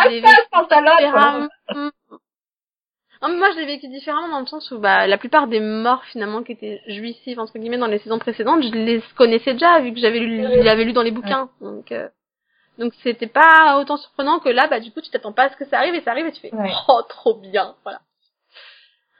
l'ai 0.09 0.21
différemment. 1.01 1.47
Non, 3.21 3.27
mais 3.29 3.35
moi 3.37 3.51
je 3.51 3.59
l'ai 3.59 3.65
vécu 3.65 3.87
différemment 3.87 4.29
dans 4.29 4.39
le 4.39 4.45
sens 4.47 4.71
où 4.71 4.79
bah 4.79 5.05
la 5.05 5.17
plupart 5.17 5.47
des 5.47 5.59
morts 5.59 6.03
finalement 6.05 6.41
qui 6.41 6.53
étaient 6.53 6.81
jouissives 6.87 7.37
entre 7.39 7.59
guillemets 7.59 7.77
dans 7.77 7.85
les 7.87 7.99
saisons 7.99 8.17
précédentes, 8.17 8.63
je 8.63 8.69
les 8.71 9.03
connaissais 9.15 9.53
déjà 9.53 9.79
vu 9.81 9.93
que 9.93 9.99
j'avais 9.99 10.19
lu 10.19 10.41
je 10.41 10.61
l'avais 10.63 10.85
lu 10.85 10.93
dans 10.93 11.03
les 11.03 11.11
bouquins. 11.11 11.49
Donc 11.61 11.91
euh, 11.91 12.07
donc 12.79 12.93
c'était 13.03 13.27
pas 13.27 13.77
autant 13.79 13.97
surprenant 13.97 14.39
que 14.39 14.49
là 14.49 14.67
bah 14.67 14.79
du 14.79 14.91
coup 14.91 15.01
tu 15.01 15.11
t'attends 15.11 15.33
pas 15.33 15.43
à 15.43 15.49
ce 15.49 15.57
que 15.57 15.65
ça 15.65 15.77
arrive 15.77 15.93
et 15.95 16.01
ça 16.01 16.11
arrive 16.11 16.25
et 16.25 16.31
tu 16.31 16.41
fais 16.41 16.53
Ouais. 16.55 16.71
oh 16.87 17.01
trop 17.07 17.35
bien, 17.35 17.75
voilà. 17.83 17.99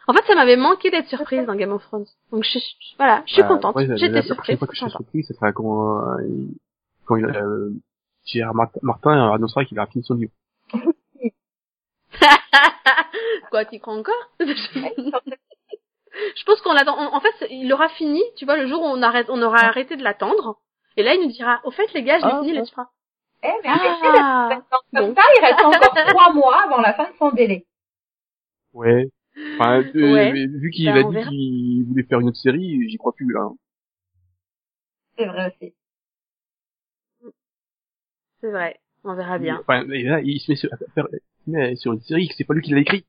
En 0.08 0.14
fait, 0.14 0.26
ça 0.26 0.34
m'avait 0.34 0.56
manqué 0.56 0.90
d'être 0.90 1.08
surprise 1.08 1.46
dans 1.46 1.54
Game 1.54 1.72
of 1.72 1.84
Thrones. 1.84 2.08
Donc 2.32 2.44
je 2.44 2.58
suis 2.58 2.96
voilà, 2.98 3.22
je 3.28 3.34
suis 3.34 3.44
Bah, 3.44 3.50
contente. 3.50 3.76
ouais, 3.76 3.86
la- 3.86 3.96
J'étais 3.96 4.14
la, 4.14 4.22
surprise. 4.24 4.58
prochaine 4.58 4.58
fois 4.58 4.68
que 4.68 4.74
je 4.74 4.80
c'est 4.80 4.86
serai 4.86 4.92
sympa. 4.92 5.04
surpris, 5.04 5.24
ce 5.24 5.34
sera 5.36 5.52
quand, 5.54 6.18
euh, 6.18 6.28
quand 7.06 7.16
il, 7.18 7.26
euh, 7.26 7.70
Gérard 8.26 8.56
Martin, 8.82 9.32
annoncera 9.34 9.66
qu'il 9.66 9.78
a 9.78 9.86
fini 9.86 10.04
son 10.04 10.16
livre. 10.16 10.32
Quoi, 13.52 13.66
t'y 13.66 13.80
crois 13.80 13.96
encore? 13.96 14.30
Je 14.40 16.44
pense 16.46 16.62
qu'on 16.62 16.74
l'attend. 16.74 16.98
En 17.14 17.20
fait, 17.22 17.48
il 17.50 17.72
aura 17.72 17.88
fini, 17.90 18.22
tu 18.36 18.46
vois, 18.46 18.58
le 18.58 18.68
jour 18.68 18.82
où 18.82 18.86
on 18.86 19.02
arrête, 19.02 19.28
on 19.30 19.42
aura 19.42 19.60
arrêté 19.60 19.96
de 19.96 20.04
l'attendre. 20.04 20.60
Et 20.98 21.04
là, 21.04 21.14
il 21.16 21.22
nous 21.22 21.32
dira, 21.32 21.62
au 21.64 21.72
fait, 21.72 21.92
les 21.94 22.04
gars, 22.04 22.20
je 22.20 22.26
l'ai 22.26 22.32
Ah, 22.34 22.40
fini, 22.42 22.52
ah. 22.52 22.56
là, 22.60 22.66
tu 22.66 22.72
feras. 22.72 22.88
Eh, 23.42 23.48
mais 23.64 23.70
Ah, 23.70 24.62
comme 24.72 24.82
bon. 25.08 25.16
ça, 25.16 25.22
il 25.38 25.46
reste 25.46 25.62
encore 25.64 25.94
trois 26.08 26.34
mois 26.34 26.64
avant 26.66 26.82
la 26.82 26.94
fin 26.94 27.10
de 27.10 27.16
son 27.18 27.32
délai. 27.32 27.66
Ouais. 28.74 29.10
Enfin, 29.56 29.82
euh, 29.96 30.14
Ouais. 30.14 30.48
vu 30.48 30.70
qu'il 30.72 30.86
Bah, 30.86 31.00
a 31.00 31.04
on 31.04 31.12
dit 31.12 31.24
qu'il 31.30 31.86
voulait 31.88 32.04
faire 32.04 32.20
une 32.20 32.28
autre 32.30 32.38
série, 32.40 32.90
j'y 32.90 32.98
crois 32.98 33.14
plus, 33.14 33.38
hein. 33.38 33.52
C'est 35.18 35.26
vrai 35.26 35.48
aussi. 35.56 35.74
c'est 38.42 38.52
vrai. 38.52 38.80
On 39.06 39.16
verra 39.16 39.38
bien. 39.40 39.60
Enfin, 39.62 39.88
et 39.90 40.04
là, 40.04 40.20
il 40.22 40.40
se 40.42 40.52
met 40.52 40.56
sur, 40.58 40.70
faire- 40.94 41.08
met 41.48 41.76
sur 41.78 41.94
une 41.94 42.02
série 42.02 42.28
que 42.28 42.36
c'est 42.36 42.44
pas 42.44 42.54
lui 42.54 42.62
qui 42.62 42.72
l'a 42.72 42.80
écrit. 42.82 43.06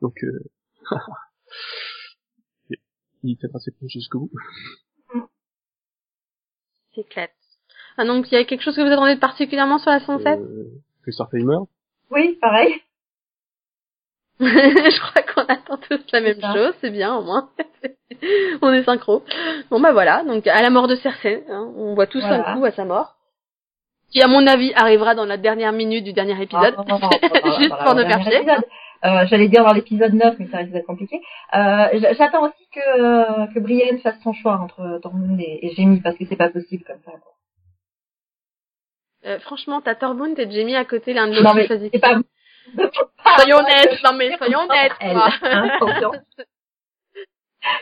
Donc, 0.00 0.24
euh, 0.24 0.42
il 3.22 3.36
s'est 3.38 3.48
passé 3.48 3.72
jusqu'au 3.88 4.20
bout. 4.20 4.30
C'est 6.94 7.04
clair. 7.08 7.28
Ah, 7.98 8.04
donc, 8.04 8.30
il 8.30 8.34
y 8.34 8.38
a 8.38 8.44
quelque 8.44 8.62
chose 8.62 8.76
que 8.76 8.80
vous 8.82 8.92
attendez 8.92 9.14
de 9.14 9.20
particulièrement 9.20 9.78
sur 9.78 9.90
la 9.90 10.00
107 10.00 10.38
Euh, 10.38 10.64
Christopher 11.02 11.30
Famer. 11.40 11.58
Oui, 12.10 12.38
pareil. 12.40 12.74
je 14.40 15.00
crois 15.00 15.22
qu'on 15.22 15.52
attend 15.52 15.76
tous 15.88 16.00
la 16.12 16.20
même 16.20 16.40
ça. 16.40 16.52
chose, 16.54 16.74
c'est 16.80 16.90
bien 16.90 17.14
au 17.16 17.22
moins. 17.22 17.50
on 18.62 18.72
est 18.72 18.82
synchro. 18.84 19.22
Bon 19.70 19.78
bah 19.80 19.92
voilà, 19.92 20.24
donc 20.24 20.46
à 20.46 20.62
la 20.62 20.70
mort 20.70 20.88
de 20.88 20.96
Cersei, 20.96 21.44
hein, 21.48 21.70
on 21.76 21.94
voit 21.94 22.06
tous 22.06 22.20
Voilà. 22.20 22.50
un 22.50 22.56
coup 22.56 22.64
à 22.64 22.72
sa 22.72 22.84
mort. 22.84 23.16
Qui 24.10 24.20
à 24.20 24.26
mon 24.28 24.46
avis 24.46 24.72
arrivera 24.74 25.14
dans 25.14 25.24
la 25.24 25.36
dernière 25.38 25.72
minute 25.72 26.04
du 26.04 26.12
dernier 26.12 26.40
épisode. 26.42 26.74
Ah, 26.76 26.84
non, 26.88 26.98
non, 26.98 27.00
non, 27.00 27.08
pas 27.28 27.40
dans- 27.40 27.58
Juste 27.58 27.74
pour 27.84 27.94
ne 27.94 28.02
épisode. 28.02 28.64
Euh, 29.04 29.26
J'allais 29.26 29.48
dire 29.48 29.64
dans 29.64 29.72
l'épisode 29.72 30.12
9, 30.12 30.36
mais 30.38 30.48
ça 30.48 30.58
risque 30.58 30.72
d'être 30.72 30.86
compliqué. 30.86 31.20
Euh, 31.54 31.86
J'attends 32.18 32.44
aussi 32.44 32.68
que, 32.74 33.52
que 33.54 33.58
Brienne 33.58 33.98
fasse 34.00 34.20
son 34.22 34.32
choix 34.32 34.58
entre 34.60 35.00
Tormund 35.02 35.40
et, 35.40 35.66
et 35.66 35.74
Jaime, 35.74 36.00
parce 36.02 36.16
que 36.16 36.24
c'est 36.26 36.36
pas 36.36 36.50
possible 36.50 36.84
comme 36.84 37.00
ça. 37.04 37.12
quoi. 37.12 37.31
Euh, 39.24 39.38
franchement, 39.40 39.80
t'as 39.80 39.94
Tormund 39.94 40.38
et 40.38 40.50
Jamie 40.50 40.74
à 40.74 40.84
côté 40.84 41.12
l'un 41.12 41.28
de 41.28 41.32
l'autre. 41.34 41.44
Non 41.44 41.54
mais 41.54 41.68
c'est 41.68 41.98
pas... 42.00 42.16
Soyons 43.38 43.58
honnêtes, 43.58 44.02
non 44.02 44.12
mais 44.14 44.36
soyons 44.36 44.60
honnêtes. 44.60 44.92
Quoi. 44.98 45.28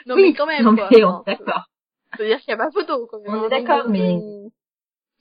non 0.07 0.15
oui, 0.17 0.23
mais 0.31 0.35
quand 0.35 0.47
même. 0.47 0.65
non, 0.65 0.77
quoi. 0.77 1.23
d'accord. 1.27 1.65
C'est-à-dire 2.17 2.39
qu'il 2.41 2.51
y 2.51 2.53
a 2.53 2.57
pas 2.57 2.71
photo. 2.71 3.07
Quoi. 3.07 3.21
On 3.27 3.47
est 3.47 3.49
d'accord, 3.49 3.87
euh, 3.87 3.89
mais- 3.89 4.19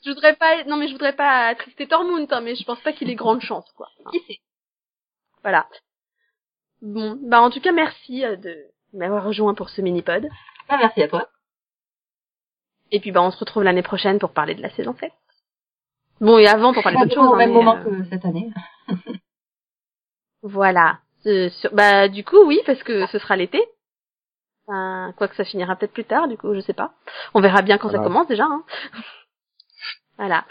Je 0.05 0.09
voudrais 0.09 0.35
pas, 0.35 0.63
non 0.65 0.75
mais 0.77 0.87
je 0.87 0.93
voudrais 0.93 1.15
pas 1.15 1.47
attrister 1.47 1.87
Tormund, 1.87 2.31
hein, 2.31 2.41
mais 2.41 2.55
je 2.55 2.63
pense 2.65 2.79
pas 2.81 2.91
qu'il 2.93 3.09
ait 3.09 3.15
grande 3.15 3.41
chance, 3.41 3.69
quoi. 3.77 3.89
Qui 4.11 4.21
c'est 4.27 4.39
Voilà. 5.43 5.67
Bon, 6.81 7.17
bah 7.21 7.41
en 7.41 7.49
tout 7.49 7.61
cas 7.61 7.71
merci 7.73 8.25
euh, 8.25 8.35
de 8.37 8.57
m'avoir 8.93 9.23
rejoint 9.23 9.53
pour 9.53 9.69
ce 9.69 9.81
mini-pod. 9.81 10.27
Ah, 10.69 10.77
merci 10.77 11.01
à 11.03 11.07
toi. 11.07 11.29
Et 12.91 12.99
puis 12.99 13.11
bah 13.11 13.21
on 13.21 13.31
se 13.31 13.37
retrouve 13.39 13.63
l'année 13.63 13.83
prochaine 13.83 14.19
pour 14.19 14.31
parler 14.31 14.55
de 14.55 14.61
la 14.61 14.69
saison 14.71 14.95
7. 14.99 15.11
Bon 16.21 16.37
et 16.37 16.47
avant 16.47 16.73
pour 16.73 16.83
parler 16.83 16.97
d'autre 16.99 17.15
chose. 17.15 17.27
au 17.27 17.33
hein, 17.33 17.37
même 17.37 17.49
mais, 17.49 17.55
moment 17.55 17.77
euh, 17.77 17.83
que 17.83 18.03
cette 18.09 18.25
année. 18.25 18.51
Voilà. 20.41 20.99
Euh, 21.25 21.49
sur- 21.49 21.73
bah 21.73 22.07
du 22.07 22.23
coup 22.23 22.41
oui 22.45 22.61
parce 22.65 22.81
que 22.83 23.05
ce 23.07 23.19
sera 23.19 23.35
l'été. 23.35 23.59
Enfin, 24.65 25.13
quoi 25.17 25.27
que 25.27 25.35
ça 25.35 25.43
finira 25.43 25.75
peut-être 25.75 25.91
plus 25.91 26.05
tard, 26.05 26.27
du 26.29 26.37
coup 26.37 26.53
je 26.53 26.61
sais 26.61 26.73
pas. 26.73 26.93
On 27.33 27.41
verra 27.41 27.61
bien 27.61 27.77
quand 27.77 27.89
ça 27.89 27.99
commence 27.99 28.27
déjà. 28.27 28.45
Hein. 28.45 28.63
voilà. 30.17 30.45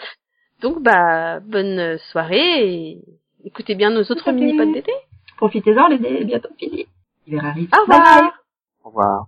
Donc 0.60 0.82
bah 0.82 1.40
bonne 1.40 1.96
soirée 2.10 2.68
et 2.68 2.98
écoutez 3.44 3.74
bien 3.74 3.90
nos 3.90 4.02
autres 4.02 4.30
mini-pods 4.30 4.72
d'été. 4.72 4.92
Profitez-en, 5.38 5.88
l'été 5.88 6.20
est 6.20 6.24
bientôt 6.24 6.50
fini. 6.58 6.86
L'hiver 7.26 7.46
arrive. 7.46 7.70
Au 7.74 7.80
revoir. 7.82 8.20
Bye. 8.20 8.30
Au 8.84 8.88
revoir. 8.88 9.26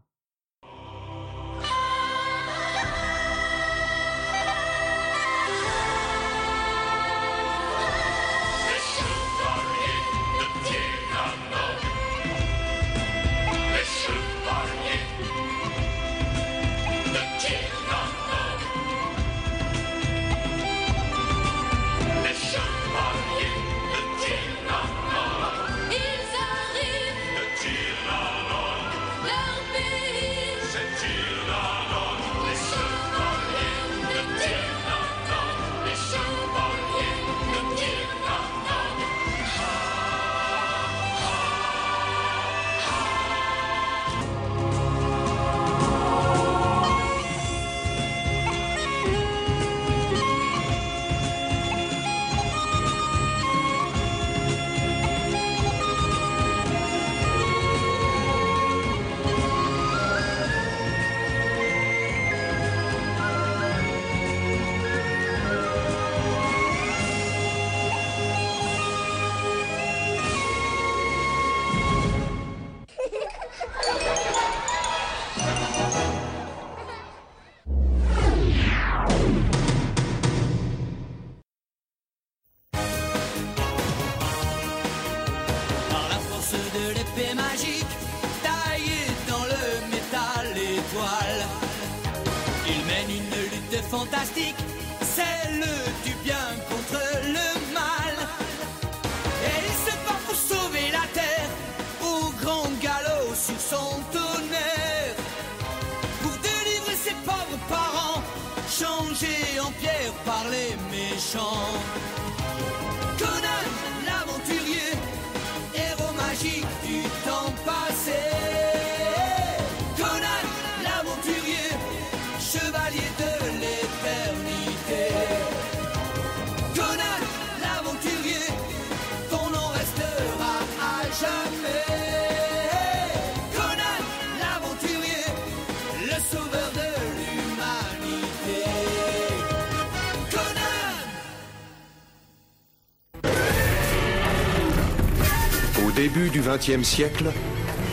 Début 146.01 146.31
du 146.31 146.41
XXe 146.41 146.83
siècle, 146.83 147.27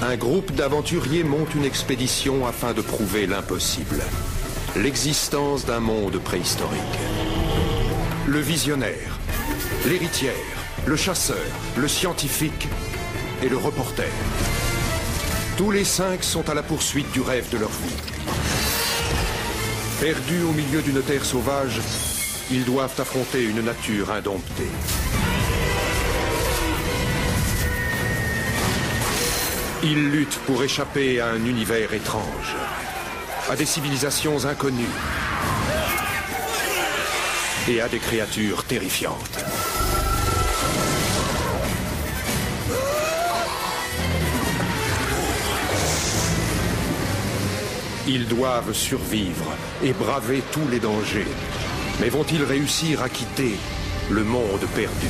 un 0.01 0.15
groupe 0.15 0.53
d'aventuriers 0.53 1.25
monte 1.25 1.53
une 1.55 1.65
expédition 1.65 2.47
afin 2.47 2.71
de 2.71 2.79
prouver 2.79 3.27
l'impossible. 3.27 4.01
L'existence 4.77 5.65
d'un 5.65 5.81
monde 5.81 6.17
préhistorique. 6.19 6.97
Le 8.25 8.39
visionnaire, 8.39 9.19
l'héritière, 9.85 10.55
le 10.85 10.95
chasseur, 10.95 11.51
le 11.75 11.89
scientifique 11.89 12.69
et 13.43 13.49
le 13.49 13.57
reporter. 13.57 14.13
Tous 15.57 15.71
les 15.71 15.83
cinq 15.83 16.23
sont 16.23 16.49
à 16.49 16.53
la 16.53 16.63
poursuite 16.63 17.11
du 17.11 17.19
rêve 17.19 17.49
de 17.51 17.57
leur 17.57 17.71
vie. 17.71 18.01
Perdus 19.99 20.43
au 20.43 20.53
milieu 20.53 20.81
d'une 20.81 21.01
terre 21.01 21.25
sauvage, 21.25 21.81
ils 22.51 22.63
doivent 22.63 22.97
affronter 22.97 23.43
une 23.43 23.65
nature 23.65 24.13
indomptée. 24.13 24.71
Ils 29.89 30.11
luttent 30.11 30.39
pour 30.45 30.61
échapper 30.65 31.21
à 31.21 31.27
un 31.27 31.45
univers 31.45 31.93
étrange, 31.93 32.57
à 33.49 33.55
des 33.55 33.65
civilisations 33.65 34.43
inconnues 34.43 34.83
et 37.69 37.79
à 37.79 37.87
des 37.87 37.99
créatures 37.99 38.65
terrifiantes. 38.65 39.45
Ils 48.09 48.27
doivent 48.27 48.73
survivre 48.73 49.53
et 49.81 49.93
braver 49.93 50.43
tous 50.51 50.67
les 50.69 50.81
dangers. 50.81 51.27
Mais 52.01 52.09
vont-ils 52.09 52.43
réussir 52.43 53.03
à 53.03 53.07
quitter 53.07 53.55
le 54.09 54.25
monde 54.25 54.67
perdu? 54.75 55.07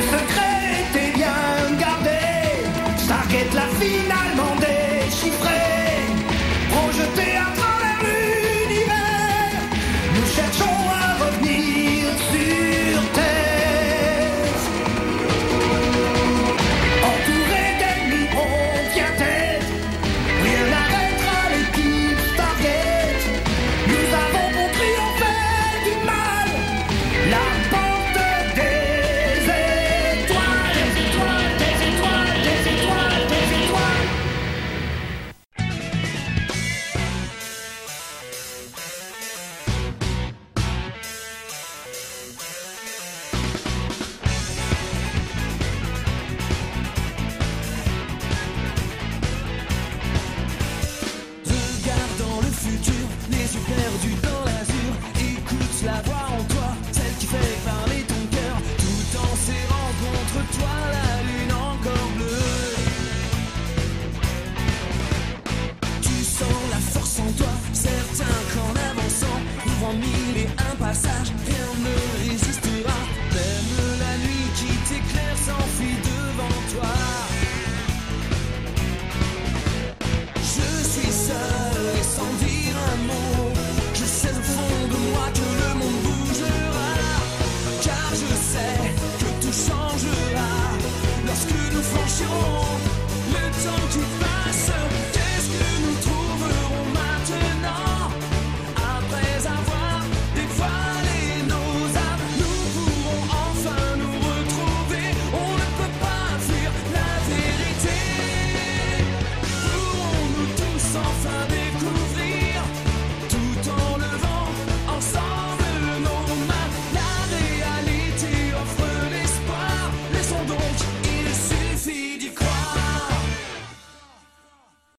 Thank 0.00 0.30
you. 0.30 0.37